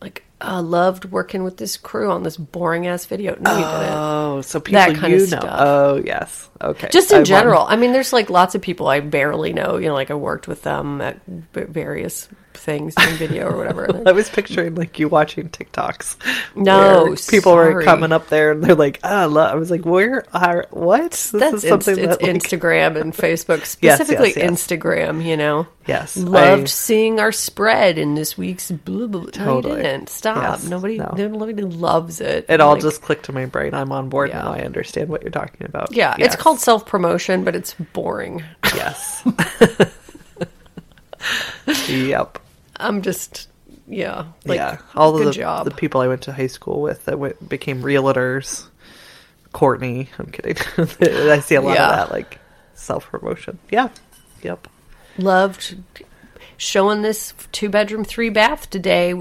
Like, 0.00 0.24
I 0.40 0.58
loved 0.58 1.06
working 1.06 1.42
with 1.44 1.56
this 1.56 1.76
crew 1.78 2.10
on 2.10 2.22
this 2.22 2.36
boring 2.36 2.86
ass 2.86 3.06
video. 3.06 3.34
No, 3.40 3.50
you 3.52 3.64
didn't. 3.64 3.92
oh, 3.92 4.40
so 4.42 4.60
people 4.60 4.80
That 4.80 4.96
kind 4.96 5.12
you 5.14 5.24
of 5.24 5.30
know. 5.30 5.38
stuff. 5.38 5.56
Oh, 5.58 6.02
yes. 6.04 6.50
Okay. 6.60 6.88
Just 6.92 7.10
in 7.12 7.18
on- 7.18 7.24
general. 7.24 7.62
I 7.66 7.76
mean, 7.76 7.92
there's 7.92 8.12
like 8.12 8.28
lots 8.28 8.54
of 8.54 8.60
people 8.60 8.88
I 8.88 9.00
barely 9.00 9.52
know. 9.54 9.78
You 9.78 9.88
know, 9.88 9.94
like 9.94 10.10
I 10.10 10.14
worked 10.14 10.46
with 10.48 10.62
them 10.62 11.00
at 11.00 11.18
various 11.26 12.28
things 12.56 12.94
in 12.98 13.14
video 13.16 13.48
or 13.48 13.56
whatever. 13.56 14.02
I 14.06 14.12
was 14.12 14.28
picturing 14.28 14.74
like 14.74 14.98
you 14.98 15.08
watching 15.08 15.48
TikToks. 15.48 16.16
No, 16.56 17.14
people 17.28 17.54
were 17.54 17.82
coming 17.82 18.12
up 18.12 18.28
there 18.28 18.52
and 18.52 18.62
they're 18.64 18.74
like, 18.74 19.00
"Ah, 19.04 19.26
lo-" 19.26 19.42
I 19.42 19.54
was 19.54 19.70
like, 19.70 19.84
"Where? 19.84 20.24
Are, 20.34 20.66
what? 20.70 21.12
This 21.12 21.30
That's 21.32 21.54
is 21.64 21.68
something 21.68 21.98
Inst- 21.98 22.20
that 22.20 22.28
it's 22.28 22.52
like, 22.52 22.60
Instagram 22.60 23.00
and 23.00 23.12
Facebook, 23.16 23.58
yes, 23.82 23.96
specifically 23.96 24.34
yes. 24.36 24.50
Instagram. 24.50 25.24
You 25.24 25.36
know, 25.36 25.66
Yes, 25.86 26.16
loved 26.16 26.62
I- 26.62 26.66
seeing 26.66 27.20
our 27.20 27.30
spread 27.32 27.96
in 27.98 28.14
this 28.14 28.36
week's 28.36 28.70
blah 28.70 29.06
blah. 29.06 29.20
blah. 29.22 29.30
No, 29.44 29.56
you 29.56 29.62
Totally. 29.62 29.82
didn't. 29.82 30.08
Stop. 30.08 30.36
Yes, 30.60 30.68
nobody, 30.68 30.98
no. 30.98 31.12
nobody 31.16 31.62
loves 31.62 32.20
it. 32.20 32.46
It 32.48 32.60
all 32.60 32.72
Like, 32.72 32.82
just 32.82 33.02
clicked 33.02 33.26
to 33.26 33.32
my 33.32 33.46
brain. 33.46 33.74
I'm 33.74 33.92
on 33.92 34.08
board 34.08 34.30
Yeah. 34.30 34.42
now. 34.42 34.52
I 34.52 34.60
understand 34.62 35.08
what 35.08 35.22
you're 35.22 35.30
talking 35.30 35.66
about. 35.66 35.92
yeah. 35.92 36.16
It's 36.18 36.34
called 36.36 36.58
self 36.60 36.86
promotion, 36.86 37.44
but 37.44 37.54
it's 37.54 37.74
boring. 37.92 38.42
yes. 38.74 39.22
yep. 41.88 42.38
I'm 42.78 43.02
just 43.02 43.48
yeah. 43.88 44.26
Like, 44.44 44.56
yeah, 44.58 44.78
all 44.94 45.16
of 45.16 45.24
the, 45.24 45.32
job. 45.32 45.64
the 45.64 45.70
people 45.70 46.00
I 46.00 46.08
went 46.08 46.22
to 46.22 46.32
high 46.32 46.46
school 46.48 46.80
with 46.80 47.04
that 47.06 47.18
went, 47.18 47.48
became 47.48 47.82
realtors. 47.82 48.66
Courtney, 49.52 50.10
I'm 50.18 50.26
kidding. 50.26 50.56
I 51.30 51.40
see 51.40 51.54
a 51.54 51.60
lot 51.62 51.74
Yeah. 51.74 51.90
of 51.90 51.96
that, 51.96 52.10
like 52.12 52.38
self 52.74 53.06
promotion. 53.06 53.58
Yeah, 53.70 53.88
yep. 54.42 54.68
loved 55.18 55.76
showing 56.58 57.02
this 57.02 57.32
two 57.52 57.68
bedroom, 57.68 58.04
three 58.04 58.28
bath 58.28 58.68
today. 58.70 59.14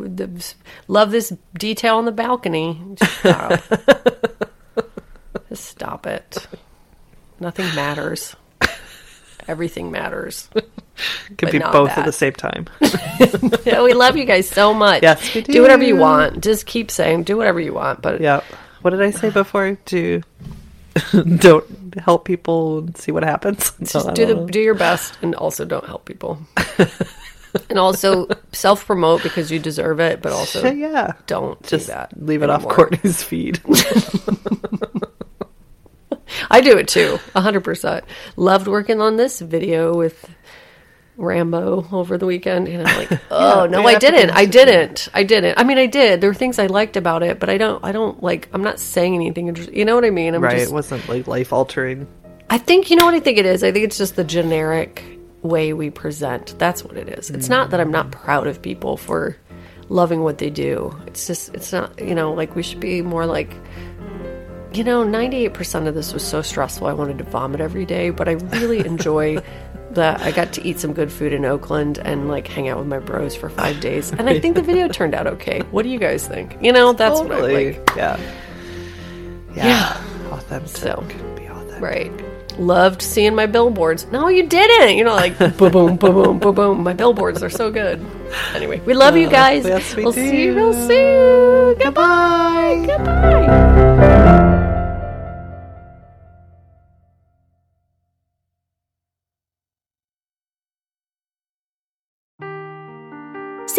Love 0.88 1.12
this 1.12 1.34
detail 1.58 1.98
on 1.98 2.06
the 2.06 2.12
balcony. 2.12 2.82
Stop. 3.02 3.62
Uh, 3.72 4.82
just 5.50 5.66
stop 5.66 6.06
it. 6.08 6.48
Nothing 7.40 7.74
matters. 7.76 8.36
Everything 9.48 9.92
matters. 9.92 10.50
Could 11.38 11.52
be 11.52 11.60
both 11.60 11.90
at 11.90 12.06
the 12.06 12.12
same 12.12 12.34
time. 12.34 12.68
Yeah, 13.66 13.84
we 13.84 13.94
love 13.94 14.18
you 14.18 14.26
guys 14.26 14.50
so 14.50 14.74
much. 14.74 15.02
Yes, 15.04 15.34
we 15.34 15.42
Do 15.42 15.62
whatever 15.62 15.84
you 15.84 15.96
want. 15.96 16.44
Just 16.44 16.66
keep 16.66 16.92
saying, 16.92 17.24
do 17.24 17.38
whatever 17.38 17.60
you 17.60 17.74
want. 17.74 18.02
But 18.02 18.22
yeah. 18.22 18.42
What 18.82 18.92
did 18.92 19.02
I 19.02 19.12
say 19.12 19.30
before? 19.30 19.78
Do 19.86 20.22
don't 21.38 21.96
help 21.98 22.26
people 22.26 22.80
and 22.80 22.98
see 22.98 23.12
what 23.12 23.24
happens. 23.24 23.72
just 23.84 24.14
do 24.14 24.26
the 24.26 24.36
do 24.46 24.60
your 24.60 24.76
best, 24.76 25.18
and 25.22 25.36
also 25.36 25.66
don't 25.66 25.86
help 25.86 26.06
people. 26.06 26.40
and 27.70 27.80
also 27.80 28.28
self 28.52 28.86
promote 28.86 29.24
because 29.24 29.52
you 29.52 29.60
deserve 29.60 30.00
it, 30.00 30.22
but 30.22 30.32
also 30.32 30.72
yeah. 30.72 31.14
don't 31.28 31.62
Just 31.64 31.88
do 31.88 31.94
that. 31.94 32.14
leave 32.22 32.44
it 32.44 32.50
off. 32.50 32.68
Courtney's 32.68 33.24
feed. 33.24 33.60
I 36.50 36.62
do 36.62 36.78
it 36.78 36.88
too, 36.88 37.20
hundred 37.36 37.62
percent. 37.64 38.06
Loved 38.36 38.68
working 38.68 39.02
on 39.02 39.18
this 39.18 39.40
video 39.40 39.96
with 39.96 40.30
Rambo 41.18 41.88
over 41.92 42.18
the 42.18 42.26
weekend, 42.26 42.68
and 42.68 42.88
I'm 42.88 42.98
like, 42.98 43.20
oh 43.32 43.68
no, 43.68 43.86
I 43.86 43.98
didn't. 43.98 44.32
I 44.32 44.46
didn't. 44.46 45.08
I 45.14 45.24
didn't. 45.24 45.58
I 45.58 45.64
mean, 45.64 45.78
I 45.78 45.86
did. 45.86 46.22
There 46.22 46.30
were 46.30 46.36
things 46.36 46.60
I 46.60 46.68
liked 46.68 46.98
about 46.98 47.24
it, 47.24 47.40
but 47.40 47.50
I 47.50 47.58
don't. 47.58 47.84
I 47.84 47.92
don't 47.92 48.22
like. 48.22 48.50
I'm 48.54 48.64
not 48.64 48.80
saying 48.80 49.16
anything. 49.16 49.56
You 49.74 49.86
know 49.86 49.96
what 49.96 50.06
I 50.06 50.10
mean? 50.10 50.36
I'm 50.36 50.42
right. 50.42 50.58
just 50.58 50.72
It 50.72 50.74
wasn't 50.74 51.08
like 51.08 51.28
life 51.28 51.54
altering. 51.54 52.08
I 52.50 52.58
think 52.58 52.90
you 52.90 52.96
know 52.96 53.06
what 53.06 53.16
I 53.16 53.20
think 53.20 53.38
it 53.38 53.46
is. 53.46 53.64
I 53.64 53.72
think 53.72 53.86
it's 53.86 53.98
just 53.98 54.16
the 54.16 54.24
generic 54.24 55.04
way 55.42 55.74
we 55.74 55.90
present. 55.90 56.56
That's 56.58 56.84
what 56.84 56.98
it 56.98 57.10
is. 57.10 57.30
It's 57.30 57.50
not 57.50 57.70
that 57.72 57.80
I'm 57.80 57.92
not 57.92 58.08
mm. 58.08 58.12
proud 58.12 58.48
of 58.48 58.62
people 58.62 58.98
for 58.98 59.38
loving 59.90 60.24
what 60.24 60.38
they 60.38 60.50
do. 60.50 60.96
It's 61.08 61.28
just 61.28 61.54
it's 61.54 61.72
not 61.72 62.00
you 62.00 62.16
know 62.16 62.34
like 62.34 62.56
we 62.56 62.64
should 62.64 62.80
be 62.80 63.02
more 63.02 63.26
like 63.26 63.56
you 64.78 64.84
know 64.84 65.04
98% 65.04 65.88
of 65.88 65.96
this 65.96 66.14
was 66.14 66.26
so 66.26 66.42
stressful 66.42 66.88
I 66.88 66.94
wanted 66.94 67.18
to 67.20 67.24
vomit 67.24 67.62
every 67.62 67.86
day, 67.86 68.10
but 68.10 68.28
I 68.28 68.34
really 68.34 68.80
enjoy 68.86 69.42
that 69.92 70.22
I 70.22 70.32
got 70.32 70.54
to 70.54 70.68
eat 70.68 70.80
some 70.80 70.94
good 70.94 71.12
food 71.12 71.32
in 71.34 71.46
Oakland 71.46 72.00
and 72.00 72.28
like 72.28 72.48
hang 72.48 72.68
out 72.68 72.78
with 72.78 72.88
my 72.88 73.00
bros 73.00 73.36
for 73.36 73.50
5 73.50 73.80
days. 73.80 74.12
And 74.12 74.30
I 74.30 74.40
think 74.40 74.56
the 74.56 74.62
video 74.62 74.88
turned 74.88 75.14
out 75.16 75.28
okay. 75.28 75.62
What 75.72 75.84
do 75.84 75.90
you 75.90 76.00
guys 76.00 76.28
think? 76.28 76.58
You 76.62 76.72
know, 76.74 76.94
that's 76.94 77.20
Totally. 77.20 77.74
like. 77.74 77.90
Yeah. 77.96 78.20
Yeah. 79.56 80.04
Authentic. 80.32 80.76
So. 80.76 81.02
be 81.36 81.46
authentic. 81.46 81.82
Right. 81.82 82.12
Loved 82.60 83.02
seeing 83.02 83.36
my 83.36 83.46
billboards. 83.46 84.06
No, 84.12 84.28
you 84.30 84.48
didn't. 84.48 84.98
You 84.98 85.04
know, 85.04 85.16
like 85.16 85.38
boom, 85.38 85.52
boom, 85.58 85.96
boom, 85.98 85.98
boom, 85.98 86.40
boom, 86.40 86.56
boom. 86.56 86.84
My 86.84 86.94
billboards 86.94 87.44
are 87.44 87.50
so 87.50 87.70
good. 87.70 88.06
Anyway, 88.54 88.80
we 88.82 88.94
love 88.94 89.18
you 89.18 89.30
guys. 89.30 89.66
yes, 89.66 89.96
we 89.96 90.04
will 90.06 90.14
see 90.14 90.44
you 90.44 90.56
real 90.56 90.74
soon. 90.74 91.78
Goodbye. 91.78 92.84
Goodbye. 92.88 93.85